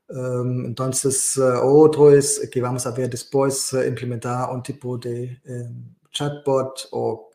Um, 0.09 0.67
entonces, 0.67 1.37
uh, 1.39 1.61
otro 1.63 2.11
es 2.11 2.49
que 2.51 2.61
vamos 2.61 2.87
a 2.87 2.91
ver 2.91 3.09
después 3.09 3.73
uh, 3.73 3.83
implementar 3.83 4.51
un 4.51 4.63
tipo 4.63 4.99
de 4.99 5.41
um, 5.47 5.95
chatbot. 6.11 6.89
O, 6.93 7.31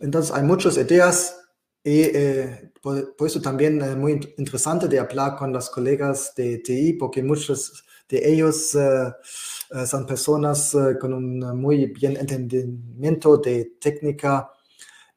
entonces, 0.00 0.34
hay 0.34 0.42
muchas 0.42 0.76
ideas 0.76 1.36
y 1.84 2.00
eh, 2.02 2.72
por, 2.82 3.14
por, 3.14 3.28
eso 3.28 3.40
también 3.40 3.80
es 3.80 3.96
muy 3.96 4.34
interesante 4.38 4.88
de 4.88 4.98
hablar 4.98 5.36
con 5.36 5.52
los 5.52 5.70
colegas 5.70 6.32
de 6.34 6.58
TI, 6.58 6.94
porque 6.94 7.22
muchos 7.22 7.84
de 8.08 8.28
ellos 8.28 8.74
uh, 8.74 9.12
son 9.86 10.06
personas 10.06 10.74
uh, 10.74 10.98
con 11.00 11.12
un 11.12 11.38
muy 11.60 11.86
bien 11.86 12.16
entendimiento 12.16 13.36
de 13.38 13.76
técnica 13.80 14.50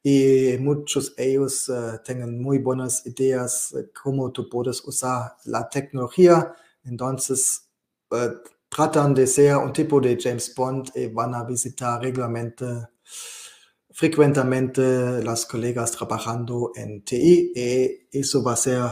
y 0.01 0.55
muchos 0.59 1.15
de 1.15 1.31
ellos 1.31 1.71
tienen 2.05 2.41
muy 2.41 2.59
buenas 2.59 3.05
ideas 3.05 3.75
cómo 4.01 4.31
tú 4.31 4.49
puedes 4.49 4.81
usar 4.85 5.35
la 5.45 5.67
tecnología. 5.67 6.55
Entonces, 6.85 7.69
tratan 8.69 9.13
de 9.13 9.27
ser 9.27 9.57
un 9.57 9.73
tipo 9.73 9.99
de 9.99 10.17
James 10.19 10.53
Bond 10.55 10.91
y 10.95 11.07
van 11.07 11.35
a 11.35 11.43
visitar 11.43 12.01
regularmente 12.01 12.65
frecuentemente 13.91 15.21
los 15.23 15.45
colegas 15.45 15.91
trabajando 15.91 16.71
en 16.75 17.03
TI 17.03 17.51
y 17.53 18.17
eso 18.17 18.41
va 18.43 18.53
a 18.53 18.55
ser 18.55 18.83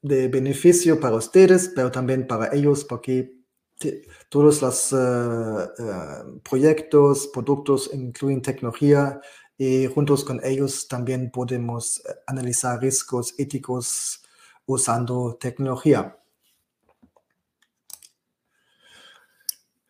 de 0.00 0.28
beneficio 0.28 0.98
para 0.98 1.16
ustedes, 1.16 1.70
pero 1.74 1.90
también 1.90 2.26
para 2.26 2.54
ellos, 2.54 2.84
porque 2.84 3.41
todos 4.28 4.62
los 4.62 4.92
uh, 4.92 4.96
uh, 4.96 6.38
proyectos, 6.40 7.28
productos 7.28 7.90
incluyen 7.92 8.42
tecnología 8.42 9.20
y 9.58 9.86
juntos 9.86 10.24
con 10.24 10.40
ellos 10.44 10.88
también 10.88 11.30
podemos 11.30 11.98
eh, 11.98 12.14
analizar 12.26 12.80
riesgos 12.80 13.34
éticos 13.38 14.22
usando 14.66 15.36
tecnología. 15.40 16.18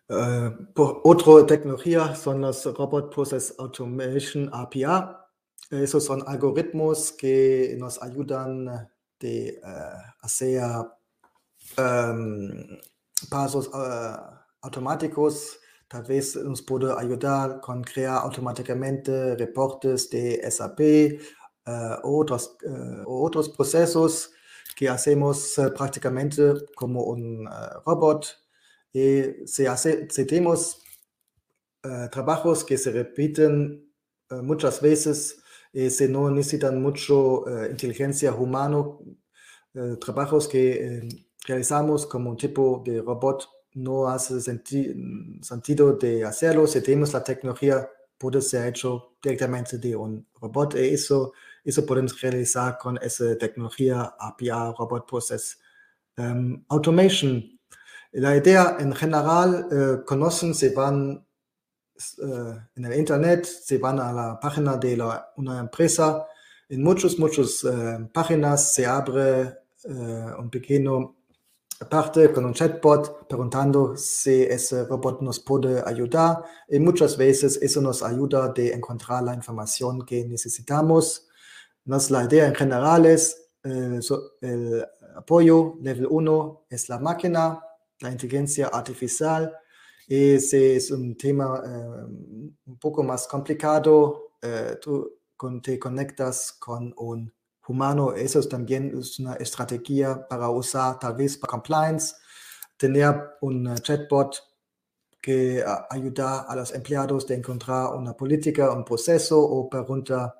Uh, 0.09 0.51
otra 1.05 1.47
tecnología 1.47 2.15
son 2.15 2.43
los 2.43 2.65
Robot 2.67 3.15
Process 3.15 3.55
Automation 3.59 4.51
API. 4.53 4.85
Esos 5.71 6.05
son 6.05 6.23
algoritmos 6.27 7.13
que 7.13 7.75
nos 7.79 8.03
ayudan 8.03 8.91
de 9.19 9.59
uh, 9.65 10.13
hacer 10.21 10.63
um, 11.79 12.79
pasos 13.29 13.69
uh, 13.69 14.17
automáticos. 14.63 15.59
Tal 15.89 16.05
vez 16.05 16.37
nos 16.37 16.63
puede 16.63 16.93
ayudar 16.97 17.61
con 17.61 17.83
crear 17.83 18.19
automáticamente 18.23 19.37
reportes 19.37 20.09
de 20.11 20.41
SAP 20.51 20.81
uh, 21.67 22.01
otros, 22.03 22.57
uh, 22.65 23.05
otros 23.07 23.51
procesos 23.51 24.31
que 24.75 24.89
hacemos 24.89 25.61
prácticamente 25.77 26.55
como 26.75 27.03
un 27.05 27.47
robot. 27.85 28.27
Y 28.93 29.47
si, 29.47 29.67
hace, 29.67 30.09
trabajos 32.11 32.65
que 32.65 32.79
se 32.79 32.91
repiten 32.91 33.93
muchas 34.31 34.81
veces, 34.81 35.43
y 35.75 35.91
si 35.91 36.09
no 36.09 36.31
necesitan 36.31 36.81
mucho 36.81 37.45
inteligencia 37.71 38.33
humana, 38.33 38.83
trabajos 40.01 40.49
que 40.49 41.03
realizamos 41.45 42.07
como 42.07 42.31
un 42.31 42.37
tipo 42.37 42.83
de 42.85 43.01
robot 43.01 43.49
no 43.75 44.09
hace 44.09 44.41
senti 44.41 44.95
sentido 45.41 45.95
de 45.95 46.25
hacerlo. 46.25 46.67
Si 46.67 46.81
tenemos 46.83 47.13
la 47.13 47.25
tecnología, 47.25 47.89
puede 48.19 48.41
ser 48.41 48.69
hecho 48.69 49.15
directamente 49.23 49.79
de 49.79 49.97
un 49.97 50.27
robot. 50.41 50.75
Y 50.77 50.95
eso, 50.95 51.33
eso 51.65 51.87
podemos 51.87 52.21
realizar 52.21 52.79
con 52.79 52.99
esa 53.03 53.37
tecnología 53.39 54.15
API, 54.19 54.51
Robot 54.79 55.09
Process 55.09 55.59
um, 56.19 56.63
Automation. 56.69 57.59
La 58.13 58.37
idea 58.37 58.77
en 58.79 58.95
general, 58.95 59.67
uh, 59.71 60.05
conocen, 60.05 60.55
se 60.55 60.75
van 60.75 61.27
uh, 62.19 62.55
en 62.77 62.85
el 62.85 62.99
Internet, 62.99 63.47
se 63.47 63.79
van 63.79 63.99
a 64.01 64.13
la 64.13 64.39
página 64.39 64.77
de 64.77 64.99
la, 64.99 65.33
una 65.37 65.61
empresa. 65.61 66.27
En 66.69 66.83
muchas, 66.83 67.19
muchas 67.19 67.65
uh, 67.65 68.07
páginas 68.13 68.75
se 68.75 68.87
abre 68.87 69.59
un 70.39 70.49
pequeño 70.49 71.17
parte 71.89 72.33
con 72.33 72.45
un 72.45 72.53
chatbot 72.53 73.27
preguntando 73.27 73.97
si 73.97 74.43
ese 74.43 74.85
robot 74.85 75.23
nos 75.23 75.41
puede 75.41 75.83
ayudar 75.87 76.45
y 76.69 76.79
muchas 76.79 77.17
veces 77.17 77.59
eso 77.63 77.81
nos 77.81 78.03
ayuda 78.03 78.49
de 78.49 78.73
encontrar 78.73 79.23
la 79.23 79.35
información 79.35 80.05
que 80.05 80.25
necesitamos. 80.25 81.29
La 81.85 82.25
idea 82.25 82.47
en 82.47 82.55
general 82.55 83.07
es 83.07 83.51
eh, 83.65 84.01
el 84.41 84.87
apoyo 85.17 85.77
level 85.81 86.07
1 86.11 86.67
es 86.71 86.89
la 86.89 86.99
máquina, 86.99 87.63
la 88.01 88.11
inteligencia 88.11 88.69
artificial. 88.69 89.55
Ese 90.09 90.77
es 90.77 90.91
un 90.91 91.17
tema 91.17 91.63
eh, 91.65 92.05
un 92.67 92.79
poco 92.79 93.03
más 93.03 93.27
complicado. 93.27 94.33
Eh, 94.43 94.77
tú 94.81 95.19
te 95.63 95.79
conectas 95.79 96.53
con 96.53 96.93
un 96.97 97.33
humano, 97.69 98.13
eso 98.15 98.41
es 98.41 98.49
también 98.49 98.97
es 98.99 99.19
una 99.19 99.35
estrategia 99.35 100.27
para 100.29 100.49
usar 100.51 100.99
tal 100.99 101.15
vez 101.15 101.37
para 101.37 101.53
compliance, 101.53 102.15
tener 102.77 103.37
un 103.41 103.75
chatbot 103.77 104.37
que 105.21 105.65
ayuda 105.89 106.41
a 106.41 106.57
los 106.57 106.75
empleados 106.75 107.27
de 107.29 107.37
encontrar 107.37 107.95
una 107.95 108.15
política, 108.15 108.73
un 108.73 108.85
proceso 108.85 109.41
o 109.41 109.69
pregunta, 109.71 110.35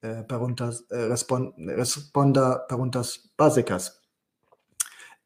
eh, 0.00 0.24
preguntas, 0.28 0.84
eh, 0.90 1.08
responda 1.08 2.66
preguntas 2.66 3.32
básicas. 3.36 4.00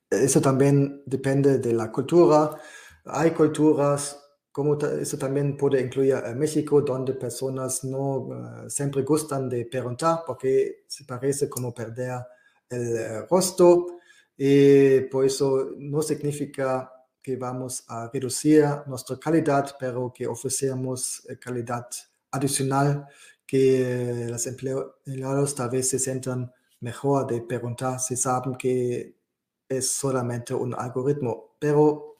Eso 0.08 0.40
también 0.40 1.02
depende 1.04 1.58
de 1.58 1.72
la 1.74 1.92
cultura. 1.92 2.56
Hay 3.04 3.32
culturas 3.32 4.25
como 4.56 4.78
eso 4.78 5.18
también 5.18 5.54
puede 5.54 5.82
incluir 5.82 6.14
a 6.14 6.34
México, 6.34 6.80
donde 6.80 7.12
personas 7.12 7.84
no 7.84 8.16
uh, 8.20 8.70
siempre 8.70 9.02
gustan 9.02 9.50
de 9.50 9.66
preguntar 9.66 10.22
porque 10.26 10.84
se 10.86 11.04
parece 11.04 11.46
como 11.46 11.74
perder 11.74 12.22
el 12.70 12.94
uh, 12.94 13.26
rostro. 13.28 13.98
Y 14.34 15.00
por 15.10 15.26
eso 15.26 15.72
no 15.76 16.00
significa 16.00 16.90
que 17.20 17.36
vamos 17.36 17.84
a 17.88 18.08
reducir 18.10 18.64
nuestra 18.86 19.18
calidad, 19.18 19.76
pero 19.78 20.10
que 20.10 20.26
ofrecemos 20.26 21.26
uh, 21.28 21.34
calidad 21.38 21.86
adicional 22.30 23.06
que 23.46 24.26
los 24.30 24.46
empleados 24.46 25.54
tal 25.54 25.68
vez 25.68 25.90
se 25.90 25.98
sientan 25.98 26.50
mejor 26.80 27.26
de 27.26 27.42
preguntar 27.42 28.00
si 28.00 28.16
saben 28.16 28.54
que 28.54 29.18
es 29.68 29.90
solamente 29.90 30.54
un 30.54 30.74
algoritmo, 30.74 31.56
pero 31.58 32.15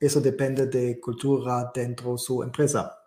Eso 0.00 0.20
depende 0.20 0.66
de 0.66 0.98
cultura 1.00 1.70
dentro 1.74 2.12
de 2.12 2.18
su 2.18 2.42
empresa. 2.42 2.98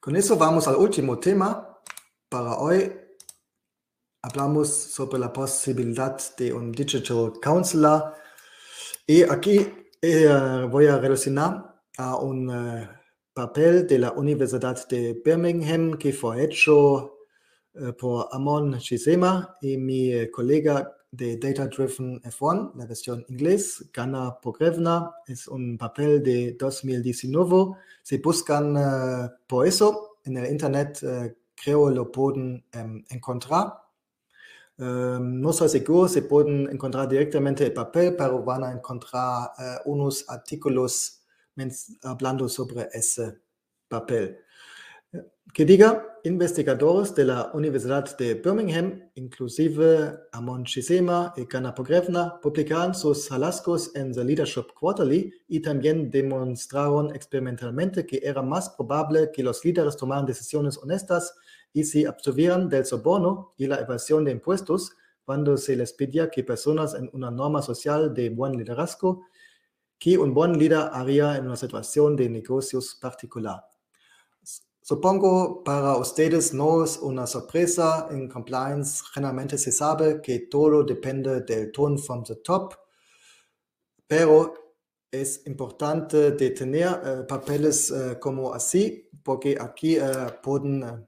Con 0.00 0.16
eso 0.16 0.36
vamos 0.36 0.68
al 0.68 0.76
último 0.76 1.18
tema 1.18 1.80
para 2.28 2.58
hoy. 2.58 2.92
Hablamos 4.22 4.68
sobre 4.68 5.18
la 5.18 5.32
posibilidad 5.32 6.16
de 6.36 6.52
un 6.52 6.72
Digital 6.72 7.32
Counselor. 7.42 8.14
Y 9.06 9.22
aquí 9.22 9.66
eh, 10.00 10.66
voy 10.70 10.86
a 10.86 10.98
relacionar 10.98 11.82
a 11.98 12.16
un 12.16 12.48
uh, 12.48 12.86
papel 13.32 13.86
de 13.86 13.98
la 13.98 14.12
Universidad 14.12 14.86
de 14.88 15.20
Birmingham 15.24 15.96
que 15.96 16.12
fue 16.12 16.44
hecho 16.44 17.18
uh, 17.74 17.92
por 17.98 18.28
Amon 18.32 18.78
Chisema 18.78 19.56
y 19.60 19.76
mi 19.76 20.30
colega 20.30 20.95
de 21.10 21.36
Data 21.36 21.66
Driven 21.66 22.20
F1, 22.22 22.72
la 22.74 22.86
versión 22.86 23.24
inglés. 23.28 23.84
Gana 23.92 24.38
Pogrevna 24.40 25.12
es 25.26 25.48
un 25.48 25.78
papel 25.78 26.22
de 26.22 26.56
2019. 26.58 27.76
Si 28.02 28.18
buscan 28.18 28.76
uh, 28.76 29.30
por 29.46 29.66
eso 29.66 30.18
en 30.24 30.36
el 30.36 30.50
Internet, 30.50 31.00
uh, 31.02 31.32
creo 31.54 31.90
lo 31.90 32.10
pueden 32.10 32.64
um, 32.74 33.04
encontrar. 33.08 33.74
Um, 34.78 35.40
no 35.40 35.52
soy 35.52 35.70
seguro 35.70 36.06
si 36.06 36.20
pueden 36.20 36.68
encontrar 36.70 37.08
directamente 37.08 37.64
el 37.64 37.72
papel, 37.72 38.14
pero 38.14 38.42
van 38.42 38.64
a 38.64 38.72
encontrar 38.72 39.50
uh, 39.58 39.90
unos 39.90 40.24
artículos 40.28 41.22
hablando 42.02 42.48
sobre 42.48 42.88
ese 42.92 43.40
papel. 43.88 44.38
Que 45.52 45.64
diga, 45.64 46.18
investigadores 46.24 47.14
de 47.14 47.24
la 47.24 47.50
Universidad 47.54 48.16
de 48.18 48.34
Birmingham, 48.34 49.10
inclusive 49.14 50.18
Amon 50.32 50.64
Chisema 50.64 51.32
y 51.36 51.46
Kana 51.46 51.74
Pogrevna, 51.74 52.40
publicaron 52.42 52.94
sus 52.94 53.28
hallazgos 53.30 53.94
en 53.94 54.12
The 54.12 54.24
Leadership 54.24 54.66
Quarterly 54.74 55.32
y 55.48 55.60
también 55.60 56.10
demostraron 56.10 57.14
experimentalmente 57.14 58.04
que 58.04 58.20
era 58.22 58.42
más 58.42 58.70
probable 58.70 59.30
que 59.32 59.42
los 59.42 59.64
líderes 59.64 59.96
tomaran 59.96 60.26
decisiones 60.26 60.76
honestas 60.78 61.34
y 61.72 61.84
se 61.84 62.06
abstuvieran 62.06 62.68
del 62.68 62.84
soborno 62.84 63.54
y 63.56 63.66
la 63.66 63.80
evasión 63.80 64.24
de 64.24 64.32
impuestos 64.32 64.96
cuando 65.24 65.56
se 65.56 65.76
les 65.76 65.92
pedía 65.92 66.28
que 66.28 66.44
personas 66.44 66.94
en 66.94 67.08
una 67.12 67.30
norma 67.30 67.62
social 67.62 68.12
de 68.12 68.30
buen 68.30 68.56
liderazgo 68.56 69.26
que 69.98 70.18
un 70.18 70.34
buen 70.34 70.58
líder 70.58 70.90
haría 70.92 71.36
en 71.36 71.46
una 71.46 71.56
situación 71.56 72.16
de 72.16 72.28
negocios 72.28 72.98
particular. 73.00 73.64
Supongo 74.88 75.64
para 75.64 75.96
ustedes 75.96 76.54
no 76.54 76.84
es 76.84 76.96
una 76.98 77.26
sorpresa. 77.26 78.06
En 78.08 78.28
compliance 78.28 79.02
generalmente 79.12 79.58
se 79.58 79.72
sabe 79.72 80.22
que 80.22 80.46
todo 80.48 80.84
depende 80.84 81.40
del 81.40 81.72
tone 81.72 81.98
from 81.98 82.22
the 82.22 82.36
top, 82.36 82.72
pero 84.06 84.54
es 85.10 85.44
importante 85.48 86.30
de 86.30 86.50
tener 86.50 86.86
uh, 86.88 87.26
papeles 87.26 87.90
uh, 87.90 88.16
como 88.20 88.54
así, 88.54 89.10
porque 89.24 89.58
aquí 89.60 89.98
uh, 89.98 90.40
pueden 90.40 91.04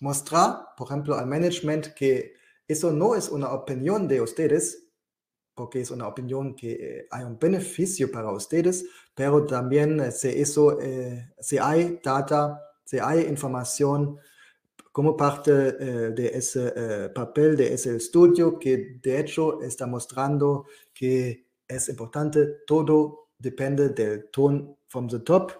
mostrar, 0.00 0.68
por 0.74 0.86
ejemplo, 0.86 1.16
al 1.16 1.26
management 1.26 1.88
que 1.88 2.32
eso 2.66 2.92
no 2.92 3.14
es 3.14 3.28
una 3.28 3.52
opinión 3.52 4.08
de 4.08 4.22
ustedes, 4.22 4.88
porque 5.54 5.82
es 5.82 5.90
una 5.90 6.08
opinión 6.08 6.56
que 6.56 7.06
hay 7.10 7.24
un 7.24 7.38
beneficio 7.38 8.10
para 8.10 8.32
ustedes, 8.32 8.86
pero 9.14 9.44
también 9.44 10.10
si 10.12 10.28
eso, 10.28 10.78
si 11.40 11.58
hay 11.58 12.00
data 12.02 12.62
si 12.86 12.98
hay 12.98 13.22
información 13.22 14.18
como 14.92 15.14
parte 15.14 15.50
eh, 15.52 16.12
de 16.14 16.28
ese 16.28 16.72
eh, 16.74 17.08
papel, 17.10 17.56
de 17.56 17.74
ese 17.74 17.96
estudio, 17.96 18.58
que 18.58 18.98
de 19.02 19.20
hecho 19.20 19.60
está 19.60 19.86
mostrando 19.86 20.64
que 20.94 21.48
es 21.68 21.88
importante, 21.90 22.62
todo 22.66 23.28
depende 23.38 23.90
del 23.90 24.30
tone 24.30 24.76
from 24.86 25.08
the 25.08 25.18
top, 25.18 25.52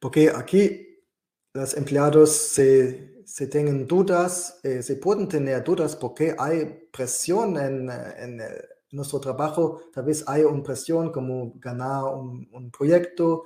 porque 0.00 0.30
aquí 0.30 1.04
los 1.52 1.76
empleados 1.76 2.32
se, 2.32 3.22
se 3.26 3.46
tienen 3.46 3.86
dudas, 3.86 4.58
eh, 4.64 4.82
se 4.82 4.96
pueden 4.96 5.28
tener 5.28 5.62
dudas 5.62 5.94
porque 5.94 6.34
hay 6.36 6.88
presión 6.90 7.56
en, 7.58 7.90
en, 7.90 8.42
nuestro 8.90 9.18
trabajo, 9.20 9.82
tal 9.92 10.04
vez 10.04 10.24
hay 10.26 10.42
una 10.42 10.62
presión 10.62 11.10
como 11.10 11.52
ganar 11.56 12.04
un, 12.14 12.48
un 12.52 12.70
proyecto, 12.70 13.44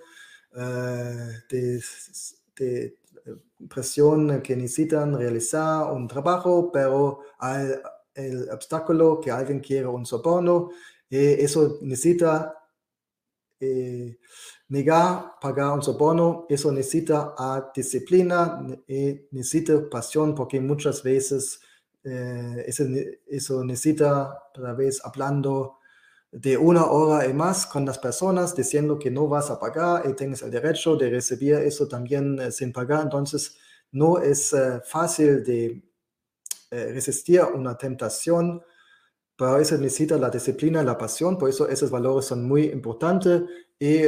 de, 0.53 1.83
de, 2.57 2.99
presión 3.69 4.41
que 4.41 4.57
necesitan 4.57 5.17
realizar 5.17 5.93
un 5.93 6.07
trabajo, 6.07 6.71
pero 6.73 7.21
hay 7.39 7.69
el 8.15 8.49
obstáculo 8.51 9.21
que 9.21 9.31
alguien 9.31 9.61
quiere 9.61 9.87
un 9.87 10.07
soborno, 10.07 10.71
y 11.09 11.17
eso 11.17 11.79
necesita 11.83 12.55
eh, 13.61 14.19
negar, 14.69 15.33
pagar 15.41 15.73
un 15.73 15.83
soborno, 15.83 16.47
eso 16.49 16.71
necesita 16.71 17.35
a 17.37 17.71
disciplina 17.75 18.65
y 18.87 19.27
necesita 19.33 19.89
pasión, 19.91 20.35
porque 20.35 20.61
muchas 20.61 21.03
veces 21.03 21.61
eh, 22.05 22.65
eso, 22.67 22.85
eso, 23.27 23.65
necesita, 23.65 24.39
tal 24.55 24.77
vez 24.77 25.01
hablando 25.05 25.78
de 26.31 26.57
una 26.57 26.85
hora 26.87 27.27
y 27.27 27.33
más 27.33 27.67
con 27.67 27.87
las 27.87 27.99
personas 27.99 28.55
diciendo 28.55 28.99
que 28.99 29.11
no 29.11 29.29
vas 29.29 29.51
a 29.51 29.59
pagar 29.59 30.09
y 30.09 30.15
tienes 30.15 30.43
el 30.43 30.51
derecho 30.51 30.97
de 30.97 31.11
recibir 31.11 31.55
eso 31.55 31.89
también 31.89 32.39
eh, 32.41 32.53
sin 32.53 32.73
pagar. 32.73 33.03
Entonces, 33.03 33.57
no 33.93 34.19
es 34.19 34.53
eh, 34.53 34.81
fácil 34.85 35.43
de 35.43 35.83
eh, 36.71 36.93
resistir 36.93 37.43
una 37.43 37.77
tentación, 37.79 38.63
pero 39.37 39.59
eso 39.59 39.79
necesita 39.79 40.19
la 40.19 40.31
disciplina, 40.31 40.83
la 40.83 40.99
pasión, 40.99 41.39
por 41.39 41.49
eso 41.49 41.69
esos 41.69 41.91
valores 41.91 42.27
son 42.27 42.47
muy 42.47 42.65
importantes. 42.65 43.43
Y 43.81 44.01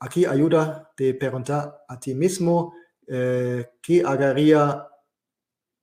aquí 0.00 0.24
ayuda 0.24 0.90
de 0.96 1.12
preguntar 1.12 1.84
a 1.86 2.00
ti 2.00 2.14
mismo 2.14 2.72
qué 3.06 4.02
haría 4.06 4.88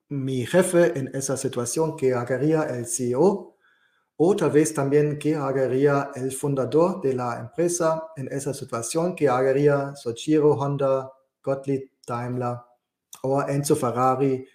mi 0.10 0.44
jefe 0.48 0.98
en 0.98 1.12
esa 1.14 1.38
situación, 1.38 1.96
qué 1.96 2.16
haría 2.16 2.64
el 2.64 2.88
CEO 2.88 3.51
o 4.24 4.36
tal 4.36 4.52
vez 4.52 4.72
también 4.72 5.18
qué 5.18 5.36
haría 5.36 6.12
el 6.14 6.32
fundador 6.32 7.02
de 7.02 7.16
la 7.16 7.40
empresa 7.40 8.10
en 8.16 8.28
esa 8.32 8.54
situación, 8.54 9.16
qué 9.16 9.28
haría 9.28 9.96
Soichiro 9.96 10.52
Honda, 10.52 11.12
Gottlieb 11.42 11.90
Daimler 12.06 12.58
o 13.24 13.42
Enzo 13.42 13.76
Ferrari 13.76 14.46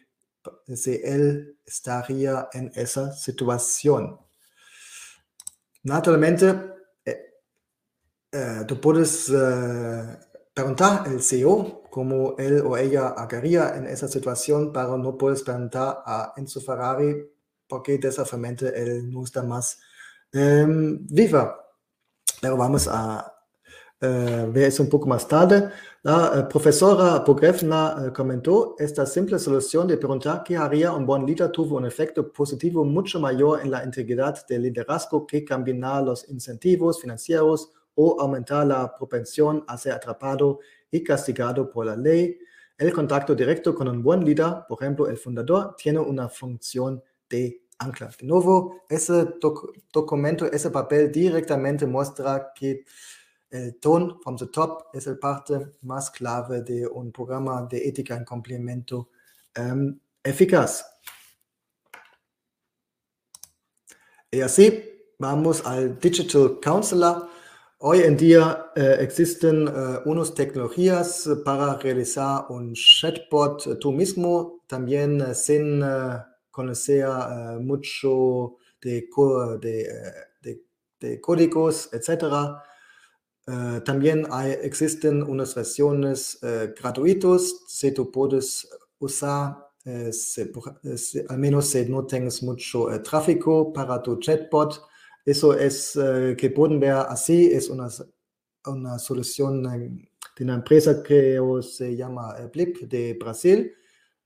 si 0.73 1.01
él 1.03 1.59
estaría 1.67 2.49
en 2.53 2.71
esa 2.77 3.12
situación. 3.12 4.21
Naturalmente, 5.83 6.47
eh, 7.05 7.35
eh, 8.31 8.62
tú 8.69 8.81
puedes 8.81 9.29
eh, 9.31 10.17
preguntar 10.55 11.09
al 11.09 11.21
CEO 11.21 11.83
cómo 11.91 12.37
él 12.39 12.62
o 12.64 12.77
ella 12.77 13.09
haría 13.09 13.77
en 13.77 13.89
esa 13.89 14.07
situación, 14.07 14.73
pero 14.73 14.97
no 14.97 15.19
puedes 15.19 15.43
preguntar 15.43 16.05
a 16.07 16.35
Enzo 16.37 16.61
Ferrari 16.61 17.36
porque 17.69 17.99
desafortunadamente 17.99 18.73
él 18.75 19.11
no 19.11 19.25
está 19.25 19.43
más 19.43 19.79
em, 20.33 21.07
viva. 21.07 21.62
Pero 22.41 22.57
vamos 22.57 22.89
a 22.89 23.33
eh, 24.01 24.47
ver 24.51 24.64
eso 24.64 24.83
un 24.83 24.91
poco 24.91 25.07
más 25.07 25.27
tarde. 25.27 25.71
La 26.03 26.33
eh, 26.37 26.43
profesora 26.51 27.25
Pogrefna 27.25 27.97
eh, 28.07 28.12
comentó, 28.12 28.77
esta 28.79 29.07
simple 29.07 29.39
solución 29.39 29.89
de 29.89 29.97
preguntar 29.97 30.43
qué 30.45 30.57
haría 30.57 30.93
un 30.93 31.07
buen 31.07 31.25
líder 31.25 31.51
tuvo 31.51 31.79
un 31.79 31.87
efecto 31.87 32.31
positivo 32.31 32.85
mucho 32.85 33.19
mayor 33.19 33.61
en 33.62 33.71
la 33.71 33.83
integridad 33.83 34.47
del 34.47 34.62
liderazgo 34.62 35.27
que 35.27 35.45
combinar 35.45 36.05
los 36.05 36.29
incentivos 36.29 37.01
financieros 37.01 37.73
o 37.95 38.21
aumentar 38.21 38.67
la 38.67 38.95
propensión 38.95 39.64
a 39.67 39.79
ser 39.79 39.93
atrapado 39.93 40.61
y 40.91 41.03
castigado 41.03 41.71
por 41.71 41.87
la 41.87 41.97
ley. 41.97 42.39
El 42.77 42.93
contacto 42.93 43.35
directo 43.35 43.75
con 43.75 43.89
un 43.89 44.03
buen 44.03 44.23
líder, 44.23 44.67
por 44.69 44.83
ejemplo, 44.83 45.09
el 45.09 45.17
fundador, 45.17 45.75
tiene 45.77 46.01
una 46.01 46.29
función 46.29 47.03
de 47.29 47.62
ancla. 47.79 48.11
De 48.18 48.27
nuevo, 48.27 48.85
ese 48.89 49.27
documento, 49.93 50.47
ese 50.47 50.70
papel 50.70 51.11
directamente 51.11 51.87
muestra 51.87 52.53
que 52.55 52.85
el 53.51 53.77
tono 53.79 54.18
from 54.22 54.37
the 54.37 54.47
top 54.47 54.87
es 54.93 55.07
la 55.07 55.16
parte 55.16 55.74
más 55.83 56.11
clave 56.11 56.62
de 56.62 56.87
un 56.87 57.12
programa 57.12 57.66
de 57.70 57.79
ética 57.89 58.16
en 58.16 58.24
complemento 58.24 59.11
em, 59.55 59.99
eficaz. 60.22 60.85
Y 64.31 64.41
así 64.41 64.85
vamos 65.18 65.64
al 65.64 65.99
Digital 65.99 66.59
Counselor. 66.62 67.29
Hoy 67.79 68.01
en 68.01 68.16
día 68.16 68.72
eh, 68.74 68.97
existen 69.01 69.68
uh, 69.68 70.01
unas 70.07 70.35
tecnologías 70.35 71.29
para 71.45 71.77
realizar 71.77 72.47
un 72.49 72.72
chatbot 72.74 73.79
tú 73.79 73.93
mismo, 73.93 74.62
también 74.66 75.20
uh, 75.20 75.35
sin 75.35 75.83
conocer 76.57 77.07
uh, 77.07 77.61
mucho 77.61 78.57
de, 78.80 78.98
eh, 78.98 79.84
de, 80.40 80.62
de, 80.98 81.20
códigos, 81.20 81.90
etc. 81.92 82.24
Uh, 83.46 83.80
también 83.84 84.26
hay, 84.30 84.52
existen 84.62 85.22
unas 85.22 85.54
versiones 85.54 86.38
gratuitas, 86.80 87.54
si 87.68 87.92
tú 87.92 88.11
puedes 88.11 88.68
usar, 88.98 89.59
al 91.28 91.38
menos 91.38 91.66
si 91.66 91.84
no 91.84 92.07
tienes 92.07 92.42
mucho 92.42 92.88
tráfico 93.02 93.72
para 93.72 94.02
tu 94.02 94.18
chatbot. 94.18 94.82
Eso 95.24 95.54
es 95.54 95.98
que 96.38 96.50
pueden 96.50 96.80
ver 96.80 96.94
así, 97.09 97.52
es 97.52 97.68
una, 97.68 97.88
una 98.64 98.98
solución 98.98 99.62
de 99.62 100.44
una 100.44 100.54
empresa 100.54 101.02
que 101.02 101.38
se 101.62 101.96
llama 101.96 102.34
Blip 102.52 102.78
de 102.88 103.14
Brasil 103.14 103.72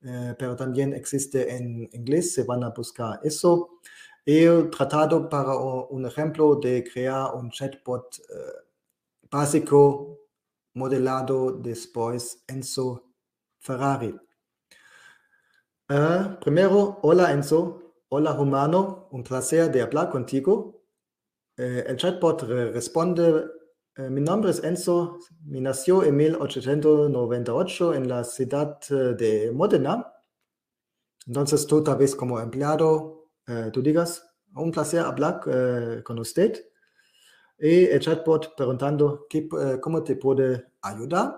eh, 0.03 0.35
pero 0.37 0.55
también 0.55 0.93
existe 0.93 1.55
en 1.55 1.89
inglés, 1.93 2.33
se 2.33 2.43
van 2.43 2.63
a 2.63 2.69
buscar 2.69 3.19
eso. 3.23 3.79
He 4.25 4.47
tratado 4.71 5.27
para 5.29 5.55
un 5.55 6.05
ejemplo 6.05 6.55
de 6.55 6.83
crear 6.83 7.35
un 7.35 7.49
chatbot 7.49 8.19
eh, 8.19 8.67
básico 9.29 10.19
modelado 10.73 11.51
después 11.53 12.43
Enzo 12.47 13.11
Ferrari. 13.59 14.15
Uh, 15.89 16.39
primero, 16.39 16.99
hola 17.01 17.31
Enzo, 17.33 17.95
hola 18.09 18.33
humano, 18.33 19.09
un 19.11 19.23
placer 19.23 19.71
de 19.71 19.81
hablar 19.81 20.09
contigo. 20.09 20.83
Uh, 21.57 21.83
el 21.85 21.97
chatbot 21.97 22.43
responde 22.43 23.60
eh, 23.97 24.09
mi 24.09 24.21
nombre 24.21 24.51
es 24.51 24.63
Enzo, 24.63 25.19
me 25.45 25.59
nació 25.59 26.03
en 26.03 26.15
1898 26.15 27.93
en 27.93 28.07
la 28.07 28.23
ciudad 28.23 28.79
eh, 28.89 29.15
de 29.17 29.51
Modena. 29.51 30.13
Entonces 31.27 31.67
tú 31.67 31.83
tal 31.83 31.97
vez 31.97 32.15
como 32.15 32.39
empleado, 32.39 33.29
eh, 33.47 33.69
tú 33.73 33.81
digas, 33.81 34.25
un 34.55 34.71
placer 34.71 35.01
hablar 35.01 35.41
con 36.03 36.19
usted. 36.19 36.65
Y 37.59 37.85
el 37.85 37.99
chatbot 37.99 38.55
preguntando, 38.55 39.27
¿cómo 39.81 40.03
te 40.03 40.15
puede 40.15 40.73
ayudar? 40.81 41.35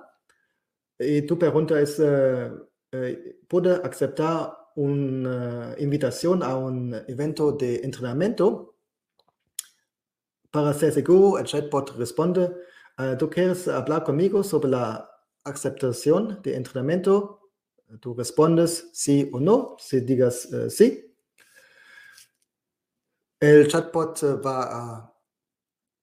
Y 0.97 1.21
tu 1.23 1.37
pregunta 1.37 1.79
es, 1.79 2.01
¿puede 3.47 3.75
aceptar 3.83 4.57
una 4.75 5.75
invitación 5.77 6.41
a 6.41 6.55
un 6.55 6.95
evento 7.07 7.51
de 7.51 7.81
entrenamiento 7.83 8.72
para 10.53 10.71
ser 10.71 10.93
seguro, 10.93 11.39
el 11.39 11.45
chatbot 11.45 11.97
responde, 11.97 12.55
¿tú 13.17 13.27
quieres 13.27 13.67
hablar 13.67 14.03
conmigo 14.03 14.43
sobre 14.43 14.69
la 14.69 15.09
aceptación 15.43 16.39
de 16.43 16.55
entrenamiento? 16.55 17.49
Tú 17.99 18.13
respondes 18.13 18.91
sí 18.93 19.31
o 19.33 19.39
no, 19.39 19.75
si 19.79 20.01
digas 20.01 20.45
uh, 20.53 20.69
sí. 20.69 21.15
El 23.39 23.67
chatbot 23.67 24.23
va 24.45 24.63
a 24.63 25.15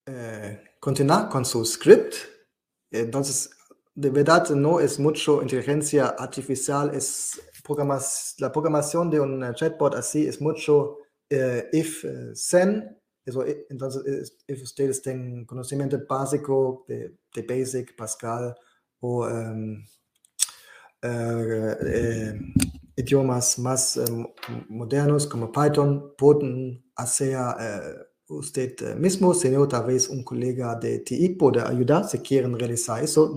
eh, 0.06 0.74
continuar 0.80 1.28
con 1.28 1.44
su 1.44 1.64
script. 1.64 2.14
Entonces, 2.90 3.50
de 3.94 4.10
verdad 4.10 4.50
no 4.50 4.80
es 4.80 4.98
mucho 4.98 5.42
inteligencia 5.42 6.08
artificial, 6.08 6.92
es 6.92 7.40
programas, 7.62 8.34
la 8.38 8.50
programación 8.50 9.10
de 9.10 9.20
un 9.20 9.54
chatbot 9.54 9.94
así 9.94 10.26
es 10.26 10.40
mucho 10.40 10.98
eh, 11.30 11.68
if, 11.72 12.04
then 12.50 12.99
eh, 13.46 13.66
entonces, 13.70 14.36
si 14.46 14.62
ustedes 14.62 15.02
tienen 15.02 15.44
conocimiento 15.44 15.98
básico 16.08 16.84
de, 16.88 17.16
Basic, 17.48 17.96
Pascal 17.96 18.54
o 19.00 19.26
um, 19.26 19.82
uh, 21.02 21.76
eh, 21.86 22.38
idiomas 22.96 23.58
más 23.58 23.96
um, 23.96 24.26
modernos 24.68 25.26
como 25.26 25.50
Python, 25.50 26.14
pueden 26.16 26.84
hacer 26.96 27.36
usted 28.28 28.96
mismo, 28.96 29.34
sino 29.34 29.66
tal 29.66 29.86
vez 29.86 30.08
un 30.08 30.22
colega 30.22 30.76
de 30.76 31.00
TI 31.00 31.30
puede 31.30 31.62
ayudar 31.62 32.08
si 32.08 32.18
quieren 32.18 32.58
realizar 32.58 33.02
eso. 33.02 33.34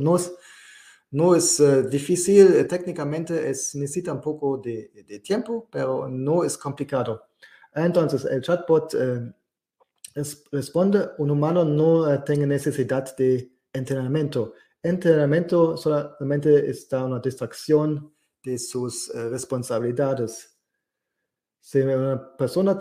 No 1.11 1.35
es, 1.35 1.61
difícil, 1.89 2.67
técnicamente 2.67 3.49
es, 3.49 3.75
necesita 3.75 4.13
un 4.13 4.21
poco 4.21 4.57
de, 4.57 4.91
de, 5.07 5.19
tiempo, 5.19 5.67
pero 5.71 6.07
no 6.07 6.43
es 6.43 6.57
complicado. 6.57 7.23
Entonces, 7.73 8.25
el 8.25 8.41
chatbot 8.41 8.93
responde, 10.51 11.09
un 11.17 11.31
humano 11.31 11.65
no 11.65 12.11
eh, 12.11 12.21
tiene 12.25 12.45
necesidad 12.45 13.15
de 13.15 13.51
entrenamiento. 13.71 14.53
Entrenamiento 14.81 15.77
solamente 15.77 16.69
está 16.69 17.05
una 17.05 17.19
distracción 17.19 18.13
de 18.43 18.57
sus 18.57 19.09
eh, 19.09 19.29
responsabilidades. 19.29 20.57
Si 21.59 21.79
una 21.79 22.35
persona 22.35 22.77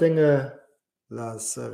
las, 1.09 1.57
eh, 1.57 1.71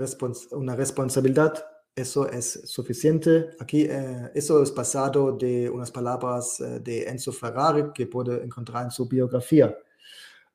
una 0.53 0.77
responsabilidad, 0.77 1.65
eso 1.95 2.29
es 2.29 2.61
suficiente. 2.71 3.51
Aquí, 3.59 3.89
eso 4.35 4.63
es 4.63 4.73
basado 4.73 5.33
de 5.33 5.69
unas 5.69 5.91
palabras 5.91 6.63
de 6.81 7.09
Enzo 7.09 7.33
Ferrari 7.33 7.91
que 7.93 8.07
puede 8.07 8.45
encontrar 8.45 8.85
en 8.85 8.91
su 8.93 9.09
biografía. 9.09 9.77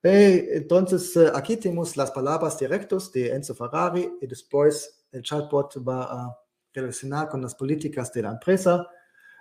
Entonces, 0.04 1.16
aquí 1.34 1.56
tenemos 1.56 1.96
las 1.96 2.12
palabras 2.12 2.60
directas 2.60 3.10
de 3.12 3.30
Enzo 3.30 3.56
Ferrari 3.56 4.18
y 4.22 4.28
después 4.28 5.06
el 5.14 5.22
chatbot 5.22 5.78
va 5.88 6.04
a 6.04 6.38
relacionar 6.74 7.30
con 7.30 7.42
las 7.42 7.56
políticas 7.56 8.12
de 8.12 8.22
la 8.24 8.32
empresa. 8.32 8.86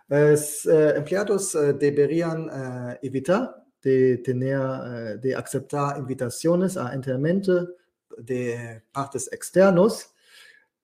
Los 0.09 0.67
eh, 0.67 0.95
empleados 0.97 1.55
eh, 1.55 1.73
deberían 1.73 2.49
eh, 2.49 2.99
evitar 3.03 3.57
de 3.83 4.19
tener, 4.19 5.19
de 5.19 5.35
aceptar 5.35 5.99
invitaciones 5.99 6.77
a 6.77 6.95
entrenamiento 6.95 7.69
de 8.17 8.81
partes 8.93 9.33
externos 9.33 10.13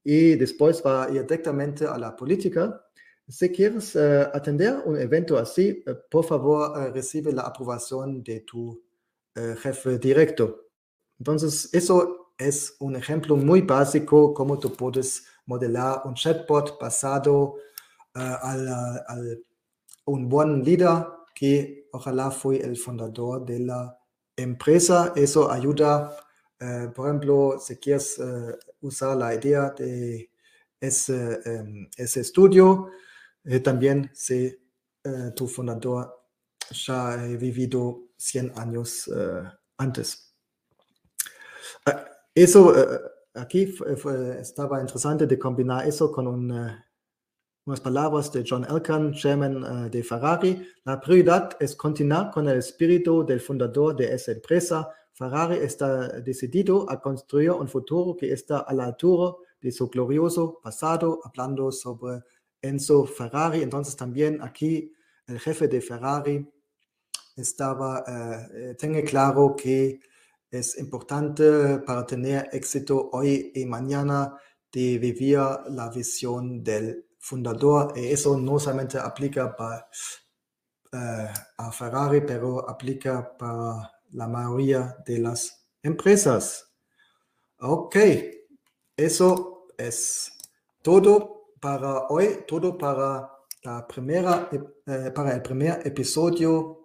y 0.02 0.34
después 0.34 0.82
va 0.84 1.04
a 1.04 1.10
ir 1.10 1.22
directamente 1.22 1.86
a 1.86 1.96
la 1.96 2.16
política. 2.16 2.84
Si 3.28 3.52
quieres 3.52 3.94
atender 3.94 4.82
un 4.84 4.98
evento 4.98 5.38
así, 5.38 5.84
por 6.10 6.24
favor 6.24 6.92
recibe 6.92 7.30
la 7.30 7.42
aprobación 7.42 8.24
de 8.24 8.40
tu 8.40 8.82
jefe 9.34 9.98
directo. 9.98 10.68
Entonces, 11.18 11.68
eso 11.72 12.32
es 12.36 12.76
un 12.80 12.96
ejemplo 12.96 13.36
muy 13.36 13.62
básico 13.62 14.34
cómo 14.34 14.58
tú 14.58 14.72
puedes 14.72 15.26
modelar 15.46 16.02
un 16.04 16.14
chatbot 16.14 16.78
basado 16.80 17.56
al, 18.14 18.68
al, 19.06 19.44
un 20.06 20.28
buen 20.28 20.64
líder 20.64 21.06
que 21.34 21.88
ojalá 21.92 22.30
fue 22.30 22.58
el 22.58 22.76
fundador 22.76 23.44
de 23.44 23.60
la 23.60 23.98
empresa. 24.36 25.12
Eso 25.14 25.50
ayuda, 25.50 26.16
por 26.94 27.06
ejemplo, 27.06 27.58
si 27.60 27.76
quieres 27.76 28.20
usar 28.80 29.16
la 29.16 29.34
idea 29.34 29.70
de 29.70 30.30
ese, 30.80 31.40
um, 31.46 31.88
ese 31.96 32.20
estudio, 32.20 32.90
eh, 33.44 33.60
también 33.60 34.10
si 34.14 34.46
eh, 35.04 35.32
tu 35.34 35.46
fundador 35.46 36.14
ya 36.70 37.12
ha 37.12 37.26
vivido 37.26 38.07
100 38.18 38.52
años 38.56 39.08
eh, 39.08 39.42
antes. 39.78 40.34
Ah, 41.86 42.04
eso 42.34 42.74
aquí 43.34 43.74
estaba 44.40 44.80
interesante 44.80 45.26
de 45.26 45.38
combinar 45.38 45.86
eso 45.86 46.12
con 46.12 46.26
un, 46.26 46.70
unas 47.64 47.80
palabras 47.80 48.32
de 48.32 48.44
John 48.46 48.66
Elkann, 48.68 49.12
chairman 49.12 49.90
de 49.90 50.02
Ferrari. 50.02 50.68
La 50.84 51.00
prioridad 51.00 51.56
es 51.60 51.74
continuar 51.76 52.30
con 52.30 52.48
el 52.48 52.58
espíritu 52.58 53.24
del 53.24 53.40
fundador 53.40 53.96
de 53.96 54.12
esa 54.12 54.32
empresa. 54.32 54.88
Ferrari 55.12 55.56
está 55.56 56.20
decidido 56.20 56.88
a 56.90 57.00
construir 57.00 57.50
un 57.50 57.68
futuro 57.68 58.16
que 58.16 58.32
está 58.32 58.60
a 58.60 58.72
la 58.72 58.84
altura 58.84 59.34
de 59.60 59.72
su 59.72 59.88
glorioso 59.88 60.60
pasado, 60.62 61.20
hablando 61.24 61.72
sobre 61.72 62.22
Enzo 62.62 63.04
Ferrari. 63.04 63.62
Entonces 63.62 63.96
también 63.96 64.40
aquí 64.42 64.92
el 65.26 65.40
jefe 65.40 65.68
de 65.68 65.80
Ferrari 65.80 66.48
estaba, 67.38 68.04
eh, 68.06 68.74
tiene 68.78 69.02
claro 69.04 69.54
que 69.56 70.00
es 70.50 70.78
importante 70.78 71.78
para 71.80 72.06
tener 72.06 72.48
éxito 72.52 73.10
hoy 73.12 73.52
y 73.54 73.64
mañana 73.66 74.34
de 74.72 74.98
vivir 74.98 75.38
la 75.68 75.90
visión 75.94 76.62
del 76.62 77.06
fundador. 77.18 77.92
Y 77.96 78.06
eso 78.06 78.36
no 78.38 78.58
solamente 78.58 78.98
aplica 78.98 79.54
para 79.54 79.88
eh, 80.92 81.28
a 81.58 81.72
Ferrari, 81.72 82.22
pero 82.22 82.68
aplica 82.68 83.36
para 83.36 83.92
la 84.12 84.26
mayoría 84.26 84.96
de 85.04 85.18
las 85.18 85.68
empresas. 85.82 86.72
Ok, 87.60 87.96
eso 88.96 89.66
es 89.76 90.32
todo 90.82 91.52
para 91.60 92.06
hoy, 92.08 92.44
todo 92.46 92.78
para, 92.78 93.30
la 93.62 93.86
primera, 93.86 94.48
eh, 94.52 95.10
para 95.14 95.34
el 95.34 95.42
primer 95.42 95.86
episodio 95.86 96.77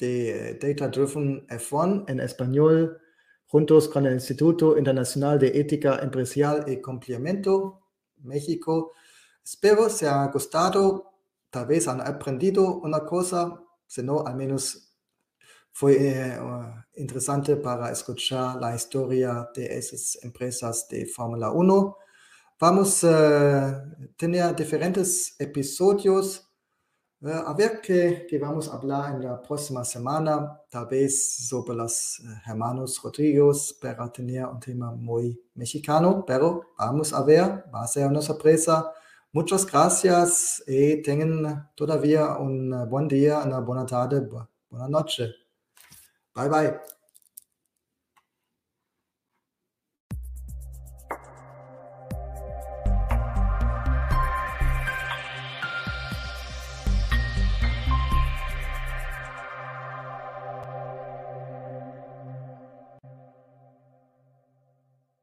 de 0.00 0.58
Data 0.60 0.88
Driven 0.88 1.46
F1 1.46 2.04
en 2.08 2.20
español, 2.20 2.98
juntos 3.46 3.88
con 3.88 4.06
el 4.06 4.14
Instituto 4.14 4.76
Internacional 4.78 5.38
de 5.38 5.60
Ética 5.60 6.00
Empresarial 6.02 6.64
y 6.66 6.80
Complemento, 6.80 7.82
México. 8.22 8.92
Espero 9.44 9.88
se 9.88 10.08
ha 10.08 10.26
gustado, 10.28 11.12
tal 11.50 11.66
vez 11.66 11.86
han 11.86 12.00
aprendido 12.00 12.80
una 12.80 13.00
cosa, 13.00 13.62
si 13.86 14.02
no, 14.02 14.26
al 14.26 14.36
menos 14.36 14.90
fue 15.72 15.96
eh, 15.98 16.38
interesante 16.96 17.56
para 17.56 17.90
escuchar 17.90 18.56
la 18.60 18.74
historia 18.74 19.48
de 19.54 19.78
esas 19.78 20.18
empresas 20.22 20.86
de 20.88 21.06
Fórmula 21.06 21.50
1. 21.50 21.96
Vamos 22.58 23.04
a 23.04 23.84
tener 24.16 24.54
diferentes 24.54 25.34
episodios. 25.38 26.49
Eh, 27.22 27.42
a 27.46 27.52
ver 27.52 27.82
qué, 27.82 28.26
vamos 28.40 28.68
a 28.68 28.76
hablar 28.76 29.14
en 29.14 29.22
la 29.24 29.42
próxima 29.42 29.84
semana, 29.84 30.58
tal 30.70 30.86
vez 30.86 31.46
sobre 31.48 31.76
los 31.76 32.18
eh, 32.20 32.22
hermanos 32.46 32.98
Rodríguez, 33.02 33.76
para 33.78 34.10
tener 34.10 34.46
un 34.46 34.58
tema 34.58 34.90
muy 34.92 35.38
mexicano, 35.54 36.24
pero 36.26 36.62
vamos 36.78 37.12
a 37.12 37.22
ver, 37.22 37.64
va 37.74 37.82
a 37.82 37.86
ser 37.86 38.06
una 38.06 38.22
sorpresa. 38.22 38.90
Muchas 39.32 39.66
gracias 39.66 40.62
y 40.66 41.02
tengan 41.02 41.70
todavía 41.74 42.38
un 42.38 42.88
buen 42.88 43.06
día, 43.06 43.40
una 43.40 43.60
buena 43.60 43.84
tarde, 43.84 44.26
buena 44.70 44.88
noche. 44.88 45.30
Bye 46.34 46.48
bye. 46.48 46.99